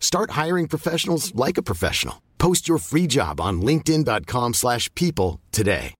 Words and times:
Start 0.00 0.30
hiring 0.30 0.66
professionals 0.66 1.32
like 1.34 1.58
a 1.58 1.62
professional. 1.62 2.22
Post 2.38 2.66
your 2.66 2.78
free 2.78 3.06
job 3.06 3.40
on 3.40 3.60
linkedin.com/people 3.62 4.54
slash 4.54 4.92
people 4.94 5.40
today. 5.52 5.94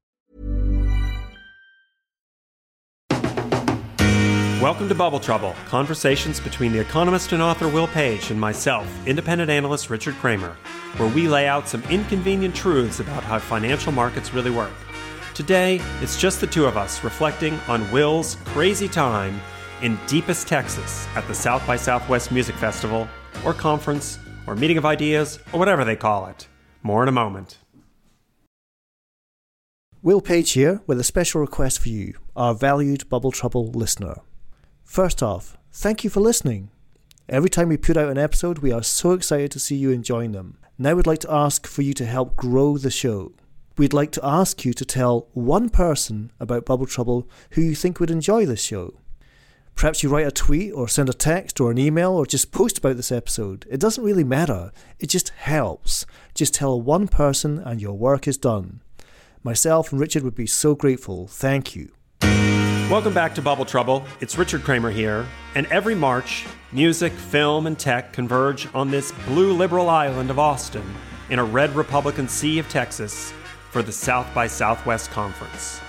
Welcome 4.61 4.89
to 4.89 4.95
Bubble 4.97 5.21
Trouble, 5.21 5.55
conversations 5.69 6.41
between 6.41 6.73
the 6.73 6.81
economist 6.81 7.31
and 7.31 7.41
author 7.41 7.69
Will 7.69 7.87
Page 7.87 8.33
and 8.33 8.41
myself, 8.41 8.89
independent 9.07 9.51
analyst 9.51 9.89
Richard 9.89 10.17
Kramer, 10.17 10.57
where 10.97 11.09
we 11.09 11.29
lay 11.29 11.47
out 11.47 11.69
some 11.69 11.81
inconvenient 11.85 12.57
truths 12.57 12.99
about 12.99 13.23
how 13.23 13.39
financial 13.39 13.93
markets 13.93 14.35
really 14.35 14.51
work. 14.51 14.73
Today, 15.33 15.81
it's 16.03 16.21
just 16.21 16.41
the 16.41 16.47
two 16.49 16.67
of 16.67 16.77
us 16.77 17.05
reflecting 17.05 17.55
on 17.69 17.89
Will's 17.93 18.37
crazy 18.47 18.89
time 18.89 19.41
in 19.81 19.97
deepest 20.09 20.49
Texas 20.49 21.07
at 21.15 21.25
the 21.29 21.35
South 21.35 21.65
by 21.65 21.77
Southwest 21.77 22.33
Music 22.33 22.57
Festival 22.57 23.07
or 23.45 23.55
conference 23.55 24.19
or 24.47 24.55
meeting 24.55 24.79
of 24.79 24.87
ideas 24.87 25.39
or 25.53 25.59
whatever 25.59 25.85
they 25.85 25.97
call 25.97 26.27
it. 26.27 26.47
More 26.83 27.03
in 27.03 27.09
a 27.09 27.13
moment. 27.13 27.59
Will 30.01 30.21
Page 30.21 30.53
here 30.53 30.81
with 30.87 31.01
a 31.01 31.05
special 31.05 31.41
request 31.41 31.81
for 31.81 31.89
you, 31.89 32.15
our 32.37 32.55
valued 32.55 33.09
Bubble 33.09 33.33
Trouble 33.33 33.71
listener. 33.73 34.21
First 34.85 35.23
off, 35.23 35.57
thank 35.73 36.05
you 36.05 36.11
for 36.11 36.21
listening. 36.21 36.71
Every 37.29 37.51
time 37.51 37.69
we 37.69 37.77
put 37.77 37.97
out 37.97 38.09
an 38.09 38.17
episode, 38.17 38.61
we 38.61 38.73
are 38.73 38.83
so 38.83 39.13
excited 39.13 39.51
to 39.51 39.59
see 39.59 39.77
you 39.77 39.91
enjoying 39.91 40.33
them. 40.33 40.57
Now 40.79 40.95
we'd 40.95 41.07
like 41.07 41.19
to 41.21 41.33
ask 41.33 41.67
for 41.67 41.83
you 41.83 41.93
to 41.95 42.07
help 42.07 42.37
grow 42.37 42.79
the 42.79 42.91
show. 42.91 43.33
We'd 43.77 43.93
like 43.93 44.13
to 44.13 44.25
ask 44.25 44.65
you 44.65 44.73
to 44.73 44.85
tell 44.85 45.29
one 45.33 45.69
person 45.69 46.31
about 46.41 46.65
Bubble 46.65 46.87
Trouble 46.87 47.29
who 47.51 47.63
you 47.63 47.75
think 47.75 48.01
would 48.01 48.11
enjoy 48.11 48.47
this 48.47 48.63
show. 48.63 48.95
Perhaps 49.79 50.03
you 50.03 50.09
write 50.09 50.27
a 50.27 50.33
tweet 50.33 50.73
or 50.73 50.89
send 50.89 51.09
a 51.09 51.13
text 51.13 51.61
or 51.61 51.71
an 51.71 51.79
email 51.79 52.11
or 52.11 52.27
just 52.27 52.51
post 52.51 52.79
about 52.79 52.97
this 52.97 53.13
episode. 53.13 53.65
It 53.71 53.79
doesn't 53.79 54.03
really 54.03 54.25
matter, 54.25 54.73
it 54.99 55.07
just 55.07 55.29
helps. 55.29 56.05
Just 56.35 56.53
tell 56.53 56.83
one 56.83 57.07
person 57.07 57.61
and 57.61 57.81
your 57.81 57.97
work 57.97 58.27
is 58.27 58.37
done. 58.37 58.81
Myself 59.45 59.93
and 59.93 60.01
Richard 60.01 60.25
would 60.25 60.35
be 60.35 60.49
so 60.49 60.75
grateful. 60.75 61.29
Thank 61.29 61.77
you. 61.77 61.93
Welcome 62.91 63.15
back 63.15 63.37
to 63.37 63.41
Bubble 63.41 63.65
Trouble. 63.65 64.03
It's 64.21 64.37
Richard 64.37 64.65
Kramer 64.65 64.91
here. 64.91 65.25
And 65.55 65.65
every 65.69 65.95
March, 65.95 66.45
music, 66.73 67.13
film, 67.13 67.69
and 67.69 67.79
tech 67.79 68.13
converge 68.13 68.67
on 68.75 68.91
this 68.91 69.13
blue 69.29 69.53
liberal 69.53 69.89
island 69.89 70.31
of 70.31 70.41
Austin 70.41 70.93
in 71.31 71.39
a 71.39 71.45
red 71.45 71.71
Republican 71.77 72.27
sea 72.27 72.59
of 72.59 72.69
Texas 72.69 73.33
for 73.71 73.85
the 73.85 73.93
South 73.93 74.27
by 74.35 74.49
Southwest 74.49 75.13
Conference. 75.13 75.81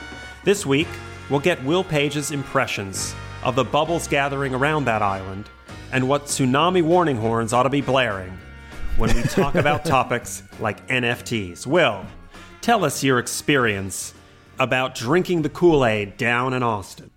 This 0.43 0.63
week, 0.63 0.89
we'll 1.31 1.39
get 1.39 1.63
Will 1.63 1.83
Page's 1.83 2.29
impressions 2.29 3.15
of 3.43 3.55
the 3.55 3.63
bubbles 3.63 4.07
gathering 4.07 4.53
around 4.53 4.85
that 4.85 5.01
island 5.01 5.49
and 5.91 6.07
what 6.07 6.25
tsunami 6.25 6.81
warning 6.81 7.17
horns 7.17 7.53
ought 7.53 7.63
to 7.63 7.69
be 7.69 7.81
blaring 7.81 8.37
when 8.97 9.15
we 9.15 9.23
talk 9.23 9.55
about 9.63 9.85
topics 9.85 10.43
like 10.59 10.85
NFTs. 10.87 11.65
Will, 11.65 12.05
tell 12.61 12.83
us 12.83 13.03
your 13.03 13.19
experience 13.19 14.13
about 14.59 14.93
drinking 14.93 15.41
the 15.41 15.49
Kool 15.49 15.85
Aid 15.85 16.17
down 16.17 16.53
in 16.53 16.63
Austin. 16.63 17.11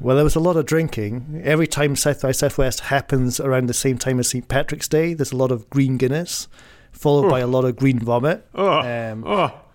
Well, 0.00 0.16
there 0.16 0.24
was 0.24 0.34
a 0.34 0.40
lot 0.40 0.56
of 0.56 0.66
drinking. 0.66 1.40
Every 1.42 1.66
time 1.66 1.96
South 1.96 2.20
by 2.20 2.32
Southwest 2.32 2.80
happens 2.80 3.40
around 3.40 3.66
the 3.66 3.74
same 3.74 3.96
time 3.96 4.18
as 4.18 4.28
St. 4.28 4.46
Patrick's 4.46 4.88
Day, 4.88 5.14
there's 5.14 5.32
a 5.32 5.36
lot 5.36 5.50
of 5.50 5.70
green 5.70 5.96
Guinness, 5.96 6.48
followed 6.92 7.30
by 7.30 7.40
a 7.40 7.46
lot 7.46 7.64
of 7.64 7.76
green 7.76 7.98
vomit. 7.98 8.46
Um, 8.54 9.24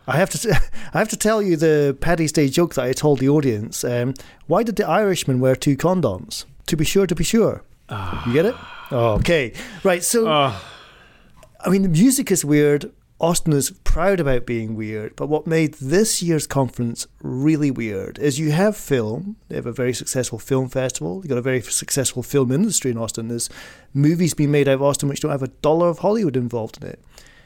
I 0.08 0.18
have 0.18 0.30
to, 0.32 0.52
I 0.94 1.00
have 1.00 1.10
to 1.10 1.18
tell 1.18 1.42
you 1.42 1.56
the 1.56 1.98
Paddy's 2.00 2.32
Day 2.32 2.50
joke 2.50 2.76
that 2.76 2.86
I 2.86 2.94
told 2.94 3.20
the 3.20 3.30
audience. 3.30 3.84
Um, 3.84 4.14
why 4.48 4.64
did 4.64 4.76
the 4.76 4.88
Irishman 4.88 5.40
wear 5.40 5.56
two 5.56 5.78
condoms? 5.78 6.46
To 6.68 6.76
be 6.78 6.86
sure, 6.86 7.08
to 7.08 7.16
be 7.16 7.24
sure. 7.24 7.64
You 8.26 8.34
get 8.34 8.46
it? 8.46 8.56
Oh, 8.92 9.16
okay, 9.16 9.54
right. 9.84 10.02
So, 10.04 10.28
I 11.60 11.70
mean, 11.70 11.82
the 11.82 11.90
music 11.90 12.32
is 12.32 12.46
weird. 12.46 12.92
Austin 13.20 13.54
is 13.54 13.72
proud 13.84 14.20
about 14.20 14.48
being 14.48 14.76
weird, 14.76 15.16
but 15.16 15.28
what 15.28 15.46
made 15.46 15.76
this 15.76 16.24
year's 16.24 16.48
conference 16.48 17.06
really 17.22 17.70
weird 17.70 18.18
is 18.18 18.40
you 18.40 18.52
have 18.52 18.76
film. 18.76 19.36
They 19.48 19.56
have 19.58 19.68
a 19.68 19.72
very 19.72 19.94
successful 19.94 20.40
film 20.40 20.70
festival. 20.70 21.18
You've 21.18 21.30
got 21.30 21.38
a 21.38 21.42
very 21.44 21.62
successful 21.62 22.24
film 22.24 22.52
industry 22.52 22.90
in 22.90 22.98
Austin. 22.98 23.28
There's 23.28 23.50
movies 23.94 24.34
being 24.34 24.50
made 24.50 24.68
out 24.68 24.76
of 24.76 24.82
Austin 24.82 25.08
which 25.08 25.20
don't 25.20 25.30
have 25.30 25.44
a 25.44 25.50
dollar 25.50 25.90
of 25.90 26.00
Hollywood 26.00 26.36
involved 26.36 26.82
in 26.82 26.88
it. 26.88 27.00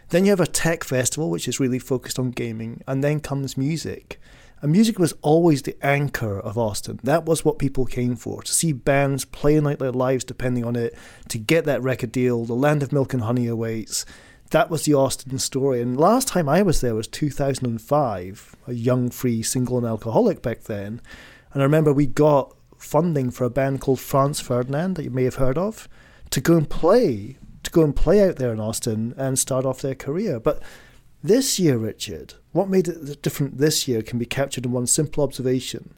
Then 0.09 0.25
you 0.25 0.31
have 0.31 0.39
a 0.39 0.47
tech 0.47 0.83
festival, 0.83 1.29
which 1.29 1.47
is 1.47 1.59
really 1.59 1.79
focused 1.79 2.19
on 2.19 2.31
gaming, 2.31 2.81
and 2.87 3.03
then 3.03 3.19
comes 3.19 3.57
music. 3.57 4.19
And 4.61 4.71
music 4.71 4.97
was 4.97 5.13
always 5.21 5.61
the 5.61 5.77
anchor 5.85 6.39
of 6.39 6.57
Austin. 6.57 6.99
That 7.03 7.25
was 7.25 7.43
what 7.43 7.59
people 7.59 7.85
came 7.85 8.15
for 8.15 8.41
to 8.41 8.53
see 8.53 8.71
bands 8.71 9.25
playing 9.25 9.63
like 9.63 9.79
their 9.79 9.91
lives 9.91 10.23
depending 10.23 10.63
on 10.63 10.75
it, 10.75 10.97
to 11.29 11.37
get 11.37 11.65
that 11.65 11.83
record 11.83 12.11
deal. 12.11 12.45
The 12.45 12.53
land 12.53 12.81
of 12.81 12.91
milk 12.91 13.13
and 13.13 13.23
honey 13.23 13.47
awaits. 13.47 14.05
That 14.51 14.69
was 14.69 14.83
the 14.83 14.93
Austin 14.93 15.39
story. 15.39 15.81
And 15.81 15.99
last 15.99 16.27
time 16.27 16.47
I 16.47 16.61
was 16.61 16.81
there 16.81 16.95
was 16.95 17.07
2005, 17.07 18.55
a 18.67 18.73
young, 18.73 19.09
free, 19.09 19.41
single, 19.43 19.77
and 19.77 19.85
alcoholic 19.85 20.41
back 20.41 20.61
then. 20.63 21.01
And 21.53 21.61
I 21.61 21.65
remember 21.65 21.91
we 21.91 22.07
got 22.07 22.55
funding 22.77 23.31
for 23.31 23.43
a 23.43 23.49
band 23.49 23.81
called 23.81 23.99
Franz 23.99 24.39
Ferdinand 24.39 24.95
that 24.95 25.03
you 25.03 25.09
may 25.09 25.23
have 25.23 25.35
heard 25.35 25.57
of 25.57 25.89
to 26.29 26.41
go 26.41 26.57
and 26.57 26.69
play 26.69 27.37
to 27.65 27.71
go 27.71 27.83
and 27.83 27.95
play 27.95 28.27
out 28.27 28.37
there 28.37 28.53
in 28.53 28.59
Austin 28.59 29.13
and 29.17 29.37
start 29.37 29.65
off 29.65 29.81
their 29.81 29.95
career. 29.95 30.39
But 30.39 30.61
this 31.23 31.59
year, 31.59 31.77
Richard, 31.77 32.35
what 32.51 32.69
made 32.69 32.87
it 32.87 33.21
different 33.21 33.57
this 33.57 33.87
year 33.87 34.01
can 34.01 34.19
be 34.19 34.25
captured 34.25 34.65
in 34.65 34.71
one 34.71 34.87
simple 34.87 35.23
observation. 35.23 35.93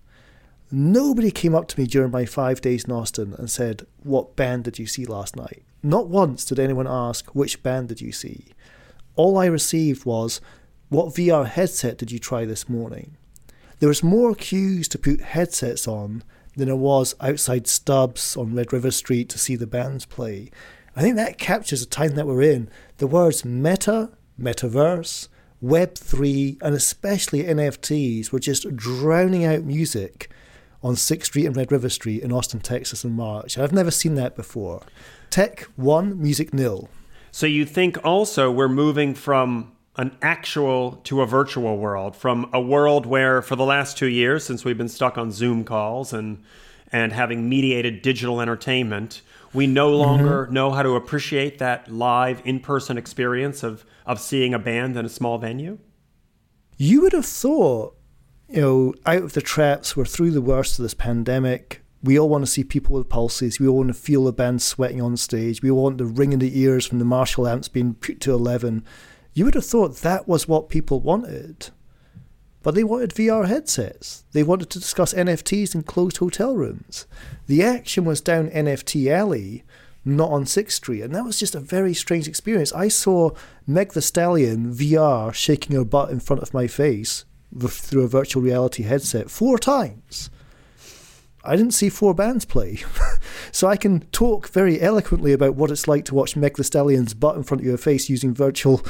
Nobody 0.71 1.31
came 1.31 1.55
up 1.55 1.67
to 1.69 1.79
me 1.79 1.85
during 1.85 2.11
my 2.11 2.25
five 2.25 2.59
days 2.59 2.85
in 2.85 2.91
Austin 2.91 3.33
and 3.37 3.49
said, 3.49 3.85
What 4.03 4.35
band 4.35 4.65
did 4.65 4.79
you 4.79 4.87
see 4.87 5.05
last 5.05 5.35
night? 5.35 5.63
Not 5.81 6.09
once 6.09 6.43
did 6.43 6.59
anyone 6.59 6.87
ask, 6.87 7.27
Which 7.35 7.63
band 7.63 7.89
did 7.89 8.01
you 8.01 8.11
see? 8.11 8.47
All 9.15 9.37
I 9.37 9.45
received 9.45 10.05
was, 10.05 10.41
What 10.89 11.13
VR 11.13 11.45
headset 11.45 11.97
did 11.97 12.11
you 12.11 12.19
try 12.19 12.45
this 12.45 12.67
morning? 12.67 13.15
There 13.79 13.89
was 13.89 14.03
more 14.03 14.33
queues 14.33 14.87
to 14.89 14.97
put 14.97 15.21
headsets 15.21 15.87
on 15.87 16.23
than 16.55 16.67
there 16.67 16.75
was 16.75 17.15
outside 17.21 17.67
Stubb's 17.67 18.35
on 18.35 18.55
Red 18.55 18.73
River 18.73 18.91
Street 18.91 19.29
to 19.29 19.39
see 19.39 19.55
the 19.55 19.67
bands 19.67 20.05
play. 20.05 20.49
I 20.97 21.01
think 21.01 21.15
that 21.15 21.37
captures 21.37 21.81
the 21.81 21.85
time 21.85 22.15
that 22.15 22.25
we're 22.25 22.41
in. 22.41 22.71
The 22.97 23.05
words 23.05 23.45
meta, 23.45 24.09
metaverse, 24.41 25.27
Web3, 25.63 26.57
and 26.59 26.73
especially 26.73 27.43
NFTs 27.43 28.31
were 28.31 28.39
just 28.39 28.75
drowning 28.75 29.45
out 29.45 29.61
music 29.61 30.31
on 30.81 30.95
6th 30.95 31.25
Street 31.25 31.45
and 31.45 31.55
Red 31.55 31.71
River 31.71 31.89
Street 31.89 32.23
in 32.23 32.31
Austin, 32.31 32.61
Texas 32.61 33.03
in 33.03 33.11
March. 33.11 33.59
I've 33.59 33.71
never 33.71 33.91
seen 33.91 34.15
that 34.15 34.35
before. 34.35 34.81
Tech 35.29 35.67
1, 35.75 36.19
music 36.19 36.51
nil. 36.51 36.89
So 37.29 37.45
you 37.45 37.63
think 37.63 38.03
also 38.03 38.49
we're 38.49 38.67
moving 38.67 39.13
from 39.13 39.73
an 39.97 40.17
actual 40.23 40.93
to 41.03 41.21
a 41.21 41.27
virtual 41.27 41.77
world, 41.77 42.15
from 42.15 42.49
a 42.51 42.59
world 42.59 43.05
where 43.05 43.43
for 43.43 43.55
the 43.55 43.65
last 43.65 43.99
two 43.99 44.07
years, 44.07 44.43
since 44.43 44.65
we've 44.65 44.79
been 44.79 44.89
stuck 44.89 45.15
on 45.15 45.31
Zoom 45.31 45.63
calls 45.63 46.11
and 46.11 46.43
and 46.91 47.11
having 47.11 47.49
mediated 47.49 48.01
digital 48.01 48.41
entertainment, 48.41 49.21
we 49.53 49.67
no 49.67 49.89
longer 49.95 50.45
mm-hmm. 50.45 50.53
know 50.53 50.71
how 50.71 50.83
to 50.83 50.95
appreciate 50.95 51.59
that 51.59 51.91
live 51.91 52.41
in-person 52.45 52.97
experience 52.97 53.63
of 53.63 53.85
of 54.05 54.19
seeing 54.19 54.53
a 54.53 54.59
band 54.59 54.95
in 54.95 55.05
a 55.05 55.09
small 55.09 55.37
venue. 55.37 55.77
You 56.77 57.01
would 57.01 57.13
have 57.13 57.25
thought, 57.25 57.95
you 58.47 58.61
know, 58.61 58.93
out 59.05 59.23
of 59.23 59.33
the 59.33 59.41
traps, 59.41 59.97
we're 59.97 60.05
through 60.05 60.31
the 60.31 60.41
worst 60.41 60.79
of 60.79 60.83
this 60.83 60.93
pandemic. 60.93 61.83
We 62.03 62.17
all 62.17 62.29
want 62.29 62.45
to 62.45 62.51
see 62.51 62.63
people 62.63 62.95
with 62.95 63.09
pulses. 63.09 63.59
We 63.59 63.67
all 63.67 63.77
want 63.77 63.89
to 63.89 63.93
feel 63.93 64.23
the 64.23 64.31
band 64.31 64.61
sweating 64.61 65.01
on 65.01 65.17
stage. 65.17 65.61
We 65.61 65.71
want 65.71 65.97
the 65.97 66.05
ring 66.05 66.31
in 66.31 66.39
the 66.39 66.57
ears 66.59 66.85
from 66.85 66.99
the 66.99 67.05
Marshall 67.05 67.47
amps 67.47 67.67
being 67.67 67.95
put 67.95 68.21
to 68.21 68.33
11. 68.33 68.85
You 69.33 69.45
would 69.45 69.55
have 69.55 69.65
thought 69.65 69.97
that 69.97 70.27
was 70.27 70.47
what 70.47 70.69
people 70.69 71.01
wanted. 71.01 71.69
But 72.63 72.75
they 72.75 72.83
wanted 72.83 73.11
VR 73.11 73.47
headsets. 73.47 74.23
They 74.33 74.43
wanted 74.43 74.69
to 74.71 74.79
discuss 74.79 75.13
NFTs 75.13 75.75
in 75.75 75.83
closed 75.83 76.17
hotel 76.17 76.55
rooms. 76.55 77.05
The 77.47 77.63
action 77.63 78.03
was 78.05 78.21
down 78.21 78.49
NFT 78.49 79.09
Alley, 79.09 79.63
not 80.03 80.31
on 80.31 80.45
6th 80.45 80.71
Street. 80.71 81.01
And 81.01 81.13
that 81.15 81.25
was 81.25 81.39
just 81.39 81.55
a 81.55 81.59
very 81.59 81.93
strange 81.93 82.27
experience. 82.27 82.73
I 82.73 82.87
saw 82.87 83.31
Meg 83.65 83.93
the 83.93 84.01
Stallion 84.01 84.73
VR 84.73 85.33
shaking 85.33 85.75
her 85.75 85.85
butt 85.85 86.09
in 86.09 86.19
front 86.19 86.41
of 86.41 86.53
my 86.53 86.67
face 86.67 87.25
through 87.59 88.03
a 88.03 88.07
virtual 88.07 88.41
reality 88.41 88.83
headset 88.83 89.29
four 89.29 89.57
times. 89.57 90.29
I 91.47 91.55
didn't 91.55 91.73
see 91.73 91.89
four 91.89 92.13
bands 92.13 92.45
play. 92.45 92.79
so 93.51 93.67
I 93.67 93.77
can 93.77 94.01
talk 94.11 94.49
very 94.49 94.81
eloquently 94.81 95.33
about 95.33 95.55
what 95.55 95.71
it's 95.71 95.87
like 95.87 96.05
to 96.05 96.15
watch 96.15 96.35
Meg 96.35 96.57
the 96.57 96.63
Stallion's 96.63 97.13
butt 97.13 97.35
in 97.35 97.43
front 97.43 97.61
of 97.61 97.65
your 97.65 97.77
face 97.77 98.09
using 98.09 98.33
virtual 98.33 98.85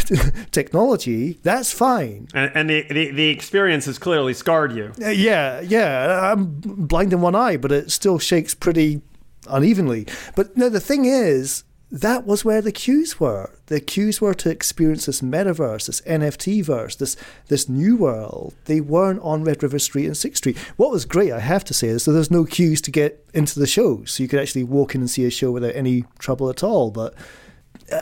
technology. 0.50 1.38
That's 1.42 1.72
fine. 1.72 2.28
And, 2.34 2.50
and 2.54 2.70
the, 2.70 2.86
the, 2.90 3.10
the, 3.12 3.28
experience 3.28 3.84
has 3.86 3.98
clearly 3.98 4.34
scarred 4.34 4.72
you. 4.72 4.92
Uh, 5.00 5.08
yeah, 5.08 5.60
yeah. 5.60 6.32
I'm 6.32 6.46
blind 6.60 7.12
in 7.12 7.20
one 7.20 7.34
eye, 7.34 7.56
but 7.56 7.70
it 7.70 7.90
still 7.90 8.18
shakes 8.18 8.54
pretty 8.54 9.00
unevenly. 9.48 10.06
But 10.34 10.56
no, 10.56 10.68
the 10.68 10.80
thing 10.80 11.04
is, 11.04 11.64
that 11.90 12.24
was 12.24 12.44
where 12.44 12.62
the 12.62 12.72
queues 12.72 13.18
were. 13.18 13.50
The 13.66 13.80
queues 13.80 14.20
were 14.20 14.34
to 14.34 14.50
experience 14.50 15.06
this 15.06 15.20
metaverse, 15.20 15.86
this 15.86 16.00
NFT 16.02 16.64
verse, 16.64 16.94
this 16.94 17.16
this 17.48 17.68
new 17.68 17.96
world. 17.96 18.54
They 18.66 18.80
weren't 18.80 19.20
on 19.22 19.44
Red 19.44 19.62
River 19.62 19.78
Street 19.78 20.06
and 20.06 20.16
Sixth 20.16 20.38
Street. 20.38 20.58
What 20.76 20.92
was 20.92 21.04
great, 21.04 21.32
I 21.32 21.40
have 21.40 21.64
to 21.64 21.74
say, 21.74 21.88
is 21.88 22.04
that 22.04 22.12
there's 22.12 22.30
no 22.30 22.44
queues 22.44 22.80
to 22.82 22.90
get 22.90 23.26
into 23.34 23.58
the 23.58 23.66
show, 23.66 24.04
so 24.04 24.22
you 24.22 24.28
could 24.28 24.40
actually 24.40 24.64
walk 24.64 24.94
in 24.94 25.00
and 25.00 25.10
see 25.10 25.24
a 25.24 25.30
show 25.30 25.50
without 25.50 25.74
any 25.74 26.04
trouble 26.18 26.48
at 26.48 26.62
all. 26.62 26.92
But 26.92 27.14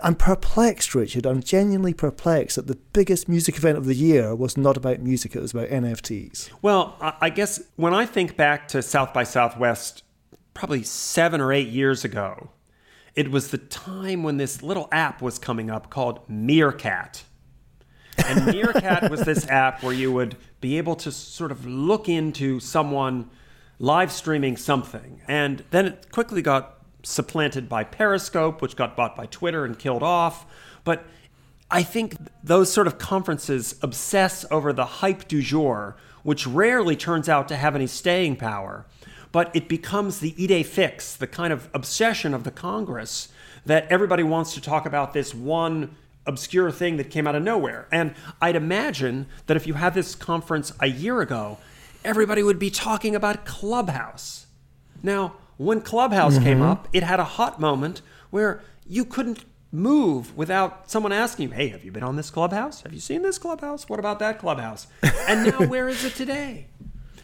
I'm 0.02 0.16
perplexed, 0.16 0.94
Richard. 0.94 1.24
I'm 1.24 1.42
genuinely 1.42 1.94
perplexed 1.94 2.56
that 2.56 2.66
the 2.66 2.78
biggest 2.92 3.26
music 3.26 3.56
event 3.56 3.78
of 3.78 3.86
the 3.86 3.94
year 3.94 4.34
was 4.34 4.58
not 4.58 4.76
about 4.76 5.00
music; 5.00 5.34
it 5.34 5.40
was 5.40 5.52
about 5.52 5.68
NFTs. 5.68 6.50
Well, 6.60 6.96
I 7.00 7.30
guess 7.30 7.62
when 7.76 7.94
I 7.94 8.04
think 8.04 8.36
back 8.36 8.68
to 8.68 8.82
South 8.82 9.14
by 9.14 9.24
Southwest, 9.24 10.02
probably 10.52 10.82
seven 10.82 11.40
or 11.40 11.54
eight 11.54 11.68
years 11.68 12.04
ago 12.04 12.50
it 13.14 13.30
was 13.30 13.48
the 13.48 13.58
time 13.58 14.22
when 14.22 14.36
this 14.36 14.62
little 14.62 14.88
app 14.92 15.20
was 15.22 15.38
coming 15.38 15.70
up 15.70 15.90
called 15.90 16.20
Meerkat. 16.28 17.24
And 18.16 18.46
Meerkat 18.52 19.10
was 19.10 19.22
this 19.22 19.46
app 19.48 19.82
where 19.82 19.92
you 19.92 20.12
would 20.12 20.36
be 20.60 20.78
able 20.78 20.96
to 20.96 21.12
sort 21.12 21.52
of 21.52 21.66
look 21.66 22.08
into 22.08 22.60
someone 22.60 23.30
live 23.78 24.12
streaming 24.12 24.56
something. 24.56 25.20
And 25.28 25.64
then 25.70 25.86
it 25.86 26.10
quickly 26.10 26.42
got 26.42 26.78
supplanted 27.02 27.68
by 27.68 27.84
Periscope, 27.84 28.60
which 28.60 28.76
got 28.76 28.96
bought 28.96 29.16
by 29.16 29.26
Twitter 29.26 29.64
and 29.64 29.78
killed 29.78 30.02
off. 30.02 30.46
But 30.84 31.04
I 31.70 31.82
think 31.82 32.16
those 32.42 32.72
sort 32.72 32.86
of 32.86 32.98
conferences 32.98 33.76
obsess 33.82 34.44
over 34.50 34.72
the 34.72 34.84
hype 34.84 35.28
du 35.28 35.42
jour, 35.42 35.96
which 36.22 36.46
rarely 36.46 36.96
turns 36.96 37.28
out 37.28 37.48
to 37.48 37.56
have 37.56 37.74
any 37.74 37.86
staying 37.86 38.36
power 38.36 38.86
but 39.32 39.54
it 39.54 39.68
becomes 39.68 40.20
the 40.20 40.32
idée 40.32 40.64
fixe, 40.64 41.14
the 41.14 41.26
kind 41.26 41.52
of 41.52 41.68
obsession 41.74 42.34
of 42.34 42.44
the 42.44 42.50
Congress 42.50 43.28
that 43.66 43.86
everybody 43.90 44.22
wants 44.22 44.54
to 44.54 44.60
talk 44.60 44.86
about 44.86 45.12
this 45.12 45.34
one 45.34 45.94
obscure 46.26 46.70
thing 46.70 46.96
that 46.98 47.10
came 47.10 47.26
out 47.26 47.34
of 47.34 47.42
nowhere. 47.42 47.88
And 47.90 48.14
I'd 48.40 48.56
imagine 48.56 49.26
that 49.46 49.56
if 49.56 49.66
you 49.66 49.74
had 49.74 49.94
this 49.94 50.14
conference 50.14 50.72
a 50.80 50.86
year 50.86 51.20
ago, 51.20 51.58
everybody 52.04 52.42
would 52.42 52.58
be 52.58 52.70
talking 52.70 53.14
about 53.14 53.44
Clubhouse. 53.44 54.46
Now, 55.02 55.34
when 55.56 55.80
Clubhouse 55.80 56.34
mm-hmm. 56.34 56.44
came 56.44 56.62
up, 56.62 56.88
it 56.92 57.02
had 57.02 57.18
a 57.20 57.24
hot 57.24 57.60
moment 57.60 58.02
where 58.30 58.62
you 58.86 59.04
couldn't 59.04 59.44
move 59.70 60.36
without 60.36 60.90
someone 60.90 61.12
asking 61.12 61.48
you, 61.48 61.54
hey, 61.54 61.68
have 61.68 61.84
you 61.84 61.92
been 61.92 62.02
on 62.02 62.16
this 62.16 62.30
Clubhouse? 62.30 62.82
Have 62.82 62.92
you 62.92 63.00
seen 63.00 63.22
this 63.22 63.38
Clubhouse? 63.38 63.88
What 63.88 63.98
about 63.98 64.18
that 64.20 64.38
Clubhouse? 64.38 64.86
And 65.28 65.50
now, 65.50 65.66
where 65.66 65.88
is 65.88 66.04
it 66.04 66.14
today? 66.14 66.68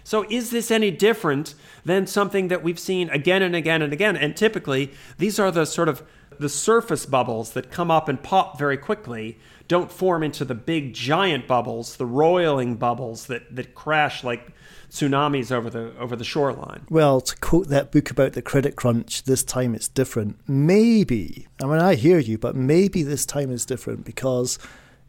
So, 0.05 0.27
is 0.29 0.51
this 0.51 0.71
any 0.71 0.91
different 0.91 1.55
than 1.85 2.06
something 2.06 2.49
that 2.49 2.62
we've 2.62 2.79
seen 2.79 3.09
again 3.09 3.43
and 3.43 3.56
again 3.56 3.83
and 3.83 3.93
again? 3.93 4.17
And 4.17 4.37
typically, 4.37 4.93
these 5.19 5.39
are 5.39 5.51
the 5.51 5.65
sort 5.65 5.89
of 5.89 6.03
the 6.39 6.49
surface 6.49 7.06
bubbles 7.06 7.53
that 7.53 7.71
come 7.71 7.91
up 7.91 8.09
and 8.09 8.23
pop 8.23 8.59
very 8.59 8.77
quickly, 8.77 9.39
don't 9.69 9.91
form 9.91 10.23
into 10.23 10.45
the 10.45 10.55
big 10.55 10.93
giant 10.93 11.47
bubbles, 11.47 11.97
the 11.97 12.06
roiling 12.06 12.77
bubbles 12.77 13.27
that, 13.27 13.55
that 13.55 13.75
crash 13.75 14.23
like 14.23 14.49
tsunamis 14.91 15.51
over 15.51 15.71
the 15.71 15.97
over 15.99 16.15
the 16.15 16.25
shoreline. 16.25 16.87
Well, 16.89 17.21
to 17.21 17.37
quote 17.39 17.69
that 17.69 17.91
book 17.91 18.11
about 18.11 18.35
the 18.35 18.43
credit 18.43 18.77
crunch, 18.77 19.25
this 19.25 19.43
time 19.43 19.75
it's 19.75 19.89
different. 19.89 20.39
Maybe. 20.47 21.49
I 21.62 21.67
mean 21.67 21.81
I 21.81 21.95
hear 21.95 22.19
you, 22.19 22.39
but 22.39 22.55
maybe 22.55 23.03
this 23.03 23.27
time 23.27 23.50
is 23.50 23.65
different 23.65 24.05
because 24.05 24.59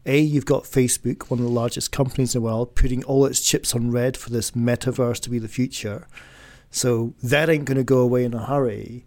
a, 0.06 0.18
you've 0.18 0.46
got 0.46 0.64
Facebook, 0.64 1.30
one 1.30 1.40
of 1.40 1.44
the 1.44 1.50
largest 1.50 1.92
companies 1.92 2.34
in 2.34 2.40
the 2.40 2.44
world, 2.44 2.74
putting 2.74 3.04
all 3.04 3.26
its 3.26 3.40
chips 3.40 3.74
on 3.74 3.90
red 3.90 4.16
for 4.16 4.30
this 4.30 4.52
metaverse 4.52 5.20
to 5.20 5.30
be 5.30 5.38
the 5.38 5.48
future. 5.48 6.06
So 6.70 7.14
that 7.22 7.48
ain't 7.48 7.64
going 7.64 7.76
to 7.76 7.84
go 7.84 7.98
away 7.98 8.24
in 8.24 8.34
a 8.34 8.44
hurry. 8.44 9.04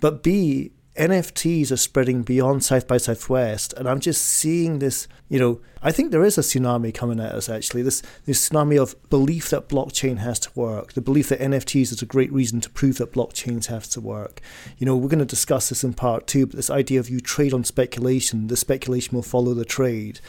But 0.00 0.22
B, 0.22 0.72
NFTs 0.96 1.70
are 1.70 1.76
spreading 1.76 2.22
beyond 2.22 2.64
South 2.64 2.88
by 2.88 2.96
Southwest, 2.96 3.72
and 3.74 3.88
I'm 3.88 4.00
just 4.00 4.22
seeing 4.22 4.78
this. 4.78 5.06
You 5.28 5.38
know, 5.38 5.60
I 5.82 5.92
think 5.92 6.10
there 6.10 6.24
is 6.24 6.38
a 6.38 6.40
tsunami 6.40 6.92
coming 6.94 7.20
at 7.20 7.34
us. 7.34 7.48
Actually, 7.48 7.82
this 7.82 8.02
this 8.24 8.48
tsunami 8.48 8.80
of 8.80 8.94
belief 9.10 9.50
that 9.50 9.68
blockchain 9.68 10.18
has 10.18 10.38
to 10.40 10.50
work, 10.54 10.94
the 10.94 11.00
belief 11.00 11.28
that 11.28 11.40
NFTs 11.40 11.92
is 11.92 12.02
a 12.02 12.06
great 12.06 12.32
reason 12.32 12.60
to 12.62 12.70
prove 12.70 12.98
that 12.98 13.12
blockchains 13.12 13.66
have 13.66 13.88
to 13.90 14.00
work. 14.00 14.40
You 14.78 14.86
know, 14.86 14.96
we're 14.96 15.08
going 15.08 15.18
to 15.18 15.24
discuss 15.26 15.68
this 15.68 15.84
in 15.84 15.92
part 15.92 16.26
two, 16.26 16.46
but 16.46 16.56
this 16.56 16.70
idea 16.70 16.98
of 16.98 17.10
you 17.10 17.20
trade 17.20 17.52
on 17.52 17.64
speculation, 17.64 18.46
the 18.46 18.56
speculation 18.56 19.14
will 19.14 19.22
follow 19.22 19.52
the 19.52 19.64
trade. 19.64 20.20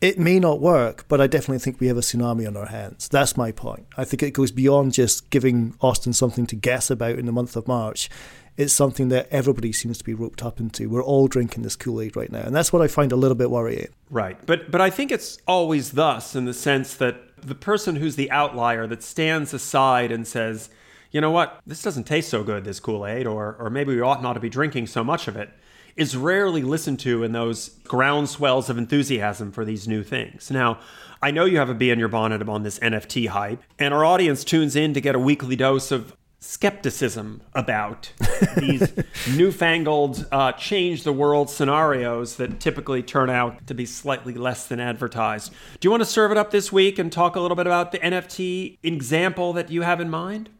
It 0.00 0.18
may 0.18 0.40
not 0.40 0.60
work, 0.60 1.04
but 1.06 1.20
I 1.20 1.28
definitely 1.28 1.60
think 1.60 1.78
we 1.78 1.86
have 1.86 1.96
a 1.96 2.00
tsunami 2.00 2.46
on 2.46 2.56
our 2.56 2.66
hands. 2.66 3.08
That's 3.08 3.36
my 3.36 3.52
point. 3.52 3.86
I 3.96 4.04
think 4.04 4.20
it 4.20 4.32
goes 4.32 4.50
beyond 4.50 4.94
just 4.94 5.30
giving 5.30 5.76
Austin 5.80 6.12
something 6.12 6.44
to 6.46 6.56
guess 6.56 6.90
about 6.90 7.20
in 7.20 7.26
the 7.26 7.32
month 7.32 7.54
of 7.54 7.68
March 7.68 8.10
it's 8.56 8.72
something 8.72 9.08
that 9.08 9.28
everybody 9.30 9.72
seems 9.72 9.98
to 9.98 10.04
be 10.04 10.14
roped 10.14 10.42
up 10.42 10.60
into. 10.60 10.88
We're 10.88 11.02
all 11.02 11.26
drinking 11.26 11.62
this 11.62 11.76
Kool 11.76 12.00
Aid 12.00 12.16
right 12.16 12.30
now, 12.30 12.42
and 12.42 12.54
that's 12.54 12.72
what 12.72 12.82
I 12.82 12.88
find 12.88 13.12
a 13.12 13.16
little 13.16 13.34
bit 13.34 13.50
worrying. 13.50 13.88
Right, 14.10 14.38
but 14.46 14.70
but 14.70 14.80
I 14.80 14.90
think 14.90 15.10
it's 15.10 15.38
always 15.46 15.92
thus 15.92 16.36
in 16.36 16.44
the 16.44 16.54
sense 16.54 16.94
that 16.96 17.16
the 17.40 17.54
person 17.54 17.96
who's 17.96 18.16
the 18.16 18.30
outlier 18.30 18.86
that 18.86 19.02
stands 19.02 19.52
aside 19.54 20.12
and 20.12 20.26
says, 20.26 20.70
you 21.10 21.20
know 21.20 21.30
what, 21.30 21.60
this 21.66 21.82
doesn't 21.82 22.04
taste 22.04 22.28
so 22.28 22.44
good, 22.44 22.64
this 22.64 22.80
Kool 22.80 23.06
Aid, 23.06 23.26
or 23.26 23.56
or 23.58 23.70
maybe 23.70 23.94
we 23.94 24.00
ought 24.00 24.22
not 24.22 24.34
to 24.34 24.40
be 24.40 24.50
drinking 24.50 24.86
so 24.86 25.02
much 25.02 25.28
of 25.28 25.36
it, 25.36 25.50
is 25.96 26.16
rarely 26.16 26.62
listened 26.62 27.00
to 27.00 27.24
in 27.24 27.32
those 27.32 27.70
groundswells 27.84 28.68
of 28.68 28.78
enthusiasm 28.78 29.50
for 29.50 29.64
these 29.64 29.88
new 29.88 30.02
things. 30.02 30.50
Now. 30.50 30.78
I 31.24 31.30
know 31.30 31.44
you 31.44 31.58
have 31.58 31.70
a 31.70 31.74
bee 31.74 31.92
in 31.92 32.00
your 32.00 32.08
bonnet 32.08 32.48
on 32.48 32.64
this 32.64 32.80
NFT 32.80 33.28
hype, 33.28 33.62
and 33.78 33.94
our 33.94 34.04
audience 34.04 34.42
tunes 34.42 34.74
in 34.74 34.92
to 34.94 35.00
get 35.00 35.14
a 35.14 35.20
weekly 35.20 35.54
dose 35.54 35.92
of 35.92 36.16
skepticism 36.42 37.40
about 37.54 38.12
these 38.56 38.92
newfangled 39.36 40.26
uh, 40.32 40.50
change 40.52 41.04
the 41.04 41.12
world 41.12 41.48
scenarios 41.48 42.36
that 42.36 42.58
typically 42.58 43.00
turn 43.00 43.30
out 43.30 43.64
to 43.68 43.74
be 43.74 43.86
slightly 43.86 44.34
less 44.34 44.66
than 44.66 44.80
advertised. 44.80 45.52
Do 45.78 45.86
you 45.86 45.90
want 45.90 46.02
to 46.02 46.08
serve 46.08 46.32
it 46.32 46.36
up 46.36 46.50
this 46.50 46.72
week 46.72 46.98
and 46.98 47.12
talk 47.12 47.36
a 47.36 47.40
little 47.40 47.56
bit 47.56 47.68
about 47.68 47.92
the 47.92 47.98
NFT 48.00 48.78
example 48.82 49.52
that 49.52 49.70
you 49.70 49.82
have 49.82 50.00
in 50.00 50.10
mind? 50.10 50.50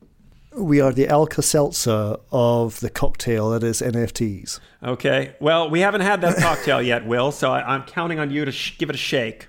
We 0.54 0.80
are 0.80 0.92
the 0.92 1.08
Alka 1.08 1.42
Seltzer 1.42 2.16
of 2.30 2.78
the 2.80 2.90
cocktail 2.90 3.50
that 3.50 3.64
is 3.64 3.80
NFTs. 3.80 4.60
Okay. 4.84 5.34
Well, 5.40 5.68
we 5.68 5.80
haven't 5.80 6.02
had 6.02 6.20
that 6.20 6.36
cocktail 6.36 6.80
yet, 6.80 7.06
Will, 7.06 7.32
so 7.32 7.50
I, 7.50 7.74
am 7.74 7.82
counting 7.84 8.20
on 8.20 8.30
you 8.30 8.44
to 8.44 8.52
sh- 8.52 8.76
give 8.78 8.88
it 8.88 8.94
a 8.94 8.98
shake 8.98 9.48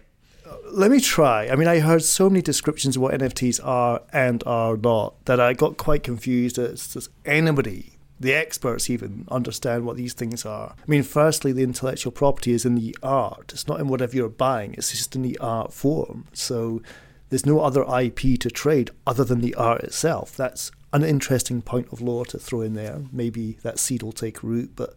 let 0.74 0.92
me 0.92 1.00
try. 1.00 1.48
I 1.48 1.56
mean, 1.56 1.68
I 1.68 1.80
heard 1.80 2.04
so 2.04 2.30
many 2.30 2.42
descriptions 2.42 2.96
of 2.96 3.02
what 3.02 3.14
NFTs 3.14 3.64
are 3.64 4.02
and 4.12 4.44
are 4.46 4.76
not 4.76 5.24
that 5.26 5.40
I 5.40 5.54
got 5.54 5.78
quite 5.78 6.04
confused. 6.04 6.58
As 6.58 6.88
does 6.88 7.10
anybody, 7.26 7.94
the 8.20 8.34
experts 8.34 8.90
even, 8.90 9.28
understand 9.30 9.86
what 9.86 9.98
these 9.98 10.14
things 10.14 10.46
are? 10.46 10.76
I 10.78 10.84
mean, 10.88 11.04
firstly, 11.04 11.52
the 11.52 11.64
intellectual 11.64 12.12
property 12.12 12.54
is 12.54 12.66
in 12.66 12.76
the 12.76 12.96
art. 13.04 13.52
It's 13.54 13.68
not 13.68 13.80
in 13.80 13.88
whatever 13.88 14.16
you're 14.16 14.30
buying. 14.30 14.74
It's 14.74 14.92
just 14.92 15.16
in 15.16 15.22
the 15.22 15.38
art 15.38 15.72
form. 15.72 16.26
So 16.34 16.82
there's 17.30 17.46
no 17.46 17.60
other 17.60 17.84
IP 17.84 18.40
to 18.40 18.50
trade 18.50 18.90
other 19.06 19.24
than 19.24 19.42
the 19.42 19.56
art 19.56 19.84
itself. 19.84 20.36
That's 20.36 20.72
an 20.92 21.04
interesting 21.04 21.62
point 21.62 21.88
of 21.92 22.02
law 22.02 22.24
to 22.26 22.40
throw 22.40 22.62
in 22.62 22.74
there. 22.74 23.02
Maybe 23.12 23.58
that 23.64 23.80
seed 23.80 24.04
will 24.04 24.12
take 24.12 24.44
root, 24.44 24.72
but 24.76 24.96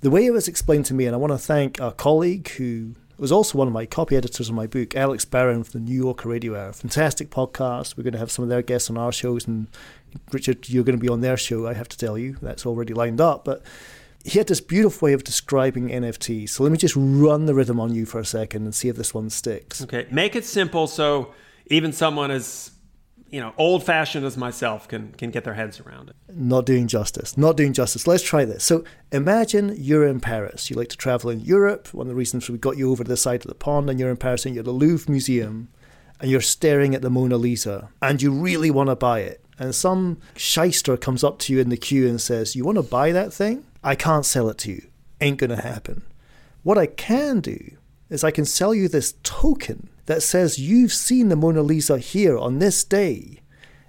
the 0.00 0.10
way 0.10 0.26
it 0.26 0.32
was 0.32 0.46
explained 0.46 0.84
to 0.86 0.94
me, 0.94 1.06
and 1.06 1.14
I 1.14 1.18
want 1.18 1.32
to 1.32 1.38
thank 1.38 1.80
a 1.80 1.92
colleague 1.92 2.48
who 2.50 2.94
was 3.18 3.32
also 3.32 3.58
one 3.58 3.66
of 3.66 3.74
my 3.74 3.86
copy 3.86 4.16
editors 4.16 4.48
on 4.48 4.56
my 4.56 4.66
book, 4.66 4.94
Alex 4.94 5.24
Barron 5.24 5.64
from 5.64 5.84
the 5.84 5.90
New 5.90 5.96
Yorker 5.96 6.28
Radio 6.28 6.56
Hour. 6.56 6.72
Fantastic 6.72 7.30
podcast. 7.30 7.96
We're 7.96 8.04
going 8.04 8.12
to 8.12 8.18
have 8.18 8.30
some 8.30 8.42
of 8.44 8.48
their 8.48 8.62
guests 8.62 8.90
on 8.90 8.96
our 8.96 9.12
shows, 9.12 9.46
and 9.46 9.66
Richard, 10.32 10.68
you're 10.68 10.84
going 10.84 10.98
to 10.98 11.02
be 11.02 11.08
on 11.08 11.20
their 11.20 11.36
show. 11.36 11.66
I 11.66 11.74
have 11.74 11.88
to 11.88 11.98
tell 11.98 12.16
you, 12.16 12.36
that's 12.40 12.64
already 12.64 12.94
lined 12.94 13.20
up. 13.20 13.44
But 13.44 13.62
he 14.24 14.38
had 14.38 14.46
this 14.46 14.60
beautiful 14.60 15.06
way 15.06 15.12
of 15.12 15.24
describing 15.24 15.88
NFTs. 15.88 16.50
So 16.50 16.62
let 16.62 16.72
me 16.72 16.78
just 16.78 16.94
run 16.96 17.46
the 17.46 17.54
rhythm 17.54 17.80
on 17.80 17.94
you 17.94 18.06
for 18.06 18.20
a 18.20 18.24
second 18.24 18.64
and 18.64 18.74
see 18.74 18.88
if 18.88 18.96
this 18.96 19.14
one 19.14 19.30
sticks. 19.30 19.82
Okay, 19.82 20.06
make 20.10 20.36
it 20.36 20.44
simple 20.44 20.86
so 20.86 21.34
even 21.66 21.92
someone 21.92 22.30
as 22.30 22.70
you 23.30 23.40
know, 23.40 23.52
old 23.56 23.84
fashioned 23.84 24.24
as 24.24 24.36
myself 24.36 24.88
can 24.88 25.12
can 25.12 25.30
get 25.30 25.44
their 25.44 25.54
heads 25.54 25.80
around 25.80 26.10
it. 26.10 26.16
Not 26.32 26.66
doing 26.66 26.88
justice. 26.88 27.36
Not 27.36 27.56
doing 27.56 27.72
justice. 27.72 28.06
Let's 28.06 28.22
try 28.22 28.44
this. 28.44 28.64
So 28.64 28.84
imagine 29.12 29.74
you're 29.76 30.06
in 30.06 30.20
Paris. 30.20 30.70
You 30.70 30.76
like 30.76 30.88
to 30.88 30.96
travel 30.96 31.30
in 31.30 31.40
Europe. 31.40 31.92
One 31.92 32.06
of 32.06 32.08
the 32.08 32.14
reasons 32.14 32.48
we 32.48 32.58
got 32.58 32.76
you 32.76 32.90
over 32.90 33.04
to 33.04 33.08
the 33.08 33.16
side 33.16 33.42
of 33.42 33.48
the 33.48 33.54
pond, 33.54 33.90
and 33.90 33.98
you're 33.98 34.10
in 34.10 34.16
Paris 34.16 34.46
and 34.46 34.54
you're 34.54 34.62
at 34.62 34.66
the 34.66 34.72
Louvre 34.72 35.10
Museum, 35.10 35.68
and 36.20 36.30
you're 36.30 36.40
staring 36.40 36.94
at 36.94 37.02
the 37.02 37.10
Mona 37.10 37.36
Lisa, 37.36 37.90
and 38.00 38.22
you 38.22 38.32
really 38.32 38.70
want 38.70 38.88
to 38.88 38.96
buy 38.96 39.20
it. 39.20 39.44
And 39.58 39.74
some 39.74 40.18
shyster 40.36 40.96
comes 40.96 41.24
up 41.24 41.38
to 41.40 41.52
you 41.52 41.60
in 41.60 41.68
the 41.68 41.76
queue 41.76 42.08
and 42.08 42.20
says, 42.20 42.56
"You 42.56 42.64
want 42.64 42.76
to 42.76 42.82
buy 42.82 43.12
that 43.12 43.32
thing? 43.32 43.64
I 43.82 43.94
can't 43.94 44.24
sell 44.24 44.48
it 44.48 44.58
to 44.58 44.70
you. 44.70 44.86
Ain't 45.20 45.38
gonna 45.38 45.60
happen." 45.60 46.02
What 46.62 46.78
I 46.78 46.86
can 46.86 47.40
do 47.40 47.72
is 48.08 48.24
I 48.24 48.30
can 48.30 48.44
sell 48.44 48.74
you 48.74 48.88
this 48.88 49.14
token 49.22 49.88
that 50.08 50.22
says 50.22 50.58
you've 50.58 50.92
seen 50.92 51.28
the 51.28 51.36
Mona 51.36 51.60
Lisa 51.60 51.98
here 51.98 52.38
on 52.38 52.58
this 52.58 52.82
day. 52.82 53.40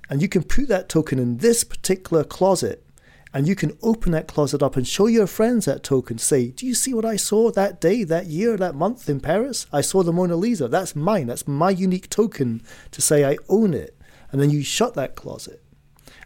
And 0.09 0.21
you 0.21 0.27
can 0.27 0.43
put 0.43 0.67
that 0.67 0.89
token 0.89 1.17
in 1.17 1.37
this 1.37 1.63
particular 1.63 2.25
closet. 2.25 2.85
And 3.33 3.47
you 3.47 3.55
can 3.55 3.77
open 3.81 4.11
that 4.11 4.27
closet 4.27 4.61
up 4.61 4.75
and 4.75 4.85
show 4.85 5.07
your 5.07 5.27
friends 5.27 5.63
that 5.63 5.81
token. 5.81 6.17
Say, 6.17 6.49
Do 6.49 6.65
you 6.65 6.73
see 6.73 6.93
what 6.93 7.05
I 7.05 7.15
saw 7.15 7.51
that 7.51 7.79
day, 7.79 8.03
that 8.03 8.25
year, 8.25 8.57
that 8.57 8.75
month 8.75 9.07
in 9.07 9.21
Paris? 9.21 9.65
I 9.71 9.79
saw 9.79 10.03
the 10.03 10.11
Mona 10.11 10.35
Lisa. 10.35 10.67
That's 10.67 10.93
mine. 10.93 11.27
That's 11.27 11.47
my 11.47 11.69
unique 11.69 12.09
token 12.09 12.63
to 12.91 13.01
say 13.01 13.23
I 13.23 13.37
own 13.47 13.73
it. 13.73 13.97
And 14.33 14.41
then 14.41 14.49
you 14.49 14.61
shut 14.61 14.95
that 14.95 15.15
closet. 15.15 15.63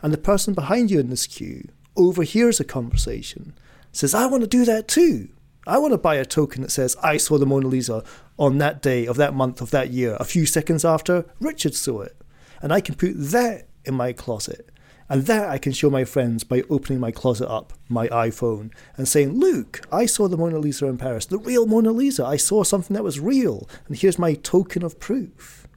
And 0.01 0.11
the 0.11 0.17
person 0.17 0.55
behind 0.55 0.89
you 0.89 0.99
in 0.99 1.11
this 1.11 1.27
queue 1.27 1.69
overhears 1.95 2.59
a 2.59 2.63
conversation, 2.63 3.53
says, 3.91 4.15
I 4.15 4.25
want 4.25 4.41
to 4.41 4.47
do 4.47 4.65
that 4.65 4.87
too. 4.87 5.29
I 5.65 5.77
want 5.77 5.93
to 5.93 5.97
buy 5.97 6.15
a 6.15 6.25
token 6.25 6.61
that 6.61 6.71
says 6.71 6.95
I 7.01 7.17
saw 7.17 7.37
the 7.37 7.45
Mona 7.45 7.67
Lisa 7.67 8.03
on 8.37 8.57
that 8.57 8.81
day 8.81 9.05
of 9.05 9.17
that 9.17 9.33
month 9.33 9.61
of 9.61 9.71
that 9.71 9.91
year. 9.91 10.17
A 10.19 10.25
few 10.25 10.45
seconds 10.45 10.83
after, 10.83 11.25
Richard 11.39 11.75
saw 11.75 12.01
it. 12.01 12.15
And 12.61 12.73
I 12.73 12.81
can 12.81 12.95
put 12.95 13.13
that 13.15 13.67
in 13.85 13.93
my 13.93 14.13
closet. 14.13 14.69
And 15.09 15.25
that 15.27 15.49
I 15.49 15.57
can 15.57 15.73
show 15.73 15.89
my 15.89 16.05
friends 16.05 16.43
by 16.43 16.63
opening 16.69 16.99
my 16.99 17.11
closet 17.11 17.49
up, 17.49 17.73
my 17.87 18.07
iPhone, 18.07 18.71
and 18.97 19.07
saying, 19.07 19.37
Look, 19.37 19.81
I 19.91 20.05
saw 20.05 20.27
the 20.27 20.37
Mona 20.37 20.59
Lisa 20.59 20.87
in 20.87 20.97
Paris, 20.97 21.25
the 21.25 21.37
real 21.37 21.65
Mona 21.65 21.91
Lisa. 21.91 22.25
I 22.25 22.37
saw 22.37 22.63
something 22.63 22.93
that 22.93 23.03
was 23.03 23.19
real. 23.19 23.69
And 23.87 23.97
here's 23.97 24.17
my 24.17 24.33
token 24.33 24.83
of 24.83 24.99
proof. 24.99 25.67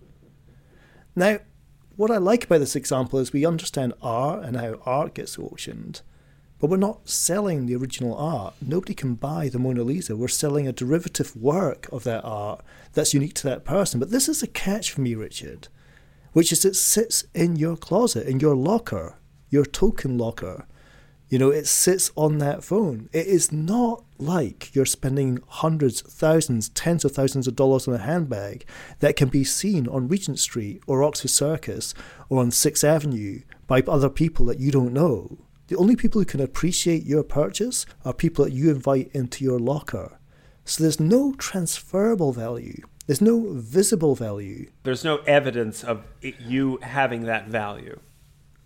Now, 1.14 1.38
what 1.96 2.10
I 2.10 2.18
like 2.18 2.44
about 2.44 2.58
this 2.58 2.76
example 2.76 3.18
is 3.18 3.32
we 3.32 3.46
understand 3.46 3.94
art 4.00 4.44
and 4.44 4.56
how 4.56 4.80
art 4.84 5.14
gets 5.14 5.38
auctioned. 5.38 6.02
But 6.58 6.70
we're 6.70 6.78
not 6.78 7.08
selling 7.08 7.66
the 7.66 7.76
original 7.76 8.16
art. 8.16 8.54
Nobody 8.62 8.94
can 8.94 9.14
buy 9.14 9.48
the 9.48 9.58
Mona 9.58 9.82
Lisa. 9.82 10.16
We're 10.16 10.28
selling 10.28 10.66
a 10.66 10.72
derivative 10.72 11.36
work 11.36 11.86
of 11.92 12.04
that 12.04 12.24
art 12.24 12.64
that's 12.94 13.12
unique 13.12 13.34
to 13.34 13.48
that 13.48 13.64
person. 13.64 14.00
But 14.00 14.10
this 14.10 14.28
is 14.28 14.42
a 14.42 14.46
catch 14.46 14.90
for 14.90 15.02
me, 15.02 15.14
Richard, 15.14 15.68
which 16.32 16.52
is 16.52 16.64
it 16.64 16.74
sits 16.74 17.24
in 17.34 17.56
your 17.56 17.76
closet, 17.76 18.26
in 18.26 18.40
your 18.40 18.56
locker, 18.56 19.18
your 19.50 19.66
token 19.66 20.16
locker. 20.16 20.66
You 21.28 21.38
know, 21.40 21.50
it 21.50 21.66
sits 21.66 22.10
on 22.14 22.38
that 22.38 22.62
phone. 22.62 23.10
It 23.12 23.26
is 23.26 23.50
not 23.50 24.04
like 24.16 24.74
you're 24.74 24.86
spending 24.86 25.40
hundreds, 25.48 26.00
thousands, 26.00 26.68
tens 26.70 27.04
of 27.04 27.12
thousands 27.12 27.48
of 27.48 27.56
dollars 27.56 27.88
on 27.88 27.94
a 27.94 27.98
handbag 27.98 28.64
that 29.00 29.16
can 29.16 29.28
be 29.28 29.42
seen 29.42 29.88
on 29.88 30.08
Regent 30.08 30.38
Street 30.38 30.82
or 30.86 31.02
Oxford 31.02 31.30
Circus 31.30 31.94
or 32.28 32.40
on 32.40 32.52
Sixth 32.52 32.84
Avenue 32.84 33.40
by 33.66 33.82
other 33.82 34.08
people 34.08 34.46
that 34.46 34.60
you 34.60 34.70
don't 34.70 34.92
know. 34.92 35.36
The 35.68 35.76
only 35.76 35.96
people 35.96 36.20
who 36.20 36.26
can 36.26 36.40
appreciate 36.40 37.04
your 37.04 37.24
purchase 37.24 37.86
are 38.04 38.12
people 38.12 38.44
that 38.44 38.52
you 38.52 38.70
invite 38.70 39.10
into 39.12 39.44
your 39.44 39.58
locker. 39.58 40.18
So 40.64 40.82
there's 40.82 41.00
no 41.00 41.32
transferable 41.34 42.32
value. 42.32 42.82
There's 43.06 43.20
no 43.20 43.52
visible 43.52 44.14
value. 44.14 44.70
There's 44.82 45.04
no 45.04 45.18
evidence 45.18 45.84
of 45.84 46.04
it, 46.22 46.40
you 46.40 46.78
having 46.82 47.22
that 47.22 47.48
value. 47.48 48.00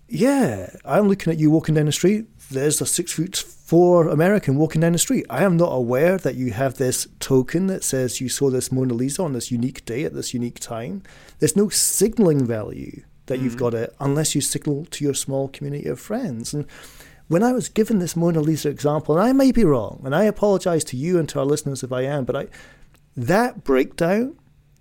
Yeah, 0.09 0.71
I'm 0.85 1.09
looking 1.09 1.33
at 1.33 1.39
you 1.39 1.51
walking 1.51 1.77
down 1.77 1.87
the 1.87 1.93
street. 1.93 2.27
There's 2.51 2.81
a 2.81 2.87
six 2.87 3.13
foot 3.13 3.37
four 3.37 4.09
American 4.09 4.57
walking 4.57 4.81
down 4.81 4.93
the 4.93 4.99
street. 4.99 5.25
I 5.31 5.45
am 5.45 5.57
not 5.57 5.69
aware 5.69 6.19
that 6.19 6.35
you 6.35 6.53
have 6.53 6.75
this 6.75 7.07
token 7.21 7.69
that 7.69 7.85
says 7.85 8.21
you 8.21 8.29
saw 8.29 8.51
this 8.51 8.73
Mona 8.73 8.95
Lisa 8.95 9.23
on 9.23 9.35
this 9.35 9.53
unique 9.53 9.85
day 9.85 10.05
at 10.05 10.15
this 10.15 10.35
unique 10.35 10.59
time. 10.59 11.05
There's 11.39 11.55
no 11.55 11.69
signaling 11.69 12.45
value 12.45 13.03
that 13.31 13.37
mm-hmm. 13.37 13.45
you've 13.45 13.57
got 13.57 13.73
it 13.73 13.95
unless 14.01 14.35
you 14.35 14.43
signal 14.43 14.85
to 14.87 15.05
your 15.05 15.15
small 15.15 15.49
community 15.49 15.89
of 15.89 15.99
friends. 15.99 16.53
And 16.53 16.67
when 17.29 17.45
I 17.45 17.53
was 17.53 17.69
given 17.69 18.01
this 18.01 18.17
Mona 18.17 18.41
Lisa 18.41 18.69
example, 18.69 19.17
and 19.17 19.27
I 19.27 19.33
may 19.33 19.53
be 19.53 19.65
wrong, 19.65 20.03
and 20.05 20.15
I 20.15 20.25
apologize 20.25 20.83
to 20.85 20.97
you 20.97 21.17
and 21.17 21.29
to 21.29 21.39
our 21.39 21.45
listeners 21.45 21.85
if 21.85 21.93
I 21.93 22.03
am, 22.03 22.25
but 22.25 22.35
I 22.35 22.49
that 23.17 23.63
breakdown, 23.63 24.37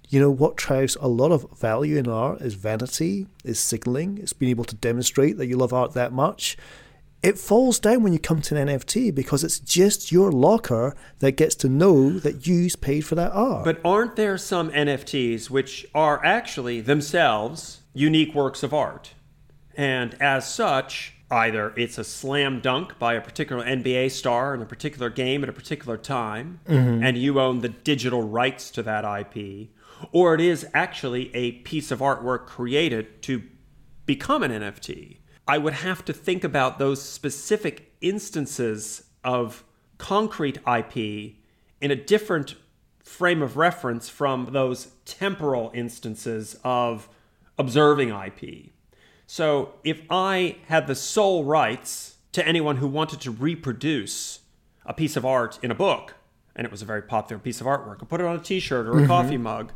you 0.09 0.19
know, 0.19 0.31
what 0.31 0.55
drives 0.55 0.97
a 0.99 1.07
lot 1.07 1.31
of 1.31 1.45
value 1.59 1.97
in 1.97 2.07
art 2.07 2.41
is 2.41 2.55
vanity, 2.55 3.27
is 3.43 3.59
signaling, 3.59 4.17
it's 4.17 4.33
being 4.33 4.49
able 4.49 4.65
to 4.65 4.75
demonstrate 4.75 5.37
that 5.37 5.45
you 5.45 5.57
love 5.57 5.73
art 5.73 5.93
that 5.93 6.11
much. 6.11 6.57
It 7.21 7.37
falls 7.37 7.79
down 7.79 8.01
when 8.01 8.13
you 8.13 8.19
come 8.19 8.41
to 8.41 8.55
an 8.55 8.67
NFT 8.67 9.13
because 9.13 9.43
it's 9.43 9.59
just 9.59 10.11
your 10.11 10.31
locker 10.31 10.95
that 11.19 11.33
gets 11.33 11.53
to 11.55 11.69
know 11.69 12.17
that 12.17 12.47
you've 12.47 12.81
paid 12.81 13.01
for 13.01 13.15
that 13.15 13.31
art. 13.31 13.65
But 13.65 13.81
aren't 13.83 14.15
there 14.15 14.37
some 14.37 14.71
NFTs 14.71 15.49
which 15.49 15.85
are 15.93 16.23
actually 16.25 16.81
themselves 16.81 17.78
unique 17.93 18.34
works 18.34 18.63
of 18.63 18.74
art? 18.74 19.13
And 19.75 20.15
as 20.22 20.51
such, 20.51 21.13
either 21.31 21.74
it's 21.77 21.98
a 21.98 22.03
slam 22.03 22.60
dunk 22.60 22.98
by 22.98 23.13
a 23.13 23.22
particular 23.22 23.63
NBA 23.63 24.12
star 24.12 24.53
in 24.53 24.62
a 24.62 24.65
particular 24.65 25.10
game 25.10 25.43
at 25.43 25.50
a 25.50 25.53
particular 25.53 25.98
time, 25.98 26.60
mm-hmm. 26.67 27.03
and 27.03 27.17
you 27.17 27.39
own 27.39 27.60
the 27.60 27.69
digital 27.69 28.24
rights 28.24 28.72
to 28.72 28.84
that 28.84 29.05
IP, 29.05 29.69
or 30.12 30.34
it 30.34 30.41
is 30.41 30.67
actually 30.74 31.34
a 31.36 31.51
piece 31.51 31.91
of 31.91 32.00
artwork 32.00 32.46
created 32.46 33.22
to 33.24 33.43
become 34.05 34.43
an 34.43 34.51
NFT. 34.51 35.17
I 35.48 35.58
would 35.58 35.74
have 35.74 36.05
to 36.05 36.13
think 36.13 36.43
about 36.43 36.79
those 36.79 37.01
specific 37.01 37.93
instances 38.01 39.03
of 39.24 39.63
concrete 39.98 40.58
IP 40.67 41.36
in 41.81 41.91
a 41.91 41.96
different 41.96 42.55
frame 43.03 43.41
of 43.41 43.58
reference 43.58 44.10
from 44.10 44.50
those 44.51 44.89
temporal 45.05 45.72
instances 45.74 46.60
of 46.63 47.10
observing 47.59 48.09
IP. 48.09 48.71
So 49.27 49.73
if 49.83 50.01
I 50.09 50.55
had 50.67 50.87
the 50.87 50.95
sole 50.95 51.43
rights 51.43 52.15
to 52.31 52.47
anyone 52.47 52.77
who 52.77 52.87
wanted 52.87 53.21
to 53.21 53.31
reproduce 53.31 54.39
a 54.85 54.93
piece 54.93 55.15
of 55.15 55.25
art 55.25 55.59
in 55.61 55.69
a 55.69 55.75
book, 55.75 56.15
and 56.55 56.65
it 56.65 56.71
was 56.71 56.81
a 56.81 56.85
very 56.85 57.03
popular 57.03 57.39
piece 57.39 57.61
of 57.61 57.67
artwork, 57.67 58.01
or 58.01 58.05
put 58.05 58.21
it 58.21 58.25
on 58.25 58.37
a 58.37 58.39
t 58.39 58.59
shirt 58.59 58.87
or 58.87 58.93
a 58.93 58.95
mm-hmm. 58.95 59.07
coffee 59.07 59.37
mug, 59.37 59.71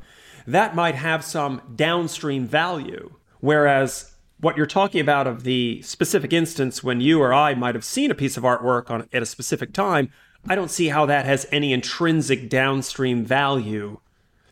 that 0.47 0.75
might 0.75 0.95
have 0.95 1.23
some 1.23 1.61
downstream 1.75 2.47
value. 2.47 3.13
Whereas 3.41 4.15
what 4.39 4.57
you're 4.57 4.65
talking 4.65 4.99
about 4.99 5.27
of 5.27 5.43
the 5.43 5.81
specific 5.83 6.33
instance 6.33 6.83
when 6.83 6.99
you 6.99 7.21
or 7.21 7.33
I 7.33 7.53
might 7.53 7.75
have 7.75 7.85
seen 7.85 8.11
a 8.11 8.15
piece 8.15 8.37
of 8.37 8.43
artwork 8.43 8.89
on, 8.89 9.07
at 9.13 9.21
a 9.21 9.25
specific 9.25 9.71
time, 9.71 10.11
I 10.47 10.55
don't 10.55 10.71
see 10.71 10.87
how 10.87 11.05
that 11.05 11.25
has 11.25 11.45
any 11.51 11.71
intrinsic 11.71 12.49
downstream 12.49 13.23
value 13.23 13.99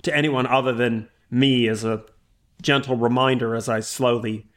to 0.03 0.15
anyone 0.15 0.47
other 0.47 0.73
than 0.73 1.09
me 1.29 1.67
as 1.67 1.83
a 1.83 2.03
gentle 2.61 2.95
reminder 2.95 3.55
as 3.55 3.67
I 3.67 3.79
slowly 3.79 4.47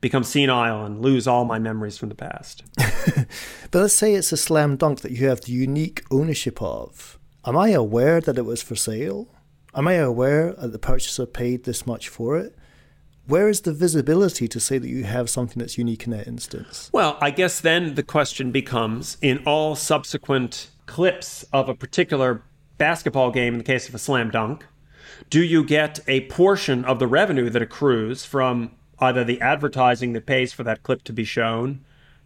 become 0.00 0.24
senile 0.24 0.84
and 0.84 1.00
lose 1.00 1.26
all 1.26 1.44
my 1.44 1.58
memories 1.58 1.98
from 1.98 2.08
the 2.08 2.14
past. 2.14 2.62
but 3.70 3.80
let's 3.80 3.94
say 3.94 4.14
it's 4.14 4.32
a 4.32 4.36
slam 4.36 4.76
dunk 4.76 5.00
that 5.00 5.12
you 5.12 5.28
have 5.28 5.42
the 5.42 5.52
unique 5.52 6.02
ownership 6.10 6.60
of. 6.62 7.18
Am 7.44 7.56
I 7.56 7.70
aware 7.70 8.20
that 8.20 8.38
it 8.38 8.44
was 8.44 8.62
for 8.62 8.76
sale? 8.76 9.28
Am 9.74 9.86
I 9.86 9.94
aware 9.94 10.52
that 10.54 10.72
the 10.72 10.78
purchaser 10.78 11.26
paid 11.26 11.64
this 11.64 11.86
much 11.86 12.08
for 12.08 12.36
it? 12.38 12.56
Where 13.26 13.48
is 13.48 13.60
the 13.60 13.72
visibility 13.72 14.48
to 14.48 14.58
say 14.58 14.78
that 14.78 14.88
you 14.88 15.04
have 15.04 15.30
something 15.30 15.60
that's 15.60 15.78
unique 15.78 16.04
in 16.04 16.10
that 16.10 16.26
instance? 16.26 16.90
Well, 16.92 17.16
I 17.20 17.30
guess 17.30 17.60
then 17.60 17.94
the 17.94 18.02
question 18.02 18.50
becomes 18.50 19.16
in 19.22 19.42
all 19.46 19.76
subsequent 19.76 20.70
clips 20.86 21.44
of 21.52 21.68
a 21.68 21.74
particular 21.74 22.42
basketball 22.78 23.30
game, 23.30 23.54
in 23.54 23.58
the 23.58 23.64
case 23.64 23.88
of 23.88 23.94
a 23.94 23.98
slam 23.98 24.30
dunk, 24.30 24.66
do 25.28 25.42
you 25.42 25.64
get 25.64 26.00
a 26.06 26.22
portion 26.26 26.84
of 26.84 26.98
the 26.98 27.06
revenue 27.06 27.50
that 27.50 27.62
accrues 27.62 28.24
from 28.24 28.72
either 28.98 29.24
the 29.24 29.40
advertising 29.40 30.12
that 30.12 30.26
pays 30.26 30.52
for 30.52 30.62
that 30.62 30.82
clip 30.82 31.02
to 31.04 31.12
be 31.12 31.24
shown 31.24 31.84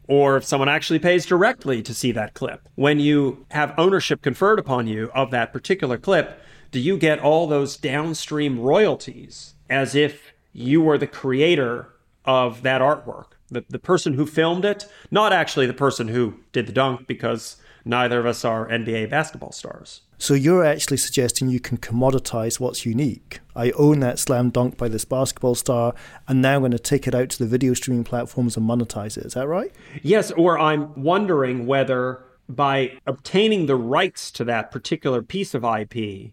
or 0.08 0.36
if 0.36 0.44
someone 0.44 0.68
actually 0.68 0.98
pays 0.98 1.26
directly 1.26 1.82
to 1.82 1.94
see 1.94 2.12
that 2.12 2.34
clip. 2.34 2.68
When 2.74 3.00
you 3.00 3.46
have 3.50 3.74
ownership 3.78 4.22
conferred 4.22 4.58
upon 4.58 4.86
you 4.86 5.10
of 5.14 5.30
that 5.30 5.52
particular 5.52 5.98
clip, 5.98 6.40
do 6.70 6.80
you 6.80 6.98
get 6.98 7.20
all 7.20 7.46
those 7.46 7.76
downstream 7.76 8.60
royalties 8.60 9.54
as 9.70 9.94
if 9.94 10.32
you 10.52 10.82
were 10.82 10.98
the 10.98 11.06
creator 11.06 11.88
of 12.24 12.62
that 12.62 12.80
artwork? 12.80 13.26
The, 13.50 13.64
the 13.68 13.78
person 13.78 14.14
who 14.14 14.26
filmed 14.26 14.64
it, 14.64 14.86
not 15.10 15.32
actually 15.32 15.66
the 15.66 15.74
person 15.74 16.08
who 16.08 16.40
did 16.52 16.66
the 16.66 16.72
dunk, 16.72 17.06
because 17.06 17.56
neither 17.84 18.18
of 18.18 18.26
us 18.26 18.44
are 18.44 18.68
NBA 18.68 19.10
basketball 19.10 19.52
stars. 19.52 20.00
So 20.25 20.33
you're 20.33 20.64
actually 20.64 20.97
suggesting 20.97 21.50
you 21.50 21.61
can 21.61 21.76
commoditize 21.76 22.59
what's 22.59 22.87
unique. 22.87 23.40
I 23.54 23.73
own 23.73 24.00
that 24.00 24.19
slam 24.19 24.49
dunk 24.49 24.78
by 24.78 24.88
this 24.88 25.04
basketball 25.04 25.54
star, 25.54 25.95
and 26.26 26.40
now 26.40 26.54
I'm 26.54 26.61
going 26.62 26.71
to 26.71 26.78
take 26.78 27.07
it 27.07 27.14
out 27.14 27.28
to 27.28 27.38
the 27.38 27.47
video 27.47 27.75
streaming 27.75 28.04
platforms 28.04 28.57
and 28.57 28.66
monetize 28.66 29.19
it. 29.19 29.26
Is 29.26 29.35
that 29.35 29.47
right? 29.47 29.71
Yes, 30.02 30.31
or 30.31 30.59
I'm 30.59 30.95
wondering 31.02 31.66
whether 31.66 32.25
by 32.49 32.93
obtaining 33.07 33.66
the 33.66 33.76
rights 33.76 34.31
to 34.31 34.45
that 34.45 34.71
particular 34.71 35.21
piece 35.21 35.52
of 35.52 35.62
IP, 35.62 36.33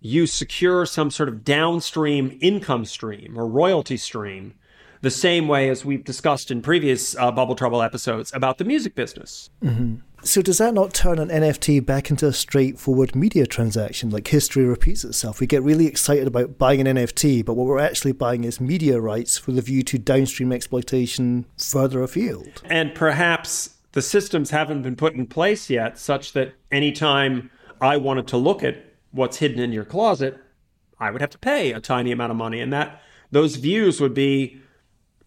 you 0.00 0.26
secure 0.26 0.86
some 0.86 1.10
sort 1.10 1.28
of 1.28 1.44
downstream 1.44 2.38
income 2.40 2.86
stream 2.86 3.34
or 3.36 3.46
royalty 3.46 3.98
stream 3.98 4.54
the 5.02 5.10
same 5.10 5.46
way 5.46 5.68
as 5.68 5.84
we've 5.84 6.04
discussed 6.04 6.50
in 6.50 6.62
previous 6.62 7.14
uh, 7.16 7.30
Bubble 7.30 7.54
Trouble 7.54 7.82
episodes 7.82 8.32
about 8.32 8.56
the 8.56 8.64
music 8.64 8.94
business. 8.94 9.50
Mm-hmm. 9.62 9.96
So, 10.22 10.42
does 10.42 10.58
that 10.58 10.74
not 10.74 10.92
turn 10.92 11.18
an 11.18 11.28
NFT 11.28 11.84
back 11.84 12.10
into 12.10 12.26
a 12.26 12.32
straightforward 12.32 13.14
media 13.14 13.46
transaction? 13.46 14.10
Like 14.10 14.26
history 14.26 14.64
repeats 14.64 15.04
itself. 15.04 15.40
We 15.40 15.46
get 15.46 15.62
really 15.62 15.86
excited 15.86 16.26
about 16.26 16.58
buying 16.58 16.86
an 16.86 16.96
NFT, 16.96 17.44
but 17.44 17.54
what 17.54 17.66
we're 17.66 17.78
actually 17.78 18.12
buying 18.12 18.44
is 18.44 18.60
media 18.60 19.00
rights 19.00 19.46
with 19.46 19.58
a 19.58 19.62
view 19.62 19.82
to 19.84 19.98
downstream 19.98 20.52
exploitation 20.52 21.46
further 21.58 22.02
afield. 22.02 22.62
And 22.64 22.94
perhaps 22.94 23.76
the 23.92 24.02
systems 24.02 24.50
haven't 24.50 24.82
been 24.82 24.96
put 24.96 25.14
in 25.14 25.26
place 25.26 25.70
yet, 25.70 25.98
such 25.98 26.32
that 26.32 26.54
anytime 26.72 27.50
I 27.80 27.96
wanted 27.96 28.26
to 28.28 28.36
look 28.36 28.64
at 28.64 28.84
what's 29.12 29.36
hidden 29.36 29.60
in 29.60 29.72
your 29.72 29.84
closet, 29.84 30.38
I 30.98 31.10
would 31.10 31.20
have 31.20 31.30
to 31.30 31.38
pay 31.38 31.72
a 31.72 31.80
tiny 31.80 32.10
amount 32.10 32.30
of 32.30 32.36
money. 32.36 32.60
And 32.60 32.72
that 32.72 33.00
those 33.30 33.56
views 33.56 34.00
would 34.00 34.14
be 34.14 34.60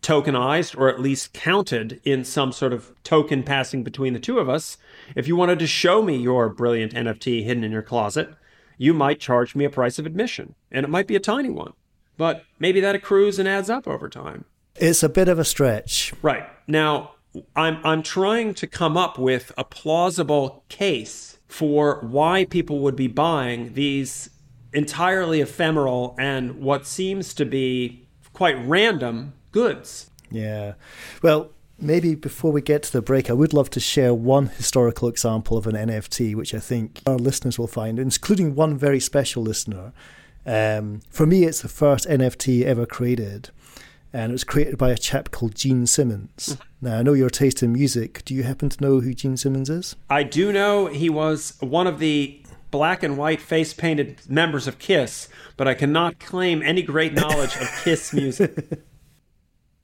tokenized 0.01 0.77
or 0.77 0.89
at 0.89 0.99
least 0.99 1.33
counted 1.33 1.99
in 2.03 2.23
some 2.23 2.51
sort 2.51 2.73
of 2.73 2.93
token 3.03 3.43
passing 3.43 3.83
between 3.83 4.13
the 4.13 4.19
two 4.19 4.39
of 4.39 4.49
us. 4.49 4.77
If 5.15 5.27
you 5.27 5.35
wanted 5.35 5.59
to 5.59 5.67
show 5.67 6.01
me 6.01 6.15
your 6.15 6.49
brilliant 6.49 6.93
NFT 6.93 7.43
hidden 7.43 7.63
in 7.63 7.71
your 7.71 7.81
closet, 7.81 8.29
you 8.77 8.93
might 8.93 9.19
charge 9.19 9.55
me 9.55 9.65
a 9.65 9.69
price 9.69 9.99
of 9.99 10.05
admission, 10.05 10.55
and 10.71 10.85
it 10.85 10.89
might 10.89 11.07
be 11.07 11.15
a 11.15 11.19
tiny 11.19 11.49
one, 11.49 11.73
but 12.17 12.45
maybe 12.59 12.79
that 12.79 12.95
accrues 12.95 13.37
and 13.37 13.47
adds 13.47 13.69
up 13.69 13.87
over 13.87 14.07
time. 14.07 14.45
It's 14.75 15.03
a 15.03 15.09
bit 15.09 15.27
of 15.27 15.37
a 15.37 15.43
stretch. 15.43 16.13
Right. 16.21 16.47
Now, 16.65 17.11
I'm 17.55 17.79
I'm 17.83 18.01
trying 18.01 18.53
to 18.55 18.67
come 18.67 18.97
up 18.97 19.19
with 19.19 19.51
a 19.57 19.63
plausible 19.63 20.63
case 20.69 21.39
for 21.47 21.99
why 22.01 22.45
people 22.45 22.79
would 22.79 22.95
be 22.95 23.07
buying 23.07 23.73
these 23.73 24.29
entirely 24.73 25.41
ephemeral 25.41 26.15
and 26.19 26.61
what 26.61 26.85
seems 26.85 27.33
to 27.33 27.45
be 27.45 28.07
quite 28.33 28.55
random 28.65 29.33
goods. 29.51 30.09
Yeah. 30.31 30.73
Well, 31.21 31.51
maybe 31.79 32.15
before 32.15 32.51
we 32.51 32.61
get 32.61 32.83
to 32.83 32.91
the 32.91 33.01
break, 33.01 33.29
I 33.29 33.33
would 33.33 33.53
love 33.53 33.69
to 33.71 33.79
share 33.79 34.13
one 34.13 34.47
historical 34.47 35.07
example 35.07 35.57
of 35.57 35.67
an 35.67 35.75
NFT, 35.75 36.35
which 36.35 36.53
I 36.53 36.59
think 36.59 37.01
our 37.05 37.17
listeners 37.17 37.57
will 37.57 37.67
find, 37.67 37.99
including 37.99 38.55
one 38.55 38.77
very 38.77 38.99
special 38.99 39.43
listener. 39.43 39.93
Um, 40.45 41.01
for 41.09 41.25
me, 41.25 41.43
it's 41.43 41.61
the 41.61 41.67
first 41.67 42.07
NFT 42.07 42.63
ever 42.63 42.85
created, 42.85 43.49
and 44.13 44.31
it 44.31 44.33
was 44.33 44.43
created 44.43 44.77
by 44.77 44.91
a 44.91 44.97
chap 44.97 45.31
called 45.31 45.55
Gene 45.55 45.85
Simmons. 45.85 46.49
Mm-hmm. 46.49 46.85
Now, 46.87 46.99
I 46.99 47.03
know 47.03 47.13
your 47.13 47.29
taste 47.29 47.61
in 47.61 47.73
music. 47.73 48.23
Do 48.25 48.33
you 48.33 48.43
happen 48.43 48.69
to 48.69 48.81
know 48.83 48.99
who 48.99 49.13
Gene 49.13 49.37
Simmons 49.37 49.69
is? 49.69 49.95
I 50.09 50.23
do 50.23 50.51
know 50.51 50.87
he 50.87 51.09
was 51.09 51.57
one 51.59 51.87
of 51.87 51.99
the 51.99 52.41
black 52.71 53.03
and 53.03 53.17
white 53.17 53.41
face 53.41 53.73
painted 53.73 54.21
members 54.29 54.67
of 54.67 54.79
Kiss, 54.79 55.27
but 55.57 55.67
I 55.67 55.73
cannot 55.73 56.19
claim 56.19 56.61
any 56.61 56.81
great 56.81 57.13
knowledge 57.13 57.55
of 57.55 57.69
Kiss 57.83 58.13
music. 58.13 58.81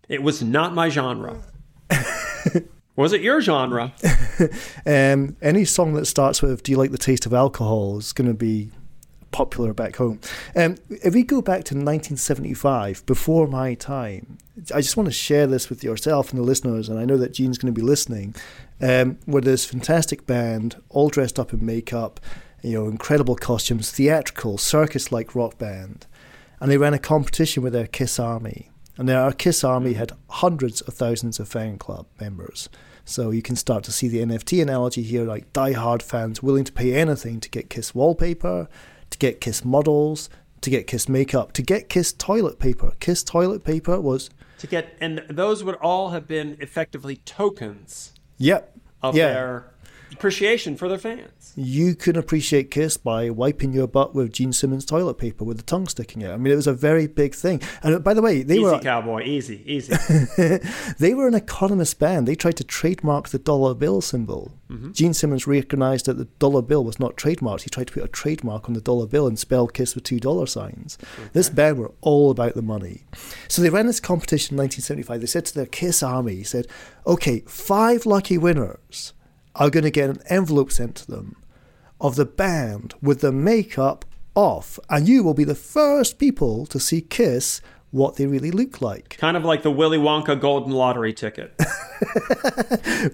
It 0.08 0.22
was 0.22 0.42
not 0.44 0.74
my 0.74 0.90
genre. 0.90 1.42
was 2.96 3.14
it 3.14 3.22
your 3.22 3.42
genre? 3.42 3.94
um, 4.86 5.36
any 5.42 5.66
song 5.66 5.94
that 5.94 6.06
starts 6.06 6.42
with 6.42 6.64
"Do 6.64 6.72
you 6.72 6.78
like 6.78 6.92
the 6.92 6.98
taste 6.98 7.26
of 7.26 7.34
alcohol?" 7.34 7.98
is 7.98 8.14
going 8.14 8.28
to 8.28 8.34
be 8.34 8.72
popular 9.32 9.74
back 9.74 9.98
home. 9.98 10.20
Um, 10.56 10.76
if 10.90 11.14
we 11.14 11.24
go 11.24 11.42
back 11.42 11.66
to 11.66 11.76
1975, 11.76 13.06
before 13.06 13.48
my 13.48 13.74
time, 13.74 14.38
I 14.74 14.80
just 14.80 14.96
want 14.96 15.08
to 15.08 15.14
share 15.14 15.46
this 15.46 15.70
with 15.70 15.84
yourself 15.84 16.32
and 16.32 16.40
the 16.40 16.44
listeners, 16.44 16.88
and 16.88 16.98
I 16.98 17.04
know 17.04 17.18
that 17.18 17.34
Gene's 17.34 17.58
going 17.58 17.74
to 17.74 17.80
be 17.80 17.86
listening. 17.86 18.34
Um, 18.82 19.20
where 19.26 19.42
this 19.42 19.66
fantastic 19.66 20.26
band, 20.26 20.82
all 20.90 21.10
dressed 21.10 21.40
up 21.40 21.54
in 21.54 21.66
makeup, 21.66 22.20
you 22.62 22.74
know, 22.74 22.88
incredible 22.88 23.36
costumes, 23.36 23.92
theatrical, 23.92 24.58
circus-like 24.58 25.36
rock 25.36 25.58
band, 25.58 26.08
and 26.60 26.72
they 26.72 26.78
ran 26.78 26.94
a 26.94 27.00
competition 27.00 27.62
with 27.62 27.74
their 27.74 27.88
Kiss 27.88 28.20
Army. 28.20 28.72
And 28.98 29.10
our 29.10 29.34
Kiss 29.34 29.64
Army 29.64 29.94
had 29.94 30.14
hundreds 30.30 30.82
of 30.82 30.94
thousands 30.94 31.40
of 31.40 31.48
fan 31.48 31.78
club 31.78 32.06
members. 32.20 32.70
So 33.04 33.30
you 33.30 33.42
can 33.42 33.56
start 33.56 33.84
to 33.84 33.92
see 33.92 34.08
the 34.08 34.20
NFT 34.20 34.62
analogy 34.62 35.04
here, 35.04 35.26
like 35.26 35.52
die-hard 35.54 36.02
fans 36.02 36.42
willing 36.42 36.64
to 36.64 36.72
pay 36.72 36.94
anything 36.94 37.40
to 37.42 37.50
get 37.50 37.70
Kiss 37.70 37.94
wallpaper, 37.94 38.68
to 39.12 39.18
get 39.18 39.42
Kiss 39.42 39.64
models, 39.64 40.30
to 40.62 40.70
get 40.70 40.88
Kiss 40.88 41.08
makeup, 41.08 41.54
to 41.54 41.62
get 41.62 41.90
Kiss 41.90 42.14
toilet 42.14 42.58
paper. 42.58 42.94
Kiss 43.00 43.24
toilet 43.24 43.64
paper 43.64 44.00
was 44.02 44.30
to 44.58 44.68
get, 44.68 44.98
and 45.00 45.24
those 45.30 45.64
would 45.64 45.76
all 45.76 46.10
have 46.10 46.28
been 46.28 46.58
effectively 46.60 47.18
tokens. 47.18 48.14
Yep. 48.38 48.72
Of 49.04 49.16
yeah. 49.16 49.34
their 49.34 49.74
appreciation 50.12 50.76
for 50.76 50.88
their 50.88 50.98
fans. 50.98 51.54
You 51.56 51.96
can 51.96 52.16
appreciate 52.16 52.72
Kiss 52.72 52.98
by 52.98 53.30
wiping 53.30 53.74
your 53.74 53.88
butt 53.88 54.16
with 54.16 54.34
Gene 54.34 54.54
Simmons 54.54 54.86
toilet 54.86 55.16
paper 55.16 55.44
with 55.44 55.58
the 55.58 55.64
tongue 55.64 55.88
sticking 55.88 56.24
out. 56.24 56.34
I 56.34 56.38
mean, 56.38 56.52
it 56.52 56.56
was 56.56 56.68
a 56.68 56.74
very 56.74 57.08
big 57.08 57.36
thing. 57.36 57.62
And 57.84 58.04
by 58.04 58.14
the 58.14 58.22
way, 58.22 58.44
they 58.44 58.56
easy, 58.56 58.64
were 58.64 58.80
cowboy, 58.80 59.24
easy, 59.24 59.62
easy. 59.66 59.96
they 61.00 61.14
were 61.14 61.28
an 61.28 61.34
economist 61.34 62.00
band. 62.00 62.28
They 62.28 62.36
tried 62.36 62.58
to 62.58 62.64
trademark 62.64 63.30
the 63.30 63.40
dollar 63.40 63.74
bill 63.74 64.02
symbol. 64.02 64.52
Mm-hmm. 64.70 64.92
Gene 64.94 65.14
Simmons 65.14 65.46
recognized 65.46 66.08
that 66.08 66.18
the 66.18 66.26
dollar 66.40 66.62
bill 66.62 66.84
was 66.84 67.00
not 67.00 67.16
trademarked. 67.16 67.62
He 67.62 67.70
tried 67.70 67.88
to 67.88 67.94
put 67.94 68.04
a 68.04 68.08
trademark 68.08 68.68
on 68.68 68.74
the 68.74 68.82
dollar 68.82 69.06
bill 69.06 69.28
and 69.28 69.38
spell 69.38 69.68
Kiss 69.68 69.96
with 69.96 70.04
two 70.04 70.20
dollar 70.20 70.48
signs. 70.48 70.98
Okay. 71.02 71.30
This 71.34 71.50
band 71.50 71.78
were 71.78 71.94
all 72.02 72.32
about 72.32 72.56
the 72.56 72.62
money. 72.62 73.04
So 73.48 73.62
they 73.62 73.70
ran 73.70 73.88
this 73.88 74.00
competition 74.00 74.56
in 74.56 74.64
1975. 74.64 75.22
They 75.22 75.28
said 75.28 75.46
to 75.46 75.56
their 75.56 75.66
Kiss 75.66 76.02
army, 76.02 76.36
he 76.36 76.44
said, 76.44 76.68
"Okay, 77.06 77.44
five 77.48 78.06
lucky 78.06 78.38
winners." 78.38 79.14
Are 79.56 79.70
going 79.70 79.84
to 79.84 79.92
get 79.92 80.10
an 80.10 80.22
envelope 80.30 80.72
sent 80.72 80.96
to 80.96 81.08
them 81.08 81.36
of 82.00 82.16
the 82.16 82.26
band 82.26 82.94
with 83.02 83.22
the 83.22 83.32
makeup 83.32 84.06
off, 84.36 84.80
and 84.90 85.08
you 85.08 85.24
will 85.24 85.34
be 85.34 85.46
the 85.46 85.56
first 85.56 86.20
people 86.20 86.66
to 86.68 86.80
see 86.80 87.02
Kiss 87.02 87.62
what 87.92 88.18
they 88.18 88.28
really 88.28 88.52
look 88.52 88.82
like. 88.82 89.18
Kind 89.18 89.38
of 89.38 89.46
like 89.46 89.64
the 89.64 89.72
Willy 89.72 89.98
Wonka 89.98 90.38
golden 90.38 90.74
lottery 90.74 91.14
ticket. 91.14 91.54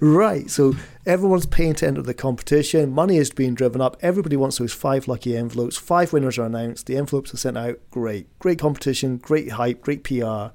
right. 0.00 0.50
So 0.50 0.74
everyone's 1.06 1.46
paying 1.46 1.74
to 1.74 1.86
enter 1.86 2.02
the 2.02 2.14
competition. 2.14 2.90
Money 2.90 3.16
is 3.16 3.30
being 3.30 3.54
driven 3.54 3.80
up. 3.80 3.96
Everybody 4.00 4.36
wants 4.36 4.58
those 4.58 4.72
five 4.72 5.06
lucky 5.06 5.36
envelopes. 5.36 5.76
Five 5.76 6.12
winners 6.12 6.36
are 6.36 6.46
announced. 6.46 6.86
The 6.86 6.96
envelopes 6.96 7.32
are 7.32 7.36
sent 7.36 7.56
out. 7.56 7.78
Great. 7.92 8.26
Great 8.40 8.58
competition. 8.58 9.18
Great 9.18 9.52
hype. 9.52 9.82
Great 9.82 10.02
PR. 10.02 10.46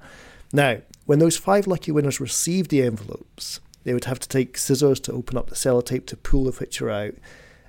Now, 0.52 0.82
when 1.06 1.20
those 1.20 1.38
five 1.38 1.66
lucky 1.66 1.90
winners 1.90 2.20
receive 2.20 2.68
the 2.68 2.82
envelopes, 2.82 3.60
they 3.88 3.94
would 3.94 4.04
have 4.04 4.20
to 4.20 4.28
take 4.28 4.58
scissors 4.58 5.00
to 5.00 5.12
open 5.14 5.38
up 5.38 5.48
the 5.48 5.54
sellotape 5.54 6.04
to 6.04 6.16
pull 6.18 6.44
the 6.44 6.52
picture 6.52 6.90
out. 6.90 7.14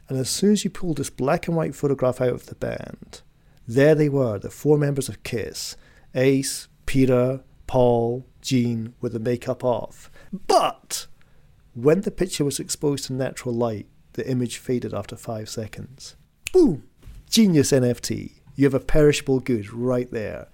And 0.10 0.18
as 0.20 0.30
soon 0.30 0.52
as 0.52 0.66
you 0.66 0.70
pulled 0.70 0.98
this 0.98 1.10
black 1.10 1.48
and 1.48 1.56
white 1.56 1.74
photograph 1.74 2.20
out 2.20 2.34
of 2.34 2.48
the 2.48 2.56
band, 2.56 3.22
there 3.66 3.96
they 3.96 4.10
were, 4.10 4.38
the 4.38 4.50
four 4.50 4.78
members 4.78 5.08
of 5.08 5.24
Kiss 5.24 5.78
Ace, 6.14 6.68
Peter, 6.86 7.42
Paul, 7.68 8.26
Gene, 8.42 8.96
with 9.00 9.14
the 9.14 9.20
makeup 9.20 9.64
off. 9.64 10.12
But 10.34 11.08
when 11.74 12.02
the 12.02 12.12
picture 12.12 12.44
was 12.44 12.60
exposed 12.60 13.06
to 13.06 13.14
natural 13.14 13.56
light, 13.56 13.88
the 14.14 14.30
image 14.30 14.58
faded 14.58 14.94
after 14.94 15.16
five 15.16 15.48
seconds. 15.48 16.18
Boom! 16.52 16.84
Genius 17.30 17.72
NFT. 17.72 18.42
You 18.56 18.66
have 18.66 18.74
a 18.74 18.82
perishable 18.82 19.40
good 19.40 19.72
right 19.72 20.12
there. 20.12 20.50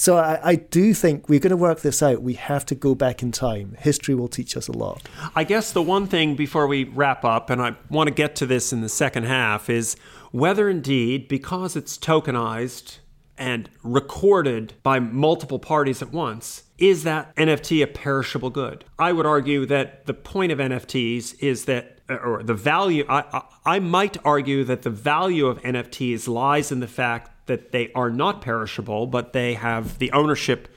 So 0.00 0.16
I, 0.16 0.40
I, 0.42 0.54
do 0.54 0.94
think 0.94 1.28
we're 1.28 1.40
going 1.40 1.50
to 1.50 1.58
work 1.58 1.80
this 1.80 2.02
out. 2.02 2.22
We 2.22 2.32
have 2.32 2.64
to 2.66 2.74
go 2.74 2.94
back 2.94 3.22
in 3.22 3.32
time. 3.32 3.76
History 3.78 4.14
will 4.14 4.28
teach 4.28 4.56
us 4.56 4.66
a 4.66 4.72
lot. 4.72 5.06
I 5.36 5.44
guess 5.44 5.72
the 5.72 5.82
one 5.82 6.06
thing 6.06 6.36
before 6.36 6.66
we 6.66 6.84
wrap 6.84 7.22
up, 7.22 7.50
and 7.50 7.60
I 7.60 7.76
want 7.90 8.08
to 8.08 8.14
get 8.14 8.34
to 8.36 8.46
this 8.46 8.72
in 8.72 8.80
the 8.80 8.88
second 8.88 9.24
half, 9.24 9.68
is 9.68 9.96
whether 10.30 10.70
indeed, 10.70 11.28
because 11.28 11.76
it's 11.76 11.98
tokenized 11.98 13.00
and 13.36 13.68
recorded 13.82 14.72
by 14.82 15.00
multiple 15.00 15.58
parties 15.58 16.00
at 16.00 16.12
once, 16.12 16.62
is 16.78 17.04
that 17.04 17.36
NFT 17.36 17.82
a 17.82 17.86
perishable 17.86 18.48
good? 18.48 18.86
I 18.98 19.12
would 19.12 19.26
argue 19.26 19.66
that 19.66 20.06
the 20.06 20.14
point 20.14 20.50
of 20.50 20.58
NFTs 20.60 21.38
is 21.40 21.66
that 21.66 21.98
or 22.08 22.42
the 22.42 22.54
value 22.54 23.04
I, 23.08 23.24
I, 23.32 23.42
I 23.76 23.78
might 23.78 24.16
argue 24.24 24.64
that 24.64 24.82
the 24.82 24.90
value 24.90 25.46
of 25.46 25.60
NFTs 25.62 26.26
lies 26.26 26.72
in 26.72 26.80
the 26.80 26.88
fact 26.88 27.29
that 27.50 27.72
they 27.72 27.90
are 27.94 28.10
not 28.10 28.40
perishable, 28.40 29.08
but 29.08 29.32
they 29.32 29.54
have 29.54 29.98
the 29.98 30.12
ownership 30.12 30.68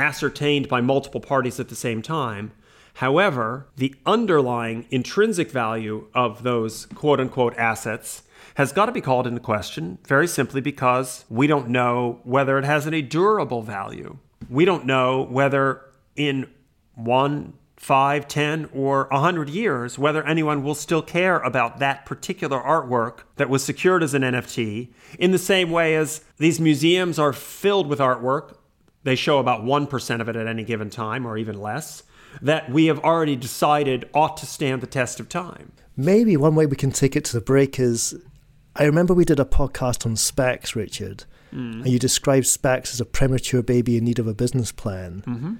ascertained 0.00 0.68
by 0.68 0.80
multiple 0.80 1.20
parties 1.20 1.60
at 1.60 1.68
the 1.68 1.76
same 1.76 2.02
time. 2.02 2.50
However, 2.94 3.68
the 3.76 3.94
underlying 4.04 4.86
intrinsic 4.90 5.52
value 5.52 6.08
of 6.14 6.42
those 6.42 6.86
quote 6.86 7.20
unquote 7.20 7.56
assets 7.56 8.24
has 8.56 8.72
got 8.72 8.86
to 8.86 8.92
be 8.92 9.00
called 9.00 9.28
into 9.28 9.38
question 9.38 9.98
very 10.08 10.26
simply 10.26 10.60
because 10.60 11.24
we 11.28 11.46
don't 11.46 11.68
know 11.68 12.18
whether 12.24 12.58
it 12.58 12.64
has 12.64 12.84
any 12.84 13.00
durable 13.00 13.62
value. 13.62 14.18
We 14.50 14.64
don't 14.64 14.86
know 14.86 15.22
whether 15.22 15.82
in 16.16 16.50
one, 16.96 17.52
five, 17.78 18.26
ten, 18.26 18.68
or 18.72 19.06
a 19.10 19.20
hundred 19.20 19.48
years, 19.48 19.98
whether 19.98 20.24
anyone 20.26 20.62
will 20.62 20.74
still 20.74 21.02
care 21.02 21.38
about 21.38 21.78
that 21.78 22.04
particular 22.04 22.60
artwork 22.60 23.20
that 23.36 23.48
was 23.48 23.64
secured 23.64 24.02
as 24.02 24.14
an 24.14 24.22
NFT, 24.22 24.88
in 25.18 25.30
the 25.30 25.38
same 25.38 25.70
way 25.70 25.94
as 25.94 26.22
these 26.38 26.60
museums 26.60 27.18
are 27.18 27.32
filled 27.32 27.86
with 27.86 28.00
artwork. 28.00 28.56
They 29.04 29.14
show 29.14 29.38
about 29.38 29.62
1% 29.62 30.20
of 30.20 30.28
it 30.28 30.36
at 30.36 30.46
any 30.46 30.64
given 30.64 30.90
time, 30.90 31.26
or 31.26 31.38
even 31.38 31.60
less, 31.60 32.02
that 32.42 32.70
we 32.70 32.86
have 32.86 32.98
already 33.00 33.36
decided 33.36 34.08
ought 34.12 34.36
to 34.38 34.46
stand 34.46 34.82
the 34.82 34.86
test 34.86 35.20
of 35.20 35.28
time. 35.28 35.72
Maybe 35.96 36.36
one 36.36 36.54
way 36.54 36.66
we 36.66 36.76
can 36.76 36.90
take 36.90 37.16
it 37.16 37.24
to 37.26 37.32
the 37.32 37.40
break 37.40 37.78
is 37.78 38.14
I 38.76 38.84
remember 38.84 39.14
we 39.14 39.24
did 39.24 39.40
a 39.40 39.44
podcast 39.44 40.04
on 40.04 40.14
SPACs, 40.14 40.74
Richard, 40.74 41.24
mm. 41.52 41.82
and 41.82 41.88
you 41.88 41.98
described 41.98 42.46
SPACs 42.46 42.92
as 42.92 43.00
a 43.00 43.04
premature 43.04 43.62
baby 43.62 43.96
in 43.96 44.04
need 44.04 44.18
of 44.18 44.26
a 44.26 44.34
business 44.34 44.72
plan. 44.72 45.22
Mm-hmm 45.26 45.54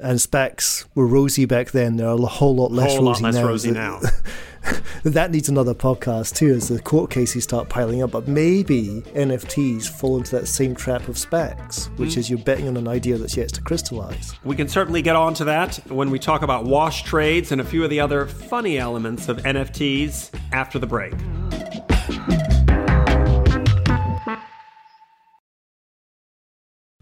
And 0.00 0.18
SPACs 0.18 0.86
were 0.94 1.06
rosy 1.06 1.44
back 1.44 1.72
then. 1.72 1.96
They're 1.96 2.08
a 2.08 2.16
whole 2.16 2.54
lot 2.54 2.70
less 2.70 2.90
whole 2.90 3.06
rosy 3.06 3.22
lot 3.22 3.32
less 3.32 3.34
now. 3.42 3.48
rosy 3.48 3.70
now. 3.72 4.00
that 5.04 5.30
needs 5.30 5.48
another 5.48 5.74
podcast 5.74 6.36
too, 6.36 6.50
as 6.50 6.68
the 6.68 6.80
court 6.80 7.10
cases 7.10 7.44
start 7.44 7.68
piling 7.68 8.02
up. 8.02 8.12
But 8.12 8.28
maybe 8.28 9.02
NFTs 9.14 9.88
fall 9.88 10.18
into 10.18 10.36
that 10.36 10.46
same 10.46 10.74
trap 10.74 11.08
of 11.08 11.16
SPACs, 11.16 11.86
which 11.98 12.10
mm. 12.10 12.18
is 12.18 12.30
you're 12.30 12.38
betting 12.38 12.68
on 12.68 12.76
an 12.76 12.86
idea 12.86 13.18
that's 13.18 13.36
yet 13.36 13.48
to 13.50 13.60
crystallize. 13.60 14.34
We 14.44 14.56
can 14.56 14.68
certainly 14.68 15.02
get 15.02 15.16
on 15.16 15.34
to 15.34 15.44
that 15.44 15.76
when 15.88 16.10
we 16.10 16.18
talk 16.18 16.42
about 16.42 16.64
wash 16.64 17.02
trades 17.02 17.52
and 17.52 17.60
a 17.60 17.64
few 17.64 17.82
of 17.82 17.90
the 17.90 18.00
other 18.00 18.26
funny 18.26 18.78
elements 18.78 19.28
of 19.28 19.38
NFTs 19.38 20.30
after 20.52 20.78
the 20.78 20.86
break. 20.86 21.14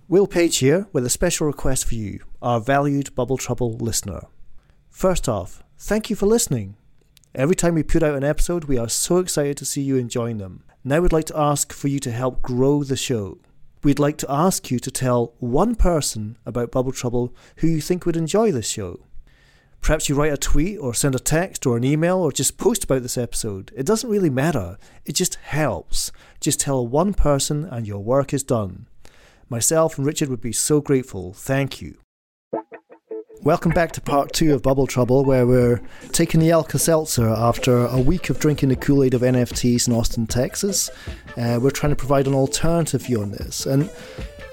Will 0.08 0.28
Page 0.28 0.58
here 0.58 0.86
with 0.92 1.04
a 1.04 1.10
special 1.10 1.48
request 1.48 1.84
for 1.84 1.96
you, 1.96 2.20
our 2.40 2.60
valued 2.60 3.12
Bubble 3.16 3.36
Trouble 3.36 3.72
listener. 3.72 4.20
First 4.88 5.28
off, 5.28 5.64
thank 5.78 6.08
you 6.08 6.14
for 6.14 6.26
listening. 6.26 6.76
Every 7.34 7.56
time 7.56 7.74
we 7.74 7.82
put 7.82 8.04
out 8.04 8.14
an 8.14 8.22
episode, 8.22 8.66
we 8.66 8.78
are 8.78 8.88
so 8.88 9.18
excited 9.18 9.56
to 9.56 9.64
see 9.64 9.82
you 9.82 9.96
enjoying 9.96 10.38
them. 10.38 10.62
Now 10.84 11.00
we'd 11.00 11.12
like 11.12 11.24
to 11.24 11.36
ask 11.36 11.72
for 11.72 11.88
you 11.88 11.98
to 11.98 12.12
help 12.12 12.40
grow 12.40 12.84
the 12.84 12.94
show. 12.94 13.38
We'd 13.82 13.98
like 13.98 14.16
to 14.18 14.30
ask 14.30 14.70
you 14.70 14.78
to 14.78 14.92
tell 14.92 15.34
one 15.40 15.74
person 15.74 16.38
about 16.46 16.70
Bubble 16.70 16.92
Trouble 16.92 17.34
who 17.56 17.66
you 17.66 17.80
think 17.80 18.06
would 18.06 18.16
enjoy 18.16 18.52
this 18.52 18.68
show. 18.70 19.00
Perhaps 19.80 20.08
you 20.08 20.14
write 20.14 20.32
a 20.32 20.36
tweet 20.36 20.78
or 20.78 20.94
send 20.94 21.16
a 21.16 21.18
text 21.18 21.66
or 21.66 21.76
an 21.76 21.84
email 21.84 22.18
or 22.18 22.30
just 22.30 22.58
post 22.58 22.84
about 22.84 23.02
this 23.02 23.18
episode. 23.18 23.72
It 23.74 23.86
doesn't 23.86 24.08
really 24.08 24.30
matter, 24.30 24.78
it 25.04 25.16
just 25.16 25.34
helps. 25.34 26.12
Just 26.40 26.60
tell 26.60 26.86
one 26.86 27.12
person 27.12 27.64
and 27.64 27.88
your 27.88 28.04
work 28.04 28.32
is 28.32 28.44
done. 28.44 28.86
Myself 29.48 29.96
and 29.96 30.04
Richard 30.04 30.28
would 30.28 30.40
be 30.40 30.52
so 30.52 30.80
grateful. 30.80 31.32
Thank 31.32 31.80
you. 31.80 31.98
Welcome 33.42 33.70
back 33.70 33.92
to 33.92 34.00
part 34.00 34.32
two 34.32 34.52
of 34.52 34.62
Bubble 34.62 34.88
Trouble, 34.88 35.24
where 35.24 35.46
we're 35.46 35.80
taking 36.10 36.40
the 36.40 36.50
Alka 36.50 36.80
Seltzer 36.80 37.28
after 37.28 37.86
a 37.86 38.00
week 38.00 38.28
of 38.28 38.40
drinking 38.40 38.70
the 38.70 38.76
Kool 38.76 39.04
Aid 39.04 39.14
of 39.14 39.20
NFTs 39.20 39.86
in 39.86 39.94
Austin, 39.94 40.26
Texas. 40.26 40.90
Uh, 41.36 41.60
we're 41.62 41.70
trying 41.70 41.90
to 41.90 41.96
provide 41.96 42.26
an 42.26 42.34
alternative 42.34 43.02
view 43.02 43.22
on 43.22 43.30
this. 43.30 43.66
And 43.66 43.88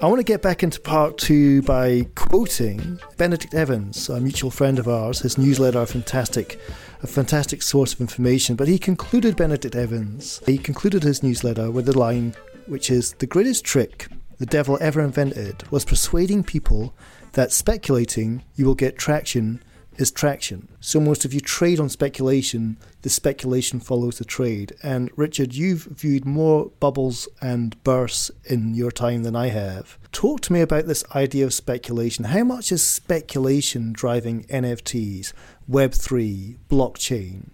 I 0.00 0.06
want 0.06 0.20
to 0.20 0.24
get 0.24 0.42
back 0.42 0.62
into 0.62 0.80
part 0.80 1.18
two 1.18 1.62
by 1.62 2.06
quoting 2.14 3.00
Benedict 3.16 3.52
Evans, 3.52 4.08
a 4.08 4.20
mutual 4.20 4.52
friend 4.52 4.78
of 4.78 4.86
ours. 4.86 5.18
His 5.18 5.38
newsletter, 5.38 5.80
a 5.80 5.86
fantastic, 5.86 6.60
a 7.02 7.08
fantastic 7.08 7.62
source 7.62 7.94
of 7.94 8.00
information. 8.00 8.54
But 8.54 8.68
he 8.68 8.78
concluded 8.78 9.36
Benedict 9.36 9.74
Evans. 9.74 10.40
He 10.46 10.56
concluded 10.56 11.02
his 11.02 11.20
newsletter 11.20 11.72
with 11.72 11.86
the 11.86 11.98
line, 11.98 12.36
which 12.66 12.92
is 12.92 13.14
the 13.14 13.26
greatest 13.26 13.64
trick 13.64 14.06
the 14.38 14.46
devil 14.46 14.78
ever 14.80 15.00
invented 15.00 15.70
was 15.70 15.84
persuading 15.84 16.44
people 16.44 16.94
that 17.32 17.52
speculating 17.52 18.44
you 18.54 18.66
will 18.66 18.74
get 18.74 18.98
traction 18.98 19.62
is 19.96 20.10
traction. 20.10 20.68
So 20.80 21.00
most 21.00 21.24
if 21.24 21.32
you 21.32 21.40
trade 21.40 21.80
on 21.80 21.88
speculation, 21.88 22.76
the 23.02 23.10
speculation 23.10 23.80
follows 23.80 24.18
the 24.18 24.24
trade. 24.24 24.74
And 24.82 25.10
Richard, 25.16 25.54
you've 25.54 25.84
viewed 25.84 26.24
more 26.24 26.70
bubbles 26.80 27.28
and 27.40 27.82
bursts 27.84 28.30
in 28.44 28.74
your 28.74 28.90
time 28.90 29.22
than 29.22 29.36
I 29.36 29.48
have. 29.48 29.98
Talk 30.12 30.40
to 30.42 30.52
me 30.52 30.60
about 30.60 30.86
this 30.86 31.04
idea 31.14 31.44
of 31.44 31.54
speculation. 31.54 32.26
How 32.26 32.44
much 32.44 32.72
is 32.72 32.82
speculation 32.82 33.92
driving 33.92 34.44
NFTs, 34.44 35.32
Web3, 35.70 36.58
blockchain? 36.68 37.50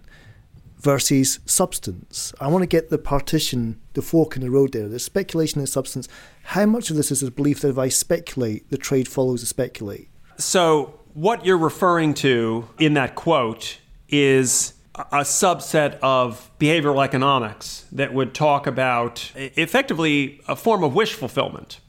Versus 0.81 1.39
substance. 1.45 2.33
I 2.41 2.47
want 2.47 2.63
to 2.63 2.67
get 2.67 2.89
the 2.89 2.97
partition, 2.97 3.79
the 3.93 4.01
fork 4.01 4.35
in 4.35 4.41
the 4.41 4.49
road 4.49 4.73
there. 4.73 4.87
There's 4.87 5.05
speculation 5.05 5.59
and 5.59 5.69
substance. 5.69 6.07
How 6.43 6.65
much 6.65 6.89
of 6.89 6.95
this 6.95 7.11
is 7.11 7.21
a 7.21 7.29
belief 7.29 7.61
that 7.61 7.69
if 7.69 7.77
I 7.77 7.89
speculate, 7.89 8.69
the 8.71 8.77
trade 8.77 9.07
follows 9.07 9.41
the 9.41 9.47
speculate? 9.47 10.09
So, 10.37 10.99
what 11.13 11.45
you're 11.45 11.57
referring 11.57 12.13
to 12.15 12.67
in 12.79 12.95
that 12.95 13.15
quote 13.15 13.79
is 14.09 14.73
a 14.95 15.21
subset 15.21 15.99
of 16.01 16.49
behavioral 16.59 17.03
economics 17.03 17.85
that 17.91 18.13
would 18.13 18.33
talk 18.33 18.65
about 18.65 19.31
effectively 19.35 20.41
a 20.47 20.55
form 20.55 20.83
of 20.83 20.95
wish 20.95 21.13
fulfillment. 21.13 21.79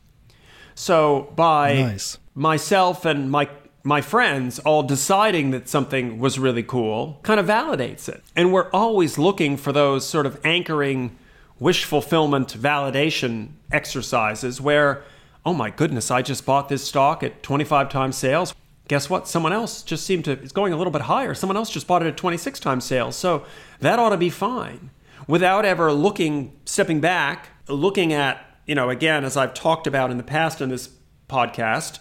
So, 0.74 1.32
by 1.34 1.74
nice. 1.74 2.18
myself 2.34 3.06
and 3.06 3.30
my 3.30 3.48
my 3.84 4.00
friends 4.00 4.58
all 4.60 4.82
deciding 4.82 5.50
that 5.50 5.68
something 5.68 6.18
was 6.18 6.38
really 6.38 6.62
cool 6.62 7.18
kind 7.22 7.40
of 7.40 7.46
validates 7.46 8.08
it. 8.08 8.22
And 8.36 8.52
we're 8.52 8.70
always 8.70 9.18
looking 9.18 9.56
for 9.56 9.72
those 9.72 10.06
sort 10.06 10.26
of 10.26 10.40
anchoring 10.44 11.16
wish 11.58 11.84
fulfillment 11.84 12.48
validation 12.48 13.48
exercises 13.70 14.60
where, 14.60 15.02
oh 15.44 15.52
my 15.52 15.70
goodness, 15.70 16.10
I 16.10 16.22
just 16.22 16.46
bought 16.46 16.68
this 16.68 16.84
stock 16.84 17.22
at 17.22 17.42
25 17.42 17.88
times 17.88 18.16
sales. 18.16 18.54
Guess 18.88 19.08
what? 19.10 19.26
Someone 19.28 19.52
else 19.52 19.82
just 19.82 20.04
seemed 20.04 20.24
to, 20.26 20.32
it's 20.32 20.52
going 20.52 20.72
a 20.72 20.76
little 20.76 20.90
bit 20.92 21.02
higher. 21.02 21.34
Someone 21.34 21.56
else 21.56 21.70
just 21.70 21.86
bought 21.86 22.02
it 22.02 22.08
at 22.08 22.16
26 22.16 22.60
times 22.60 22.84
sales. 22.84 23.16
So 23.16 23.44
that 23.80 23.98
ought 23.98 24.10
to 24.10 24.16
be 24.16 24.30
fine 24.30 24.90
without 25.26 25.64
ever 25.64 25.92
looking, 25.92 26.52
stepping 26.64 27.00
back, 27.00 27.48
looking 27.68 28.12
at, 28.12 28.44
you 28.66 28.74
know, 28.74 28.90
again, 28.90 29.24
as 29.24 29.36
I've 29.36 29.54
talked 29.54 29.86
about 29.86 30.10
in 30.10 30.18
the 30.18 30.22
past 30.22 30.60
in 30.60 30.68
this 30.68 30.88
podcast, 31.28 31.98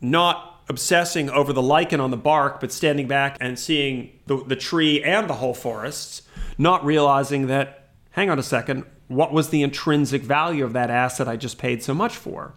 not 0.00 0.55
obsessing 0.68 1.30
over 1.30 1.52
the 1.52 1.62
lichen 1.62 2.00
on 2.00 2.10
the 2.10 2.16
bark, 2.16 2.60
but 2.60 2.72
standing 2.72 3.06
back 3.06 3.36
and 3.40 3.58
seeing 3.58 4.10
the, 4.26 4.42
the 4.44 4.56
tree 4.56 5.02
and 5.02 5.28
the 5.28 5.34
whole 5.34 5.54
forests, 5.54 6.22
not 6.58 6.84
realizing 6.84 7.46
that, 7.46 7.90
hang 8.10 8.30
on 8.30 8.38
a 8.38 8.42
second, 8.42 8.84
what 9.08 9.32
was 9.32 9.50
the 9.50 9.62
intrinsic 9.62 10.22
value 10.22 10.64
of 10.64 10.72
that 10.72 10.90
asset 10.90 11.28
I 11.28 11.36
just 11.36 11.58
paid 11.58 11.82
so 11.82 11.94
much 11.94 12.16
for? 12.16 12.54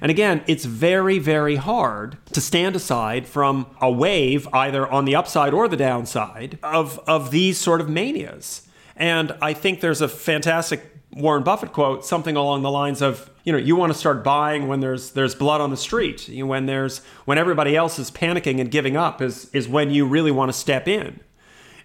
And 0.00 0.10
again, 0.10 0.42
it's 0.46 0.64
very, 0.64 1.18
very 1.18 1.56
hard 1.56 2.16
to 2.32 2.40
stand 2.40 2.74
aside 2.74 3.26
from 3.26 3.66
a 3.80 3.90
wave, 3.90 4.48
either 4.52 4.90
on 4.90 5.04
the 5.04 5.14
upside 5.14 5.52
or 5.52 5.68
the 5.68 5.76
downside, 5.76 6.58
of, 6.62 6.98
of 7.06 7.30
these 7.30 7.58
sort 7.58 7.80
of 7.82 7.90
manias. 7.90 8.66
And 8.96 9.36
I 9.42 9.52
think 9.52 9.80
there's 9.80 10.00
a 10.00 10.08
fantastic 10.08 10.82
Warren 11.14 11.42
Buffett 11.42 11.72
quote, 11.72 12.06
something 12.06 12.36
along 12.36 12.62
the 12.62 12.70
lines 12.70 13.02
of, 13.02 13.28
you 13.44 13.52
know, 13.52 13.58
you 13.58 13.74
want 13.74 13.92
to 13.92 13.98
start 13.98 14.22
buying 14.22 14.68
when 14.68 14.80
there's 14.80 15.12
there's 15.12 15.34
blood 15.34 15.60
on 15.60 15.70
the 15.70 15.76
street. 15.76 16.28
You 16.28 16.46
when 16.46 16.66
there's 16.66 17.00
when 17.24 17.38
everybody 17.38 17.76
else 17.76 17.98
is 17.98 18.10
panicking 18.10 18.60
and 18.60 18.70
giving 18.70 18.96
up 18.96 19.20
is 19.20 19.50
is 19.52 19.68
when 19.68 19.90
you 19.90 20.06
really 20.06 20.30
want 20.30 20.48
to 20.48 20.52
step 20.52 20.86
in. 20.86 21.20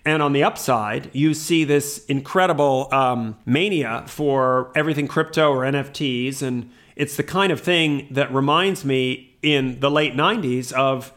And 0.06 0.22
on 0.24 0.32
the 0.32 0.44
upside, 0.44 1.14
you 1.14 1.34
see 1.34 1.66
this 1.66 2.06
incredible 2.06 2.88
um, 2.94 3.38
mania 3.46 4.06
for 4.08 4.72
everything 4.74 5.08
crypto 5.08 5.52
or 5.52 5.64
NFTs, 5.64 6.42
and 6.42 6.72
it's 6.96 7.18
the 7.18 7.24
kind 7.24 7.52
of 7.52 7.60
thing 7.60 8.08
that 8.12 8.34
reminds 8.34 8.86
me 8.86 9.36
in 9.42 9.80
the 9.80 9.92
late 9.92 10.14
'90s 10.14 10.72
of 10.72 11.12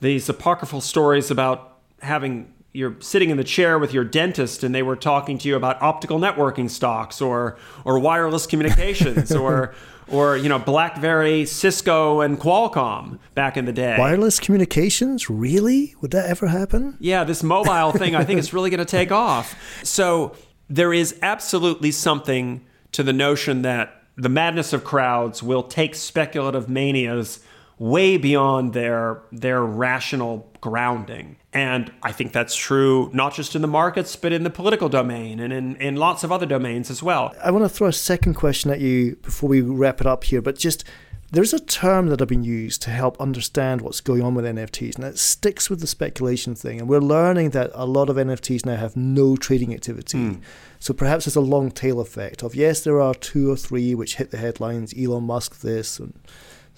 these 0.00 0.28
apocryphal 0.28 0.80
stories 0.80 1.30
about 1.30 1.78
having 2.00 2.52
you're 2.72 2.96
sitting 3.00 3.30
in 3.30 3.36
the 3.36 3.44
chair 3.44 3.78
with 3.78 3.92
your 3.92 4.04
dentist 4.04 4.62
and 4.62 4.74
they 4.74 4.82
were 4.82 4.96
talking 4.96 5.38
to 5.38 5.48
you 5.48 5.56
about 5.56 5.80
optical 5.82 6.18
networking 6.18 6.70
stocks 6.70 7.20
or 7.20 7.56
or 7.84 7.98
wireless 7.98 8.46
communications 8.46 9.32
or 9.32 9.74
or 10.10 10.36
you 10.36 10.48
know 10.48 10.58
BlackBerry, 10.58 11.46
Cisco 11.46 12.20
and 12.20 12.38
Qualcomm 12.38 13.18
back 13.34 13.56
in 13.56 13.64
the 13.64 13.72
day. 13.72 13.96
Wireless 13.98 14.38
communications? 14.38 15.28
Really? 15.28 15.94
Would 16.00 16.10
that 16.12 16.26
ever 16.26 16.48
happen? 16.48 16.96
Yeah, 17.00 17.24
this 17.24 17.42
mobile 17.42 17.92
thing 17.92 18.14
I 18.14 18.24
think 18.24 18.38
is 18.38 18.52
really 18.52 18.70
going 18.70 18.78
to 18.78 18.84
take 18.84 19.12
off. 19.12 19.56
So 19.84 20.36
there 20.68 20.92
is 20.92 21.18
absolutely 21.22 21.90
something 21.90 22.64
to 22.92 23.02
the 23.02 23.12
notion 23.12 23.62
that 23.62 24.02
the 24.16 24.28
madness 24.28 24.72
of 24.72 24.84
crowds 24.84 25.42
will 25.42 25.62
take 25.62 25.94
speculative 25.94 26.68
manias 26.68 27.40
way 27.80 28.18
beyond 28.18 28.74
their 28.74 29.22
their 29.32 29.64
rational 29.64 30.46
grounding. 30.60 31.36
And 31.52 31.90
I 32.02 32.12
think 32.12 32.32
that's 32.32 32.54
true 32.54 33.10
not 33.12 33.34
just 33.34 33.56
in 33.56 33.62
the 33.62 33.68
markets, 33.68 34.14
but 34.14 34.32
in 34.32 34.44
the 34.44 34.50
political 34.50 34.88
domain 34.88 35.40
and 35.40 35.52
in, 35.52 35.76
in 35.76 35.96
lots 35.96 36.22
of 36.22 36.30
other 36.30 36.46
domains 36.46 36.90
as 36.90 37.02
well. 37.02 37.34
I 37.42 37.50
want 37.50 37.64
to 37.64 37.68
throw 37.68 37.88
a 37.88 37.92
second 37.92 38.34
question 38.34 38.70
at 38.70 38.80
you 38.80 39.16
before 39.16 39.48
we 39.48 39.62
wrap 39.62 40.00
it 40.00 40.06
up 40.06 40.24
here, 40.24 40.42
but 40.42 40.58
just 40.58 40.84
there's 41.32 41.54
a 41.54 41.58
term 41.58 42.08
that 42.08 42.20
I've 42.20 42.28
been 42.28 42.44
used 42.44 42.82
to 42.82 42.90
help 42.90 43.18
understand 43.18 43.80
what's 43.80 44.00
going 44.00 44.22
on 44.22 44.34
with 44.34 44.44
NFTs, 44.44 44.96
and 44.96 45.04
it 45.04 45.18
sticks 45.18 45.70
with 45.70 45.80
the 45.80 45.86
speculation 45.86 46.54
thing. 46.54 46.80
And 46.80 46.88
we're 46.88 47.00
learning 47.00 47.50
that 47.50 47.70
a 47.72 47.86
lot 47.86 48.10
of 48.10 48.16
NFTs 48.16 48.66
now 48.66 48.76
have 48.76 48.96
no 48.96 49.36
trading 49.36 49.72
activity. 49.72 50.18
Mm. 50.18 50.40
So 50.80 50.92
perhaps 50.92 51.26
it's 51.26 51.36
a 51.36 51.40
long 51.40 51.70
tail 51.70 52.00
effect 52.00 52.42
of 52.42 52.54
yes, 52.54 52.82
there 52.82 53.00
are 53.00 53.14
two 53.14 53.50
or 53.50 53.56
three 53.56 53.94
which 53.94 54.16
hit 54.16 54.32
the 54.32 54.38
headlines, 54.38 54.92
Elon 54.98 55.24
Musk 55.24 55.60
this 55.60 55.98
and 55.98 56.18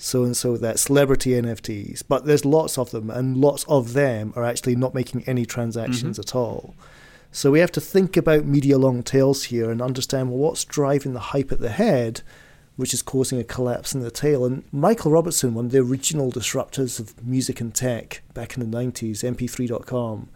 so 0.03 0.25
and 0.25 0.37
so 0.37 0.57
that 0.57 0.81
celebrity 0.81 1.31
NFTs, 1.31 2.03
but 2.09 2.25
there's 2.25 2.45
lots 2.45 2.77
of 2.77 2.91
them, 2.91 3.09
and 3.09 3.37
lots 3.37 3.65
of 3.69 3.93
them 3.93 4.33
are 4.35 4.45
actually 4.45 4.75
not 4.75 4.95
making 4.95 5.23
any 5.29 5.47
transactions 5.47 6.19
mm-hmm. 6.19 6.29
at 6.29 6.35
all. 6.35 6.75
So 7.31 7.53
we 7.53 7.61
have 7.61 7.71
to 7.73 7.81
think 7.81 8.17
about 8.17 8.45
media 8.45 8.79
long 8.79 9.05
tails 9.05 9.45
here 9.45 9.71
and 9.71 9.81
understand 9.81 10.29
well, 10.29 10.39
what's 10.39 10.65
driving 10.65 11.15
the 11.15 11.21
hype 11.21 11.53
at 11.53 11.61
the 11.61 11.71
head, 11.71 12.23
which 12.75 12.93
is 12.93 13.01
causing 13.01 13.39
a 13.39 13.45
collapse 13.45 13.95
in 13.95 14.01
the 14.01 14.11
tail. 14.11 14.45
And 14.45 14.65
Michael 14.73 15.13
Robertson, 15.13 15.55
one 15.55 15.67
of 15.67 15.71
the 15.73 15.79
original 15.79 16.33
disruptors 16.33 16.99
of 16.99 17.25
music 17.25 17.61
and 17.61 17.73
tech 17.73 18.23
back 18.35 18.59
in 18.59 18.71
the 18.71 18.77
90s, 18.77 19.23
MP3.com, 19.23 20.31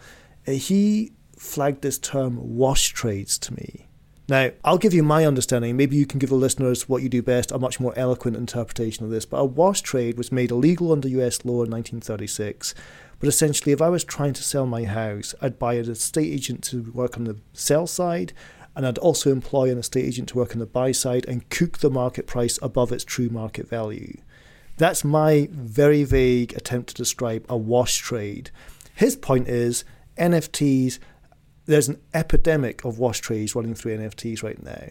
uh, 0.46 0.52
he 0.52 1.10
flagged 1.36 1.82
this 1.82 1.98
term 1.98 2.56
wash 2.56 2.90
trades 2.90 3.36
to 3.40 3.52
me. 3.52 3.88
Now, 4.28 4.50
I'll 4.64 4.78
give 4.78 4.92
you 4.92 5.04
my 5.04 5.24
understanding. 5.24 5.76
Maybe 5.76 5.96
you 5.96 6.06
can 6.06 6.18
give 6.18 6.30
the 6.30 6.36
listeners 6.36 6.88
what 6.88 7.02
you 7.02 7.08
do 7.08 7.22
best, 7.22 7.52
a 7.52 7.58
much 7.58 7.78
more 7.78 7.96
eloquent 7.96 8.36
interpretation 8.36 9.04
of 9.04 9.10
this. 9.10 9.24
But 9.24 9.38
a 9.38 9.44
wash 9.44 9.82
trade 9.82 10.18
was 10.18 10.32
made 10.32 10.50
illegal 10.50 10.90
under 10.90 11.08
US 11.08 11.44
law 11.44 11.62
in 11.62 11.70
1936. 11.70 12.74
But 13.20 13.28
essentially, 13.28 13.72
if 13.72 13.80
I 13.80 13.88
was 13.88 14.04
trying 14.04 14.32
to 14.34 14.42
sell 14.42 14.66
my 14.66 14.84
house, 14.84 15.34
I'd 15.40 15.58
buy 15.58 15.74
an 15.74 15.90
estate 15.90 16.32
agent 16.32 16.64
to 16.64 16.90
work 16.92 17.16
on 17.16 17.24
the 17.24 17.38
sell 17.52 17.86
side, 17.86 18.32
and 18.74 18.86
I'd 18.86 18.98
also 18.98 19.30
employ 19.30 19.70
an 19.70 19.78
estate 19.78 20.04
agent 20.04 20.28
to 20.30 20.36
work 20.36 20.52
on 20.52 20.58
the 20.58 20.66
buy 20.66 20.92
side 20.92 21.24
and 21.26 21.48
cook 21.48 21.78
the 21.78 21.88
market 21.88 22.26
price 22.26 22.58
above 22.60 22.92
its 22.92 23.04
true 23.04 23.30
market 23.30 23.68
value. 23.68 24.18
That's 24.76 25.04
my 25.04 25.48
very 25.50 26.04
vague 26.04 26.52
attempt 26.54 26.90
to 26.90 26.94
describe 26.94 27.46
a 27.48 27.56
wash 27.56 27.96
trade. 27.98 28.50
His 28.94 29.16
point 29.16 29.48
is 29.48 29.84
NFTs, 30.18 30.98
there's 31.66 31.88
an 31.88 32.00
epidemic 32.14 32.84
of 32.84 32.98
wash 32.98 33.20
trades 33.20 33.54
running 33.54 33.74
through 33.74 33.98
NFTs 33.98 34.42
right 34.42 34.62
now. 34.62 34.90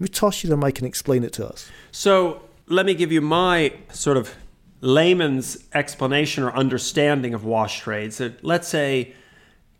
Let 0.00 0.42
you 0.42 0.50
the 0.50 0.56
mic 0.56 0.78
and 0.78 0.86
explain 0.86 1.22
it 1.22 1.32
to 1.34 1.46
us. 1.46 1.70
So 1.90 2.42
let 2.66 2.86
me 2.86 2.94
give 2.94 3.12
you 3.12 3.20
my 3.20 3.74
sort 3.92 4.16
of 4.16 4.34
layman's 4.80 5.64
explanation 5.74 6.42
or 6.42 6.52
understanding 6.52 7.34
of 7.34 7.44
wash 7.44 7.80
trades. 7.80 8.20
Let's 8.42 8.66
say 8.66 9.14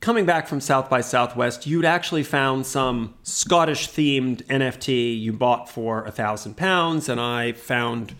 coming 0.00 0.26
back 0.26 0.46
from 0.46 0.61
South 0.61 0.88
by 0.90 1.00
Southwest, 1.00 1.66
you'd 1.66 1.85
actually 1.85 2.22
found 2.22 2.66
some 2.66 3.14
Scottish 3.22 3.88
themed 3.88 4.44
NFT 4.44 5.18
you 5.18 5.33
bought 5.33 5.68
for 5.68 6.05
a 6.05 6.12
thousand 6.12 6.57
pounds, 6.57 7.09
and 7.09 7.20
I 7.20 7.52
found 7.52 8.14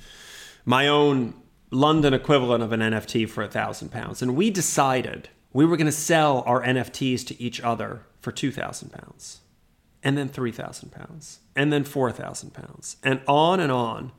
my 0.65 0.89
own 0.89 1.35
London 1.71 2.15
equivalent 2.15 2.63
of 2.63 2.73
an 2.73 2.81
NFT 2.81 3.29
for 3.29 3.43
a 3.43 3.49
thousand 3.49 3.91
pounds. 3.91 4.23
And 4.23 4.37
we 4.37 4.51
decided 4.51 5.29
we 5.53 5.65
were 5.65 5.77
going 5.77 5.87
to 5.87 5.93
sell 5.93 6.43
our 6.47 6.63
NFTs 6.63 7.27
to 7.29 7.41
each 7.41 7.61
other 7.61 8.03
for 8.23 8.33
two 8.33 8.51
thousand 8.51 8.91
pounds, 8.93 9.41
and 10.03 10.17
then 10.17 10.29
three 10.29 10.53
thousand 10.53 10.93
pounds, 10.93 11.41
and 11.55 11.71
then 11.71 11.85
four 11.85 12.11
thousand 12.11 12.55
pounds, 12.55 12.97
and 13.03 13.21
on 13.29 13.61
and 13.61 13.71
on. 13.71 14.13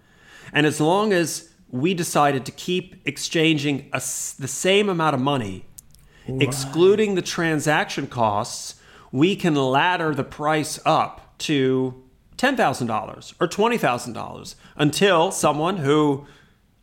And 0.51 0.67
as 0.67 0.79
long 0.79 1.11
as 1.11 1.49
we 1.69 1.95
decided 1.95 2.45
to 2.45 2.51
keep 2.51 3.01
exchanging 3.05 3.89
a, 3.93 3.97
the 3.97 4.47
same 4.47 4.89
amount 4.89 5.15
of 5.15 5.21
money 5.21 5.65
excluding 6.27 7.15
the 7.15 7.21
transaction 7.21 8.07
costs, 8.07 8.75
we 9.11 9.35
can 9.35 9.55
ladder 9.55 10.13
the 10.13 10.23
price 10.23 10.79
up 10.85 11.37
to 11.39 12.03
$10,000 12.37 13.33
or 13.39 13.47
$20,000 13.47 14.55
until 14.75 15.31
someone 15.31 15.77
who, 15.77 16.25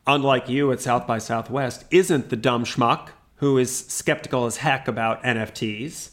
unlike 0.07 0.49
you 0.49 0.71
at 0.73 0.81
South 0.81 1.07
by 1.07 1.19
Southwest, 1.19 1.85
isn't 1.91 2.29
the 2.29 2.37
dumb 2.37 2.65
schmuck 2.65 3.11
who 3.37 3.57
is 3.57 3.87
skeptical 3.87 4.45
as 4.45 4.59
heck 4.59 4.87
about 4.87 5.23
NFTs, 5.23 6.11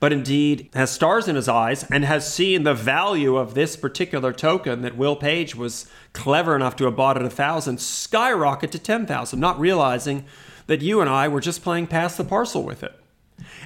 but 0.00 0.12
indeed 0.12 0.68
has 0.74 0.90
stars 0.90 1.26
in 1.26 1.36
his 1.36 1.48
eyes 1.48 1.84
and 1.90 2.04
has 2.04 2.32
seen 2.32 2.62
the 2.62 2.74
value 2.74 3.36
of 3.36 3.54
this 3.54 3.76
particular 3.76 4.32
token 4.32 4.82
that 4.82 4.96
Will 4.96 5.16
Page 5.16 5.56
was 5.56 5.86
clever 6.12 6.54
enough 6.54 6.76
to 6.76 6.84
have 6.84 6.96
bought 6.96 7.16
at 7.16 7.24
a 7.24 7.30
thousand 7.30 7.80
skyrocket 7.80 8.70
to 8.72 8.78
10,000, 8.78 9.40
not 9.40 9.58
realizing 9.58 10.24
that 10.66 10.82
you 10.82 11.00
and 11.00 11.10
I 11.10 11.26
were 11.28 11.40
just 11.40 11.62
playing 11.62 11.88
pass 11.88 12.16
the 12.16 12.24
parcel 12.24 12.62
with 12.62 12.82
it. 12.82 12.94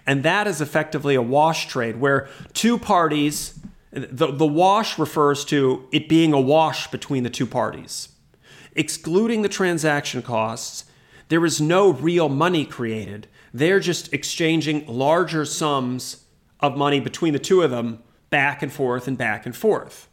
And 0.07 0.23
that 0.23 0.47
is 0.47 0.61
effectively 0.61 1.15
a 1.15 1.23
wash 1.23 1.67
trade 1.69 2.01
where 2.01 2.29
two 2.55 2.79
parties, 2.79 3.59
the, 3.91 4.33
the 4.33 4.47
wash 4.47 4.99
refers 4.99 5.45
to 5.47 5.87
it 5.93 6.09
being 6.09 6.33
a 6.33 6.41
wash 6.41 6.91
between 6.91 7.23
the 7.23 7.31
two 7.31 7.47
parties. 7.47 8.09
Excluding 8.75 9.43
the 9.43 9.49
transaction 9.49 10.23
costs, 10.23 10.85
there 11.29 11.45
is 11.45 11.61
no 11.61 11.93
real 11.93 12.29
money 12.29 12.65
created. 12.65 13.27
They're 13.55 13.81
just 13.81 14.13
exchanging 14.13 14.87
larger 14.87 15.45
sums 15.45 16.25
of 16.61 16.77
money 16.77 17.01
between 17.01 17.33
the 17.33 17.39
two 17.39 17.63
of 17.63 17.71
them 17.71 18.03
back 18.31 18.63
and 18.63 18.73
forth 18.73 19.07
and 19.07 19.19
back 19.19 19.45
and 19.45 19.55
forth. 19.55 20.09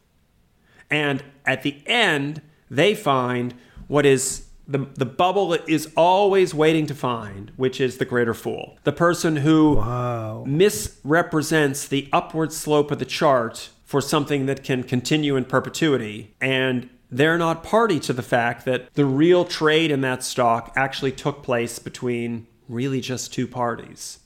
And 0.90 1.22
at 1.46 1.62
the 1.62 1.82
end, 1.86 2.42
they 2.70 2.94
find 2.94 3.54
what 3.86 4.04
is 4.04 4.46
the, 4.66 4.86
the 4.94 5.06
bubble 5.06 5.54
is 5.54 5.92
always 5.96 6.54
waiting 6.54 6.86
to 6.86 6.94
find, 6.94 7.50
which 7.56 7.80
is 7.80 7.98
the 7.98 8.04
greater 8.04 8.34
fool. 8.34 8.78
The 8.84 8.92
person 8.92 9.36
who 9.36 9.76
wow. 9.76 10.44
misrepresents 10.46 11.88
the 11.88 12.08
upward 12.12 12.52
slope 12.52 12.92
of 12.92 13.00
the 13.00 13.04
chart 13.04 13.70
for 13.84 14.00
something 14.00 14.46
that 14.46 14.62
can 14.62 14.84
continue 14.84 15.34
in 15.34 15.44
perpetuity. 15.44 16.36
And 16.40 16.88
they're 17.10 17.38
not 17.38 17.64
party 17.64 17.98
to 18.00 18.12
the 18.12 18.22
fact 18.22 18.64
that 18.64 18.94
the 18.94 19.04
real 19.04 19.44
trade 19.44 19.90
in 19.90 20.02
that 20.02 20.22
stock 20.22 20.72
actually 20.76 21.10
took 21.10 21.42
place 21.42 21.80
between 21.80 22.46
really 22.70 23.00
just 23.00 23.32
two 23.32 23.46
parties. 23.46 24.18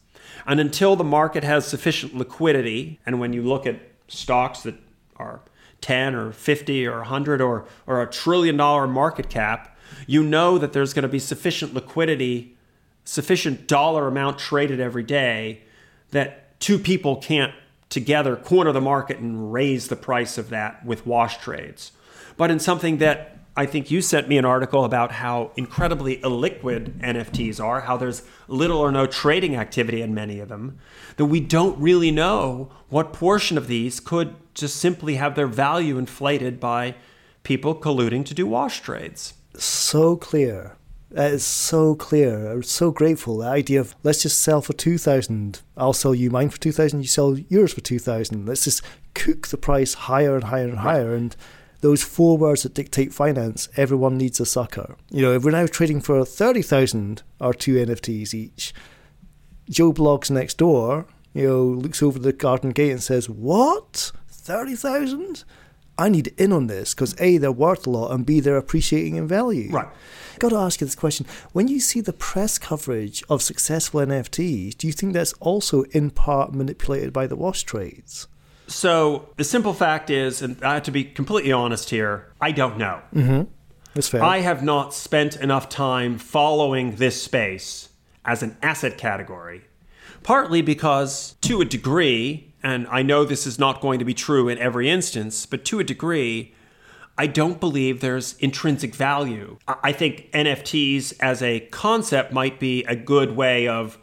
And 0.46 0.60
until 0.60 0.96
the 0.96 1.04
market 1.04 1.44
has 1.44 1.66
sufficient 1.66 2.14
liquidity, 2.14 3.00
and 3.06 3.20
when 3.20 3.32
you 3.32 3.42
look 3.42 3.66
at 3.66 3.80
stocks 4.08 4.62
that 4.62 4.74
are 5.16 5.40
10 5.80 6.14
or 6.14 6.32
50 6.32 6.86
or 6.86 6.98
100 6.98 7.40
or, 7.40 7.66
or 7.86 8.02
a 8.02 8.10
trillion 8.10 8.56
dollar 8.56 8.86
market 8.86 9.28
cap, 9.28 9.76
you 10.06 10.22
know 10.22 10.58
that 10.58 10.72
there's 10.72 10.92
going 10.92 11.02
to 11.02 11.08
be 11.08 11.18
sufficient 11.18 11.74
liquidity, 11.74 12.56
sufficient 13.04 13.66
dollar 13.66 14.08
amount 14.08 14.38
traded 14.38 14.80
every 14.80 15.02
day 15.02 15.62
that 16.10 16.58
two 16.60 16.78
people 16.78 17.16
can't 17.16 17.52
together 17.88 18.34
corner 18.34 18.72
the 18.72 18.80
market 18.80 19.18
and 19.18 19.52
raise 19.52 19.88
the 19.88 19.96
price 19.96 20.36
of 20.36 20.50
that 20.50 20.84
with 20.84 21.06
wash 21.06 21.38
trades. 21.38 21.92
But 22.36 22.50
in 22.50 22.58
something 22.58 22.98
that 22.98 23.33
I 23.56 23.66
think 23.66 23.90
you 23.90 24.02
sent 24.02 24.28
me 24.28 24.36
an 24.36 24.44
article 24.44 24.84
about 24.84 25.12
how 25.12 25.52
incredibly 25.56 26.16
illiquid 26.18 26.98
NFTs 27.00 27.62
are, 27.62 27.82
how 27.82 27.96
there's 27.96 28.22
little 28.48 28.78
or 28.78 28.90
no 28.90 29.06
trading 29.06 29.54
activity 29.54 30.02
in 30.02 30.12
many 30.12 30.40
of 30.40 30.48
them, 30.48 30.78
that 31.16 31.26
we 31.26 31.38
don't 31.38 31.78
really 31.78 32.10
know 32.10 32.72
what 32.88 33.12
portion 33.12 33.56
of 33.56 33.68
these 33.68 34.00
could 34.00 34.34
just 34.54 34.76
simply 34.76 35.16
have 35.16 35.36
their 35.36 35.46
value 35.46 35.98
inflated 35.98 36.58
by 36.58 36.96
people 37.44 37.74
colluding 37.74 38.24
to 38.24 38.34
do 38.34 38.46
wash 38.46 38.80
trades 38.80 39.34
so 39.56 40.16
clear. 40.16 40.76
That 41.10 41.32
is 41.32 41.44
so 41.44 41.94
clear. 41.94 42.50
I'm 42.50 42.62
so 42.62 42.90
grateful. 42.90 43.38
The 43.38 43.48
idea 43.48 43.80
of 43.80 43.94
let's 44.02 44.22
just 44.22 44.40
sell 44.40 44.60
for 44.60 44.72
two 44.72 44.98
thousand. 44.98 45.60
I'll 45.76 45.92
sell 45.92 46.14
you 46.14 46.30
mine 46.30 46.50
for 46.50 46.58
two 46.58 46.72
thousand. 46.72 47.02
You 47.02 47.08
sell 47.08 47.38
yours 47.38 47.72
for 47.72 47.80
two 47.80 47.98
thousand. 47.98 48.46
Let's 48.46 48.64
just 48.64 48.82
cook 49.14 49.48
the 49.48 49.56
price 49.56 49.94
higher 49.94 50.34
and 50.34 50.44
higher 50.44 50.68
and 50.68 50.78
higher. 50.78 51.14
And 51.14 51.36
those 51.84 52.02
four 52.02 52.38
words 52.38 52.62
that 52.62 52.72
dictate 52.72 53.12
finance. 53.12 53.68
Everyone 53.76 54.16
needs 54.16 54.40
a 54.40 54.46
sucker. 54.46 54.96
You 55.10 55.20
know, 55.20 55.34
if 55.34 55.44
we're 55.44 55.50
now 55.50 55.66
trading 55.66 56.00
for 56.00 56.24
thirty 56.24 56.62
thousand 56.62 57.22
or 57.40 57.52
two 57.52 57.74
NFTs 57.74 58.32
each, 58.32 58.72
Joe 59.68 59.92
Bloggs 59.92 60.30
next 60.30 60.56
door. 60.56 61.06
You 61.34 61.46
know, 61.46 61.64
looks 61.64 62.02
over 62.02 62.18
the 62.18 62.32
garden 62.32 62.70
gate 62.70 62.92
and 62.92 63.02
says, 63.02 63.28
"What? 63.28 64.12
Thirty 64.28 64.76
thousand? 64.76 65.44
I 65.98 66.08
need 66.08 66.28
in 66.38 66.52
on 66.52 66.68
this 66.68 66.94
because 66.94 67.14
A, 67.20 67.36
they're 67.36 67.52
worth 67.52 67.86
a 67.86 67.90
lot, 67.90 68.12
and 68.12 68.24
B, 68.24 68.40
they're 68.40 68.56
appreciating 68.56 69.16
in 69.16 69.28
value. 69.28 69.70
Right. 69.70 69.88
Got 70.38 70.48
to 70.48 70.56
ask 70.56 70.80
you 70.80 70.86
this 70.86 70.94
question. 70.94 71.26
When 71.52 71.68
you 71.68 71.80
see 71.80 72.00
the 72.00 72.14
press 72.14 72.56
coverage 72.56 73.22
of 73.28 73.42
successful 73.42 74.00
NFTs, 74.00 74.78
do 74.78 74.86
you 74.86 74.92
think 74.94 75.12
that's 75.12 75.34
also 75.34 75.82
in 75.90 76.10
part 76.10 76.54
manipulated 76.54 77.12
by 77.12 77.26
the 77.26 77.36
wash 77.36 77.62
trades? 77.62 78.26
So 78.66 79.28
the 79.36 79.44
simple 79.44 79.74
fact 79.74 80.10
is, 80.10 80.42
and 80.42 80.62
I 80.62 80.74
have 80.74 80.84
to 80.84 80.90
be 80.90 81.04
completely 81.04 81.52
honest 81.52 81.90
here, 81.90 82.32
I 82.40 82.50
don't 82.52 82.78
know. 82.78 83.02
Mm-hmm. 83.14 83.50
That's 83.94 84.08
fair. 84.08 84.22
I 84.22 84.38
have 84.40 84.62
not 84.62 84.94
spent 84.94 85.36
enough 85.36 85.68
time 85.68 86.18
following 86.18 86.96
this 86.96 87.22
space 87.22 87.90
as 88.24 88.42
an 88.42 88.56
asset 88.62 88.98
category, 88.98 89.62
partly 90.22 90.62
because, 90.62 91.36
to 91.42 91.60
a 91.60 91.64
degree, 91.64 92.52
and 92.62 92.86
I 92.88 93.02
know 93.02 93.24
this 93.24 93.46
is 93.46 93.58
not 93.58 93.80
going 93.80 93.98
to 93.98 94.04
be 94.04 94.14
true 94.14 94.48
in 94.48 94.58
every 94.58 94.88
instance, 94.88 95.46
but 95.46 95.64
to 95.66 95.78
a 95.78 95.84
degree, 95.84 96.54
I 97.16 97.26
don't 97.28 97.60
believe 97.60 98.00
there's 98.00 98.34
intrinsic 98.38 98.94
value. 98.94 99.58
I 99.68 99.92
think 99.92 100.30
NFTs 100.32 101.14
as 101.20 101.42
a 101.42 101.60
concept 101.60 102.32
might 102.32 102.58
be 102.58 102.82
a 102.84 102.96
good 102.96 103.36
way 103.36 103.68
of 103.68 103.98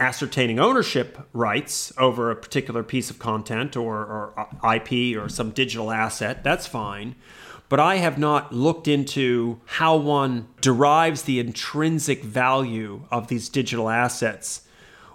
ascertaining 0.00 0.58
ownership 0.58 1.18
rights 1.32 1.92
over 1.98 2.30
a 2.30 2.36
particular 2.36 2.82
piece 2.82 3.10
of 3.10 3.18
content 3.18 3.76
or, 3.76 3.96
or, 3.98 4.48
uh, 4.62 4.72
IP 4.74 5.16
or 5.16 5.28
some 5.28 5.50
digital 5.50 5.90
asset. 5.90 6.42
That's 6.42 6.66
fine. 6.66 7.14
But 7.68 7.80
I 7.80 7.96
have 7.96 8.18
not 8.18 8.52
looked 8.52 8.86
into 8.86 9.60
how 9.64 9.96
one 9.96 10.48
derives 10.60 11.22
the 11.22 11.40
intrinsic 11.40 12.22
value 12.22 13.06
of 13.10 13.28
these 13.28 13.48
digital 13.48 13.88
assets, 13.88 14.62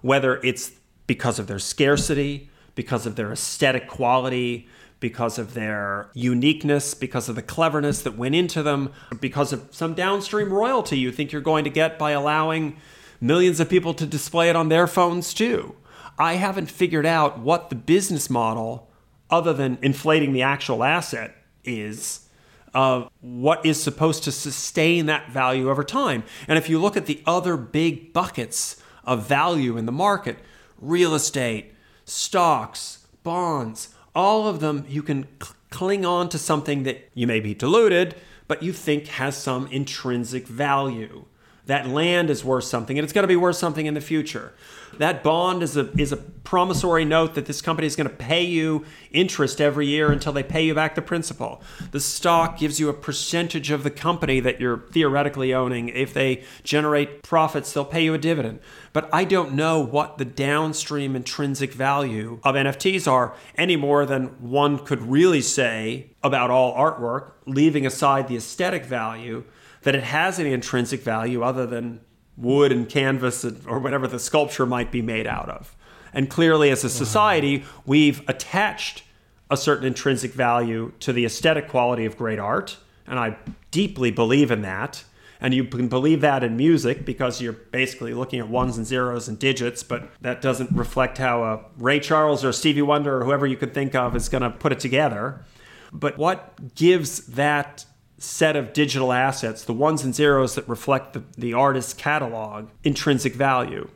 whether 0.01 0.37
it's 0.43 0.71
because 1.05 1.39
of 1.39 1.47
their 1.47 1.59
scarcity, 1.59 2.49
because 2.75 3.05
of 3.05 3.15
their 3.15 3.31
aesthetic 3.31 3.87
quality, 3.87 4.67
because 4.99 5.37
of 5.37 5.53
their 5.53 6.09
uniqueness, 6.13 6.93
because 6.93 7.29
of 7.29 7.35
the 7.35 7.41
cleverness 7.41 8.01
that 8.01 8.17
went 8.17 8.35
into 8.35 8.61
them, 8.63 8.91
because 9.19 9.53
of 9.53 9.67
some 9.71 9.93
downstream 9.93 10.51
royalty 10.51 10.97
you 10.97 11.11
think 11.11 11.31
you're 11.31 11.41
going 11.41 11.63
to 11.63 11.69
get 11.69 11.97
by 11.97 12.11
allowing 12.11 12.77
millions 13.21 13.59
of 13.59 13.69
people 13.69 13.93
to 13.93 14.05
display 14.05 14.49
it 14.49 14.55
on 14.55 14.69
their 14.69 14.87
phones 14.87 15.33
too. 15.33 15.75
I 16.17 16.35
haven't 16.35 16.69
figured 16.69 17.05
out 17.05 17.39
what 17.39 17.69
the 17.69 17.75
business 17.75 18.29
model, 18.29 18.89
other 19.29 19.53
than 19.53 19.77
inflating 19.81 20.33
the 20.33 20.41
actual 20.41 20.83
asset, 20.83 21.35
is 21.63 22.27
of 22.73 23.09
what 23.21 23.65
is 23.65 23.81
supposed 23.81 24.23
to 24.23 24.31
sustain 24.31 25.05
that 25.07 25.29
value 25.29 25.69
over 25.69 25.83
time. 25.83 26.23
And 26.47 26.57
if 26.57 26.69
you 26.69 26.79
look 26.79 26.97
at 26.97 27.05
the 27.05 27.21
other 27.25 27.57
big 27.57 28.13
buckets 28.13 28.81
of 29.05 29.25
value 29.25 29.77
in 29.77 29.85
the 29.85 29.91
market, 29.91 30.37
real 30.77 31.15
estate, 31.15 31.73
stocks, 32.05 33.07
bonds, 33.23 33.89
all 34.13 34.47
of 34.47 34.59
them 34.59 34.85
you 34.87 35.01
can 35.01 35.27
cl- 35.41 35.55
cling 35.69 36.05
on 36.05 36.29
to 36.29 36.37
something 36.37 36.83
that 36.83 37.09
you 37.13 37.27
may 37.27 37.39
be 37.39 37.53
deluded, 37.53 38.15
but 38.47 38.63
you 38.63 38.73
think 38.73 39.07
has 39.07 39.37
some 39.37 39.67
intrinsic 39.67 40.47
value. 40.47 41.25
That 41.69 41.87
land 41.87 42.31
is 42.31 42.43
worth 42.43 42.63
something, 42.63 42.97
and 42.97 43.03
it's 43.03 43.13
going 43.13 43.21
to 43.21 43.27
be 43.27 43.35
worth 43.35 43.55
something 43.55 43.85
in 43.85 43.93
the 43.93 44.01
future. 44.01 44.53
That 44.97 45.21
bond 45.21 45.61
is 45.61 45.77
a 45.77 45.91
is 46.01 46.11
a 46.11 46.17
promissory 46.17 47.05
note 47.05 47.35
that 47.35 47.45
this 47.45 47.61
company 47.61 47.85
is 47.85 47.95
going 47.95 48.09
to 48.09 48.15
pay 48.15 48.41
you 48.43 48.85
interest 49.11 49.61
every 49.61 49.85
year 49.85 50.11
until 50.11 50.33
they 50.33 50.41
pay 50.41 50.65
you 50.65 50.73
back 50.73 50.95
the 50.95 51.03
principal. 51.03 51.61
The 51.91 51.99
stock 51.99 52.57
gives 52.57 52.79
you 52.79 52.89
a 52.89 52.93
percentage 52.93 53.69
of 53.69 53.83
the 53.83 53.91
company 53.91 54.39
that 54.39 54.59
you're 54.59 54.79
theoretically 54.91 55.53
owning. 55.53 55.89
If 55.89 56.11
they 56.11 56.43
generate 56.63 57.21
profits, 57.21 57.71
they'll 57.71 57.85
pay 57.85 58.03
you 58.03 58.15
a 58.15 58.17
dividend. 58.17 58.61
But 58.91 59.07
I 59.13 59.23
don't 59.23 59.53
know 59.53 59.79
what 59.79 60.17
the 60.17 60.25
downstream 60.25 61.15
intrinsic 61.15 61.73
value 61.73 62.39
of 62.43 62.55
NFTs 62.55 63.07
are 63.07 63.35
any 63.59 63.75
more 63.75 64.07
than 64.07 64.29
one 64.41 64.79
could 64.79 65.03
really 65.03 65.41
say 65.41 66.09
about 66.23 66.49
all 66.49 66.75
artwork, 66.75 67.33
leaving 67.45 67.85
aside 67.85 68.27
the 68.27 68.37
aesthetic 68.37 68.85
value 68.85 69.43
that 69.83 69.95
it 69.95 70.03
has 70.03 70.39
any 70.39 70.53
intrinsic 70.53 71.01
value 71.01 71.41
other 71.41 71.65
than 71.65 72.01
wood 72.37 72.71
and 72.71 72.87
canvas 72.89 73.45
or 73.65 73.79
whatever 73.79 74.07
the 74.07 74.19
sculpture 74.19 74.65
might 74.65 74.91
be 74.91 75.01
made 75.01 75.27
out 75.27 75.49
of. 75.49 75.75
And 76.13 76.29
clearly, 76.29 76.69
as 76.71 76.83
a 76.83 76.89
society, 76.89 77.65
we've 77.85 78.27
attached 78.27 79.03
a 79.49 79.57
certain 79.57 79.85
intrinsic 79.85 80.33
value 80.33 80.91
to 80.99 81.13
the 81.13 81.25
aesthetic 81.25 81.67
quality 81.67 82.05
of 82.05 82.17
great 82.17 82.39
art. 82.39 82.77
And 83.05 83.19
I 83.19 83.37
deeply 83.71 84.11
believe 84.11 84.51
in 84.51 84.61
that. 84.61 85.03
And 85.41 85.53
you 85.53 85.63
can 85.63 85.87
believe 85.87 86.21
that 86.21 86.43
in 86.43 86.57
music 86.57 87.05
because 87.05 87.41
you're 87.41 87.53
basically 87.53 88.13
looking 88.13 88.39
at 88.39 88.49
ones 88.49 88.77
and 88.77 88.85
zeros 88.85 89.29
and 89.29 89.39
digits, 89.39 89.83
but 89.83 90.09
that 90.21 90.41
doesn't 90.41 90.71
reflect 90.71 91.17
how 91.17 91.43
a 91.43 91.61
Ray 91.77 91.99
Charles 92.01 92.43
or 92.43 92.51
Stevie 92.51 92.81
Wonder 92.81 93.21
or 93.21 93.25
whoever 93.25 93.47
you 93.47 93.55
could 93.55 93.73
think 93.73 93.95
of 93.95 94.15
is 94.15 94.27
going 94.27 94.43
to 94.43 94.49
put 94.49 94.73
it 94.73 94.79
together. 94.79 95.45
But 95.93 96.17
what 96.17 96.75
gives 96.75 97.25
that 97.27 97.85
set 98.19 98.55
of 98.55 98.73
digital 98.73 99.11
assets, 99.11 99.63
the 99.63 99.73
ones 99.73 100.03
and 100.03 100.13
zeros 100.13 100.55
that 100.55 100.67
reflect 100.67 101.13
the, 101.13 101.23
the 101.37 101.53
artist's 101.53 101.93
catalog, 101.93 102.69
intrinsic 102.83 103.33
value. 103.33 103.89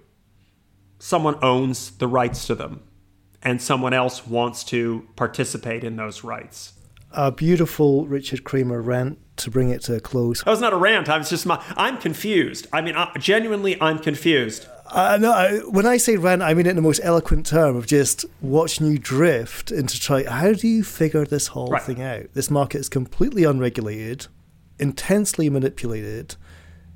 Someone 0.99 1.37
owns 1.41 1.91
the 1.91 2.07
rights 2.07 2.47
to 2.47 2.55
them, 2.55 2.81
and 3.41 3.61
someone 3.61 3.93
else 3.93 4.25
wants 4.25 4.63
to 4.65 5.07
participate 5.15 5.83
in 5.83 5.97
those 5.97 6.23
rights. 6.23 6.73
A 7.11 7.31
beautiful 7.31 8.07
Richard 8.07 8.43
Kramer 8.43 8.81
rant 8.81 9.19
to 9.37 9.51
bring 9.51 9.69
it 9.69 9.81
to 9.83 9.95
a 9.95 9.99
close. 9.99 10.43
That 10.43 10.49
was 10.51 10.61
not 10.61 10.73
a 10.73 10.77
rant. 10.77 11.09
I 11.09 11.17
was 11.17 11.29
just 11.29 11.45
my. 11.45 11.63
I'm 11.75 11.97
confused. 11.97 12.67
I 12.73 12.81
mean, 12.81 12.95
I, 12.95 13.11
genuinely, 13.19 13.79
I'm 13.81 13.99
confused. 13.99 14.67
Uh, 14.85 15.17
no, 15.19 15.31
I, 15.31 15.59
when 15.59 15.85
I 15.85 15.97
say 15.97 16.17
rant, 16.17 16.41
I 16.41 16.53
mean 16.53 16.65
it 16.65 16.71
in 16.71 16.75
the 16.75 16.81
most 16.81 17.01
eloquent 17.03 17.45
term 17.45 17.75
of 17.75 17.87
just 17.87 18.25
watching 18.41 18.87
you 18.87 18.99
drift 18.99 19.71
into 19.71 19.99
try. 19.99 20.23
How 20.23 20.53
do 20.53 20.67
you 20.67 20.83
figure 20.83 21.25
this 21.25 21.47
whole 21.47 21.69
right. 21.69 21.81
thing 21.81 22.01
out? 22.01 22.33
This 22.33 22.51
market 22.51 22.79
is 22.79 22.89
completely 22.89 23.43
unregulated, 23.43 24.27
intensely 24.79 25.49
manipulated. 25.49 26.35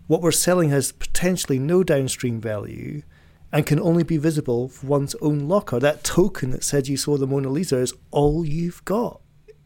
What 0.08 0.21
we're 0.21 0.32
selling 0.32 0.69
has 0.69 0.91
potentially 0.91 1.60
no 1.60 1.84
downstream 1.84 2.41
value 2.41 3.04
and 3.52 3.65
can 3.65 3.80
only 3.80 4.04
be 4.04 4.17
visible 4.17 4.67
for 4.67 4.86
one's 4.86 5.15
own 5.21 5.47
locker. 5.47 5.80
That 5.80 6.04
token 6.04 6.52
that 6.52 6.63
said 6.63 6.88
you 6.88 6.97
saw 6.97 7.17
the 7.17 7.28
Mona 7.28 7.50
Lisa 7.50 7.78
is 7.78 7.93
all 8.12 8.45
you've 8.45 8.84
got. 8.86 9.21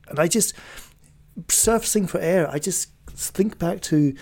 And 0.08 0.20
I 0.20 0.28
just, 0.28 0.54
surfacing 1.50 2.08
for 2.08 2.20
air, 2.20 2.50
I 2.50 2.60
just 2.60 2.90
think 3.08 3.58
back 3.58 3.82
to 3.82 4.14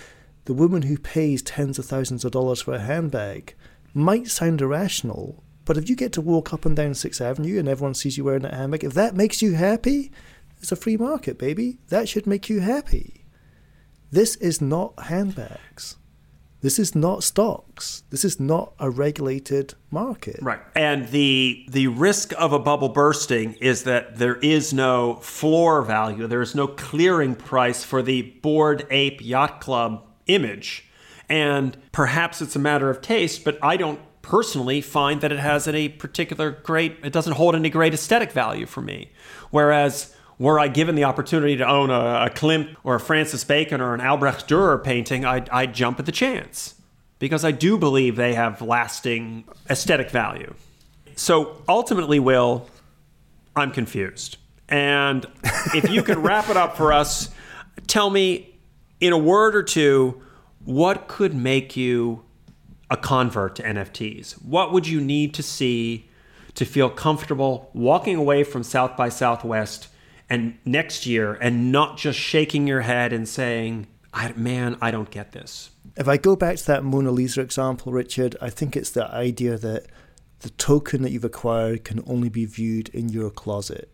the 0.46 0.54
woman 0.54 0.82
who 0.82 0.98
pays 0.98 1.42
tens 1.42 1.78
of 1.78 1.84
thousands 1.84 2.24
of 2.24 2.32
dollars 2.32 2.62
for 2.62 2.74
a 2.74 2.80
handbag 2.80 3.54
might 3.94 4.28
sound 4.28 4.60
irrational, 4.60 5.42
but 5.64 5.76
if 5.76 5.88
you 5.88 5.96
get 5.96 6.12
to 6.14 6.20
walk 6.20 6.52
up 6.52 6.64
and 6.64 6.74
down 6.74 6.94
Sixth 6.94 7.20
Avenue 7.20 7.58
and 7.58 7.68
everyone 7.68 7.94
sees 7.94 8.16
you 8.16 8.24
wearing 8.24 8.44
a 8.44 8.54
hammock, 8.54 8.84
if 8.84 8.94
that 8.94 9.14
makes 9.14 9.42
you 9.42 9.54
happy, 9.54 10.10
it's 10.60 10.72
a 10.72 10.76
free 10.76 10.96
market, 10.96 11.38
baby. 11.38 11.78
That 11.88 12.08
should 12.08 12.26
make 12.26 12.48
you 12.48 12.60
happy. 12.60 13.24
This 14.10 14.36
is 14.36 14.60
not 14.60 14.98
handbags. 15.04 15.96
This 16.62 16.78
is 16.78 16.94
not 16.94 17.22
stocks. 17.24 18.02
This 18.10 18.24
is 18.24 18.38
not 18.38 18.74
a 18.78 18.90
regulated 18.90 19.74
market. 19.90 20.38
Right. 20.42 20.60
And 20.74 21.08
the 21.08 21.64
the 21.70 21.86
risk 21.86 22.34
of 22.36 22.52
a 22.52 22.58
bubble 22.58 22.90
bursting 22.90 23.54
is 23.54 23.84
that 23.84 24.18
there 24.18 24.36
is 24.36 24.74
no 24.74 25.14
floor 25.16 25.82
value. 25.82 26.26
There 26.26 26.42
is 26.42 26.54
no 26.54 26.66
clearing 26.66 27.34
price 27.34 27.82
for 27.82 28.02
the 28.02 28.22
Bored 28.42 28.86
Ape 28.90 29.24
Yacht 29.24 29.60
Club 29.60 30.06
image 30.26 30.89
and 31.30 31.76
perhaps 31.92 32.42
it's 32.42 32.56
a 32.56 32.58
matter 32.58 32.90
of 32.90 33.00
taste, 33.00 33.44
but 33.44 33.56
I 33.62 33.76
don't 33.76 34.00
personally 34.20 34.80
find 34.80 35.20
that 35.22 35.32
it 35.32 35.38
has 35.38 35.66
any 35.66 35.88
particular 35.88 36.50
great, 36.50 36.98
it 37.04 37.12
doesn't 37.12 37.34
hold 37.34 37.54
any 37.54 37.70
great 37.70 37.94
aesthetic 37.94 38.32
value 38.32 38.66
for 38.66 38.82
me. 38.82 39.10
Whereas, 39.50 40.14
were 40.38 40.58
I 40.58 40.68
given 40.68 40.96
the 40.96 41.04
opportunity 41.04 41.56
to 41.56 41.66
own 41.66 41.90
a, 41.90 42.26
a 42.26 42.30
Klimt 42.30 42.74
or 42.82 42.96
a 42.96 43.00
Francis 43.00 43.44
Bacon 43.44 43.80
or 43.80 43.94
an 43.94 44.00
Albrecht 44.00 44.48
Dürer 44.48 44.82
painting, 44.82 45.24
I'd, 45.24 45.48
I'd 45.50 45.72
jump 45.72 46.00
at 46.00 46.06
the 46.06 46.12
chance 46.12 46.74
because 47.18 47.44
I 47.44 47.52
do 47.52 47.78
believe 47.78 48.16
they 48.16 48.34
have 48.34 48.60
lasting 48.60 49.44
aesthetic 49.68 50.10
value. 50.10 50.54
So 51.14 51.62
ultimately, 51.68 52.18
Will, 52.18 52.66
I'm 53.54 53.70
confused. 53.70 54.38
And 54.68 55.26
if 55.74 55.90
you 55.90 56.02
could 56.02 56.18
wrap 56.18 56.48
it 56.48 56.56
up 56.56 56.76
for 56.76 56.92
us, 56.92 57.28
tell 57.86 58.08
me 58.08 58.58
in 59.00 59.12
a 59.12 59.18
word 59.18 59.54
or 59.54 59.62
two 59.62 60.22
what 60.64 61.08
could 61.08 61.34
make 61.34 61.76
you 61.76 62.24
a 62.90 62.96
convert 62.96 63.56
to 63.56 63.62
NFTs? 63.62 64.32
What 64.44 64.72
would 64.72 64.86
you 64.86 65.00
need 65.00 65.34
to 65.34 65.42
see 65.42 66.08
to 66.54 66.64
feel 66.64 66.90
comfortable 66.90 67.70
walking 67.72 68.16
away 68.16 68.44
from 68.44 68.62
South 68.62 68.96
by 68.96 69.08
Southwest 69.08 69.88
and 70.28 70.58
next 70.64 71.06
year 71.06 71.34
and 71.34 71.72
not 71.72 71.96
just 71.96 72.18
shaking 72.18 72.66
your 72.66 72.82
head 72.82 73.12
and 73.12 73.28
saying, 73.28 73.86
I, 74.12 74.32
man, 74.32 74.76
I 74.80 74.90
don't 74.90 75.10
get 75.10 75.32
this? 75.32 75.70
If 75.96 76.08
I 76.08 76.16
go 76.16 76.36
back 76.36 76.56
to 76.56 76.66
that 76.66 76.84
Mona 76.84 77.10
Lisa 77.10 77.40
example, 77.40 77.92
Richard, 77.92 78.36
I 78.40 78.50
think 78.50 78.76
it's 78.76 78.90
the 78.90 79.06
idea 79.12 79.56
that 79.56 79.86
the 80.40 80.50
token 80.50 81.02
that 81.02 81.10
you've 81.10 81.24
acquired 81.24 81.84
can 81.84 82.02
only 82.06 82.28
be 82.28 82.46
viewed 82.46 82.88
in 82.90 83.08
your 83.08 83.30
closet. 83.30 83.90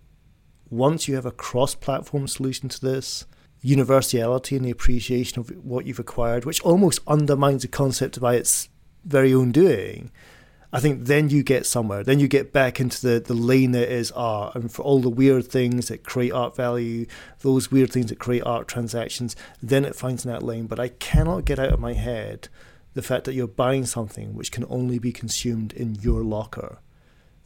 Once 0.70 1.07
you 1.07 1.14
have 1.14 1.26
a 1.26 1.33
cross 1.33 1.74
platform 1.74 2.26
solution 2.26 2.68
to 2.68 2.81
this, 2.81 3.26
universality 3.66 4.55
and 4.55 4.64
the 4.64 4.70
appreciation 4.70 5.40
of 5.40 5.50
what 5.64 5.87
you've 5.87 5.98
acquired, 5.98 6.44
which 6.44 6.61
almost 6.61 7.00
undermines 7.07 7.62
the 7.62 7.68
concept 7.68 8.20
by 8.20 8.35
its 8.35 8.68
very 9.05 9.35
own 9.35 9.50
doing, 9.50 10.12
I 10.72 10.79
think 10.79 11.05
then 11.07 11.31
you 11.31 11.42
get 11.42 11.66
somewhere. 11.66 12.05
Then 12.05 12.20
you 12.20 12.29
get 12.29 12.52
back 12.52 12.81
into 12.81 13.00
the, 13.05 13.20
the 13.20 13.35
lane 13.35 13.72
that 13.72 13.90
is 13.90 14.12
art. 14.12 14.55
And 14.55 14.70
for 14.70 14.83
all 14.83 15.00
the 15.00 15.11
weird 15.11 15.46
things 15.48 15.88
that 15.88 16.05
create 16.05 16.33
art 16.33 16.55
value, 16.55 17.07
those 17.40 17.70
weird 17.70 17.90
things 17.90 18.07
that 18.07 18.18
create 18.18 18.42
art 18.44 18.68
transactions, 18.68 19.35
then 19.61 19.85
it 19.85 19.96
finds 19.96 20.24
in 20.24 20.31
that 20.31 20.42
lane. 20.42 20.66
But 20.66 20.79
I 20.79 20.88
cannot 20.88 21.44
get 21.44 21.59
out 21.59 21.72
of 21.72 21.81
my 21.81 21.94
head 21.94 22.48
the 22.94 23.02
fact 23.02 23.24
that 23.24 23.35
you're 23.35 23.48
buying 23.48 23.85
something 23.85 24.35
which 24.35 24.52
can 24.52 24.64
only 24.68 24.98
be 24.98 25.12
consumed 25.12 25.72
in 25.72 25.96
your 25.96 26.22
locker. 26.22 26.79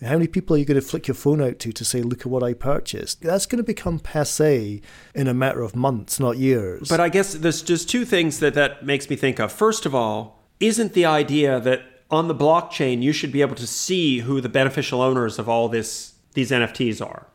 How 0.02 0.12
many 0.12 0.28
people 0.28 0.56
are 0.56 0.58
you 0.58 0.64
going 0.64 0.80
to 0.80 0.86
flick 0.86 1.08
your 1.08 1.14
phone 1.14 1.42
out 1.42 1.58
to 1.58 1.72
to 1.72 1.84
say, 1.84 2.00
look 2.00 2.22
at 2.22 2.26
what 2.26 2.42
I 2.42 2.54
purchased? 2.54 3.20
That's 3.20 3.44
going 3.44 3.58
to 3.58 3.62
become 3.62 3.98
passe 3.98 4.80
in 5.14 5.28
a 5.28 5.34
matter 5.34 5.60
of 5.60 5.76
months, 5.76 6.18
not 6.18 6.38
years. 6.38 6.88
But 6.88 7.00
I 7.00 7.10
guess 7.10 7.34
there's 7.34 7.60
just 7.60 7.90
two 7.90 8.06
things 8.06 8.38
that 8.38 8.54
that 8.54 8.86
makes 8.86 9.10
me 9.10 9.16
think 9.16 9.38
of. 9.38 9.52
First 9.52 9.84
of 9.84 9.94
all, 9.94 10.42
isn't 10.58 10.94
the 10.94 11.04
idea 11.04 11.60
that 11.60 11.82
on 12.10 12.28
the 12.28 12.34
blockchain 12.34 13.02
you 13.02 13.12
should 13.12 13.30
be 13.30 13.42
able 13.42 13.56
to 13.56 13.66
see 13.66 14.20
who 14.20 14.40
the 14.40 14.48
beneficial 14.48 15.02
owners 15.02 15.38
of 15.38 15.50
all 15.50 15.68
this 15.68 16.14
these 16.32 16.50
NFTs 16.50 17.04
are? 17.04 17.26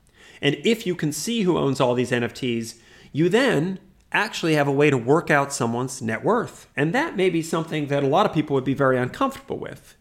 And 0.41 0.55
if 0.63 0.87
you 0.87 0.95
can 0.95 1.11
see 1.11 1.43
who 1.43 1.59
owns 1.59 1.79
all 1.79 1.93
these 1.93 2.11
NFTs, 2.11 2.79
you 3.11 3.29
then 3.29 3.79
actually 4.11 4.55
have 4.55 4.67
a 4.67 4.71
way 4.71 4.89
to 4.89 4.97
work 4.97 5.29
out 5.29 5.53
someone's 5.53 6.01
net 6.01 6.23
worth. 6.23 6.67
And 6.75 6.93
that 6.93 7.15
may 7.15 7.29
be 7.29 7.43
something 7.43 7.87
that 7.87 8.03
a 8.03 8.07
lot 8.07 8.25
of 8.25 8.33
people 8.33 8.55
would 8.55 8.63
be 8.63 8.73
very 8.73 8.97
uncomfortable 8.97 9.59
with. 9.59 9.95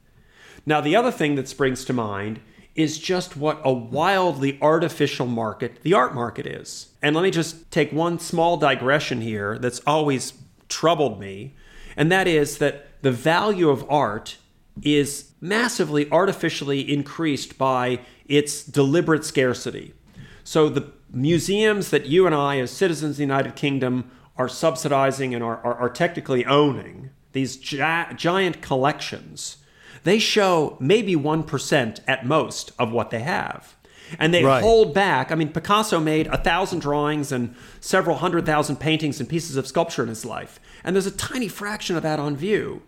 Now, 0.64 0.81
the 0.81 0.96
other 0.96 1.11
thing 1.11 1.35
that 1.35 1.48
springs 1.48 1.85
to 1.85 1.92
mind 1.92 2.40
is 2.74 2.98
just 2.98 3.37
what 3.37 3.60
a 3.64 3.72
wildly 3.72 4.58
artificial 4.60 5.26
market 5.26 5.82
the 5.82 5.94
art 5.94 6.14
market 6.14 6.46
is. 6.46 6.88
And 7.00 7.14
let 7.14 7.22
me 7.22 7.30
just 7.30 7.70
take 7.70 7.92
one 7.92 8.18
small 8.18 8.56
digression 8.56 9.20
here 9.20 9.58
that's 9.58 9.80
always 9.87 10.32
troubled 10.68 11.20
me, 11.20 11.54
and 11.96 12.10
that 12.10 12.26
is 12.26 12.58
that 12.58 13.02
the 13.02 13.12
value 13.12 13.68
of 13.68 13.88
art 13.90 14.38
is 14.82 15.30
massively 15.40 16.10
artificially 16.10 16.80
increased 16.92 17.56
by 17.58 18.00
its 18.26 18.64
deliberate 18.64 19.24
scarcity. 19.24 19.94
So 20.42 20.68
the 20.68 20.90
museums 21.12 21.90
that 21.90 22.06
you 22.06 22.27
and 22.27 22.35
I, 22.35 22.58
as 22.58 22.70
citizens 22.70 23.12
of 23.12 23.16
the 23.18 23.22
United 23.22 23.54
Kingdom, 23.54 24.10
are 24.37 24.48
subsidizing 24.48 25.35
and 25.35 25.44
are, 25.44 25.58
are, 25.58 25.75
are 25.75 25.90
technically 25.90 26.44
owning, 26.44 27.10
these 27.33 27.56
gi- 27.56 28.14
giant 28.16 28.62
collections, 28.62 29.58
they 30.05 30.19
show 30.19 30.77
maybe 30.81 31.17
1% 31.17 32.00
at 32.07 32.27
most 32.27 32.73
of 32.79 32.92
what 32.92 33.11
they 33.11 33.21
have. 33.21 33.75
And 34.19 34.33
they 34.33 34.44
right. 34.44 34.63
hold 34.63 34.94
back. 34.94 35.33
I 35.33 35.35
mean, 35.35 35.48
Picasso 35.48 35.98
made 35.98 36.27
a 36.29 36.37
thousand 36.37 36.81
drawings 36.81 37.33
and 37.33 37.55
several 37.81 38.17
hundred 38.17 38.46
thousand 38.46 38.77
paintings 38.77 39.19
and 39.19 39.29
pieces 39.29 39.57
of 39.57 39.67
sculpture 39.67 40.02
in 40.02 40.09
his 40.09 40.25
life. 40.25 40.61
And 40.85 40.94
there's 40.94 41.07
a 41.07 41.11
tiny 41.11 41.48
fraction 41.48 41.96
of 41.96 42.02
that 42.02 42.21
on 42.21 42.37
view. 42.37 42.83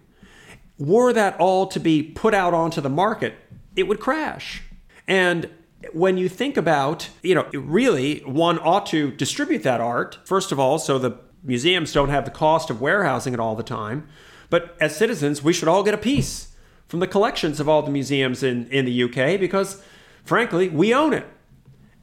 Were 0.79 1.13
that 1.15 1.41
all 1.41 1.67
to 1.69 1.81
be 1.81 2.03
put 2.03 2.35
out 2.35 2.53
onto 2.53 2.83
the 2.83 2.91
market, 2.91 3.35
it 3.75 3.85
would 3.85 3.99
crash. 3.99 4.63
And 5.09 5.49
when 5.93 6.19
you 6.19 6.29
think 6.29 6.59
about, 6.59 7.09
you 7.23 7.35
know, 7.35 7.49
really, 7.55 8.19
one 8.21 8.59
ought 8.59 8.87
to 8.87 9.11
distribute 9.11 9.63
that 9.63 9.81
art, 9.81 10.19
first 10.27 10.53
of 10.53 10.61
all, 10.61 10.79
so 10.79 10.99
the 10.99 11.19
museums 11.43 11.93
don't 11.93 12.11
have 12.11 12.27
the 12.27 12.31
cost 12.31 12.69
of 12.69 12.81
warehousing 12.81 13.33
it 13.33 13.41
all 13.41 13.57
the 13.57 13.63
time. 13.63 14.07
But 14.51 14.77
as 14.81 14.95
citizens, 14.95 15.43
we 15.43 15.55
should 15.55 15.69
all 15.69 15.83
get 15.83 15.95
a 15.95 15.99
piece 15.99 16.53
from 16.89 17.01
the 17.01 17.07
collections 17.07 17.61
of 17.61 17.69
all 17.69 17.83
the 17.83 17.91
museums 17.91 18.43
in, 18.43 18.69
in 18.69 18.85
the 18.85 19.03
UK 19.05 19.39
because, 19.41 19.83
frankly, 20.25 20.69
we 20.69 20.95
own 20.95 21.13
it. 21.13 21.27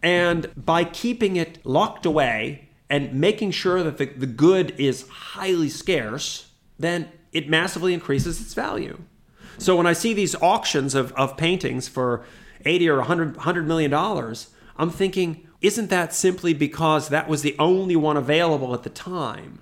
And 0.01 0.51
by 0.55 0.84
keeping 0.84 1.38
it 1.38 1.65
locked 1.65 2.05
away 2.05 2.69
and 2.89 3.13
making 3.13 3.51
sure 3.51 3.81
that 3.81 3.97
the, 3.97 4.05
the 4.05 4.27
good 4.27 4.75
is 4.77 5.07
highly 5.07 5.69
scarce, 5.69 6.49
then 6.77 7.09
it 7.31 7.49
massively 7.49 7.93
increases 7.93 8.41
its 8.41 8.53
value. 8.53 8.99
So 9.57 9.75
when 9.75 9.88
I 9.88 9.93
see 9.93 10.13
these 10.13 10.36
auctions 10.36 10.93
of, 10.93 11.13
of 11.13 11.38
paintings 11.38 11.88
for 11.88 12.25
80 12.65 12.89
or 12.89 12.97
100, 12.97 13.38
100 13.38 13.67
million 13.67 13.91
dollars, 13.91 14.49
I'm 14.77 14.89
thinking, 14.89 15.47
isn't 15.61 15.89
that 15.89 16.13
simply 16.13 16.53
because 16.53 17.09
that 17.09 17.29
was 17.29 17.41
the 17.41 17.55
only 17.59 17.95
one 17.95 18.17
available 18.17 18.73
at 18.73 18.84
the 18.84 18.89
time? 18.89 19.61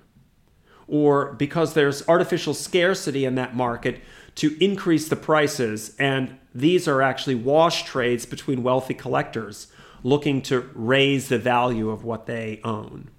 Or 0.88 1.32
because 1.34 1.74
there's 1.74 2.06
artificial 2.08 2.54
scarcity 2.54 3.24
in 3.24 3.34
that 3.36 3.54
market 3.54 4.00
to 4.36 4.56
increase 4.64 5.08
the 5.08 5.16
prices, 5.16 5.94
and 5.98 6.36
these 6.54 6.88
are 6.88 7.02
actually 7.02 7.34
wash 7.34 7.84
trades 7.84 8.26
between 8.26 8.62
wealthy 8.62 8.94
collectors 8.94 9.68
looking 10.02 10.42
to 10.42 10.68
raise 10.74 11.28
the 11.28 11.38
value 11.38 11.90
of 11.90 12.04
what 12.04 12.26
they 12.26 12.60
own. 12.64 13.10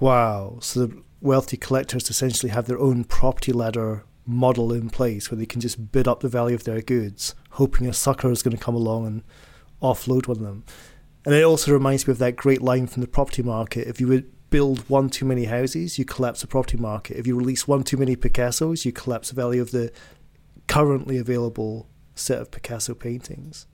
Wow. 0.00 0.58
So 0.60 0.86
the 0.86 1.02
wealthy 1.20 1.56
collectors 1.56 2.10
essentially 2.10 2.50
have 2.50 2.66
their 2.66 2.78
own 2.78 3.04
property 3.04 3.52
ladder 3.52 4.04
model 4.26 4.72
in 4.72 4.90
place 4.90 5.30
where 5.30 5.38
they 5.38 5.46
can 5.46 5.60
just 5.60 5.92
bid 5.92 6.08
up 6.08 6.20
the 6.20 6.28
value 6.28 6.54
of 6.54 6.64
their 6.64 6.80
goods, 6.80 7.34
hoping 7.50 7.86
a 7.86 7.92
sucker 7.92 8.30
is 8.30 8.42
going 8.42 8.56
to 8.56 8.62
come 8.62 8.74
along 8.74 9.06
and 9.06 9.22
offload 9.82 10.26
one 10.26 10.38
of 10.38 10.42
them. 10.42 10.64
And 11.24 11.34
it 11.34 11.42
also 11.42 11.72
reminds 11.72 12.06
me 12.06 12.12
of 12.12 12.18
that 12.18 12.36
great 12.36 12.60
line 12.60 12.86
from 12.86 13.02
the 13.02 13.08
property 13.08 13.42
market. 13.42 13.88
If 13.88 14.00
you 14.00 14.08
would 14.08 14.30
build 14.54 14.88
one 14.88 15.10
too 15.10 15.24
many 15.24 15.46
houses, 15.46 15.98
you 15.98 16.04
collapse 16.04 16.40
the 16.40 16.46
property 16.46 16.76
market. 16.76 17.16
If 17.16 17.26
you 17.26 17.34
release 17.34 17.66
one 17.66 17.82
too 17.82 17.96
many 17.96 18.14
Picassos, 18.14 18.84
you 18.84 18.92
collapse 18.92 19.30
the 19.30 19.34
value 19.34 19.60
of 19.60 19.72
the 19.72 19.90
currently 20.68 21.18
available 21.18 21.88
set 22.14 22.40
of 22.40 22.52
Picasso 22.52 22.94
paintings. 22.94 23.66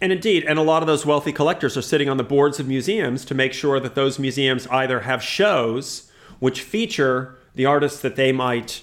And 0.00 0.12
indeed, 0.12 0.44
and 0.44 0.60
a 0.60 0.62
lot 0.62 0.80
of 0.80 0.86
those 0.86 1.04
wealthy 1.04 1.32
collectors 1.32 1.76
are 1.76 1.82
sitting 1.82 2.08
on 2.08 2.18
the 2.18 2.22
boards 2.22 2.60
of 2.60 2.68
museums 2.68 3.24
to 3.24 3.34
make 3.34 3.52
sure 3.52 3.80
that 3.80 3.96
those 3.96 4.16
museums 4.16 4.68
either 4.68 5.00
have 5.00 5.24
shows 5.24 6.08
which 6.38 6.60
feature 6.60 7.36
the 7.56 7.66
artists 7.66 8.00
that 8.02 8.14
they 8.14 8.30
might 8.30 8.82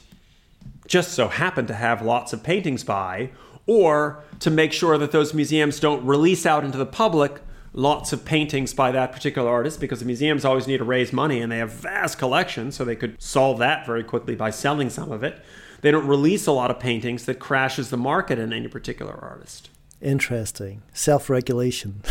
just 0.88 1.14
so 1.14 1.30
happen 1.30 1.66
to 1.68 1.74
have 1.74 2.02
lots 2.02 2.34
of 2.34 2.44
paintings 2.44 2.84
by, 2.84 3.30
or 3.66 4.22
to 4.42 4.52
make 4.52 4.74
sure 4.74 4.98
that 4.98 5.14
those 5.14 5.34
museums 5.34 5.80
don't 5.80 6.06
release 6.06 6.46
out 6.46 6.66
into 6.66 6.78
the 6.78 6.86
public 6.86 7.40
lots 7.74 8.14
of 8.14 8.24
paintings 8.24 8.74
by 8.74 8.92
that 8.92 9.12
particular 9.12 9.50
artist 9.50 9.80
because 9.80 10.00
the 10.00 10.06
museums 10.06 10.46
always 10.46 10.68
need 10.68 10.78
to 10.78 10.84
raise 10.84 11.12
money 11.12 11.42
and 11.42 11.52
they 11.52 11.58
have 11.58 11.72
vast 11.72 12.18
collections, 12.18 12.76
so 12.76 12.86
they 12.86 12.96
could 12.96 13.22
solve 13.22 13.60
that 13.60 13.86
very 13.86 14.04
quickly 14.04 14.36
by 14.36 14.50
selling 14.50 14.90
some 14.90 15.12
of 15.12 15.24
it. 15.24 15.44
They 15.82 15.92
don't 15.92 16.08
release 16.08 16.48
a 16.48 16.52
lot 16.52 16.72
of 16.72 16.80
paintings 16.80 17.26
that 17.26 17.40
crashes 17.40 17.90
the 17.90 17.98
market 17.98 18.40
in 18.40 18.54
any 18.54 18.70
particular 18.70 19.14
artist. 19.14 19.70
Interesting. 20.02 20.82
Self 20.94 21.30
regulation. 21.30 22.04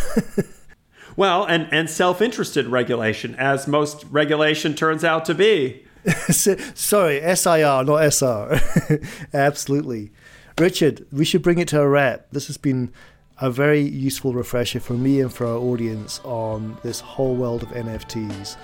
well, 1.16 1.44
and, 1.44 1.68
and 1.72 1.88
self 1.88 2.20
interested 2.20 2.66
regulation, 2.66 3.34
as 3.36 3.66
most 3.66 4.04
regulation 4.10 4.74
turns 4.74 5.04
out 5.04 5.24
to 5.26 5.34
be. 5.34 5.84
Sorry, 6.30 7.20
SIR, 7.36 7.84
not 7.84 8.12
SR. 8.12 8.60
Absolutely. 9.32 10.10
Richard, 10.58 11.06
we 11.12 11.24
should 11.24 11.42
bring 11.42 11.58
it 11.58 11.68
to 11.68 11.80
a 11.80 11.88
wrap. 11.88 12.26
This 12.32 12.46
has 12.48 12.56
been 12.56 12.92
a 13.40 13.50
very 13.50 13.80
useful 13.80 14.32
refresher 14.32 14.80
for 14.80 14.94
me 14.94 15.20
and 15.20 15.32
for 15.32 15.46
our 15.46 15.56
audience 15.56 16.20
on 16.24 16.76
this 16.82 17.00
whole 17.00 17.34
world 17.34 17.62
of 17.62 17.70
NFTs. 17.70 18.56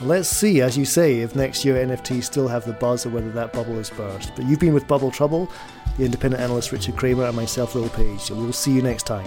Let's 0.00 0.28
see, 0.28 0.60
as 0.60 0.76
you 0.76 0.84
say, 0.84 1.20
if 1.20 1.34
next 1.34 1.64
year 1.64 1.76
NFTs 1.76 2.24
still 2.24 2.48
have 2.48 2.66
the 2.66 2.74
buzz 2.74 3.06
or 3.06 3.10
whether 3.10 3.30
that 3.32 3.52
bubble 3.52 3.76
has 3.76 3.88
burst. 3.88 4.32
But 4.36 4.44
you've 4.44 4.60
been 4.60 4.74
with 4.74 4.86
Bubble 4.86 5.10
Trouble 5.10 5.50
the 5.96 6.04
independent 6.04 6.42
analyst 6.42 6.72
Richard 6.72 6.96
Kramer, 6.96 7.24
and 7.24 7.36
myself, 7.36 7.74
Will 7.74 7.88
Page. 7.88 8.30
And 8.30 8.38
we 8.38 8.46
will 8.46 8.52
see 8.52 8.72
you 8.72 8.82
next 8.82 9.04
time. 9.04 9.26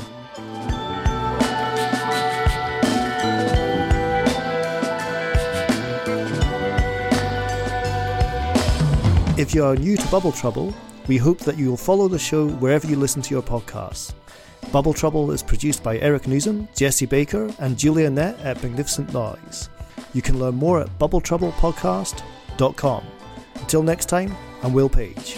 If 9.38 9.56
you 9.56 9.64
are 9.64 9.76
new 9.76 9.96
to 9.96 10.08
Bubble 10.10 10.34
Trouble, 10.34 10.76
we 11.08 11.18
hope 11.18 11.40
that 11.40 11.58
you 11.58 11.70
will 11.70 11.78
follow 11.78 12.08
the 12.08 12.20
show 12.20 12.48
wherever 12.48 12.86
you 12.86 12.98
listen 12.98 13.22
to 13.24 13.34
your 13.34 13.42
podcasts. 13.42 14.14
Bubble 14.72 14.94
Trouble 14.94 15.32
is 15.32 15.42
produced 15.42 15.82
by 15.82 15.98
Eric 16.00 16.24
Nuzum, 16.24 16.68
Jesse 16.76 17.06
Baker, 17.06 17.50
and 17.60 17.78
Julia 17.78 18.10
Natt 18.10 18.38
at 18.44 18.62
Magnificent 18.62 19.14
Noise. 19.14 19.70
You 20.14 20.22
can 20.22 20.40
learn 20.40 20.56
more 20.56 20.82
at 20.82 21.00
bubbletroublepodcast.com. 21.00 23.04
Until 23.56 23.84
next 23.84 24.06
time, 24.06 24.36
I'm 24.64 24.74
Will 24.74 24.90
Page. 24.90 25.38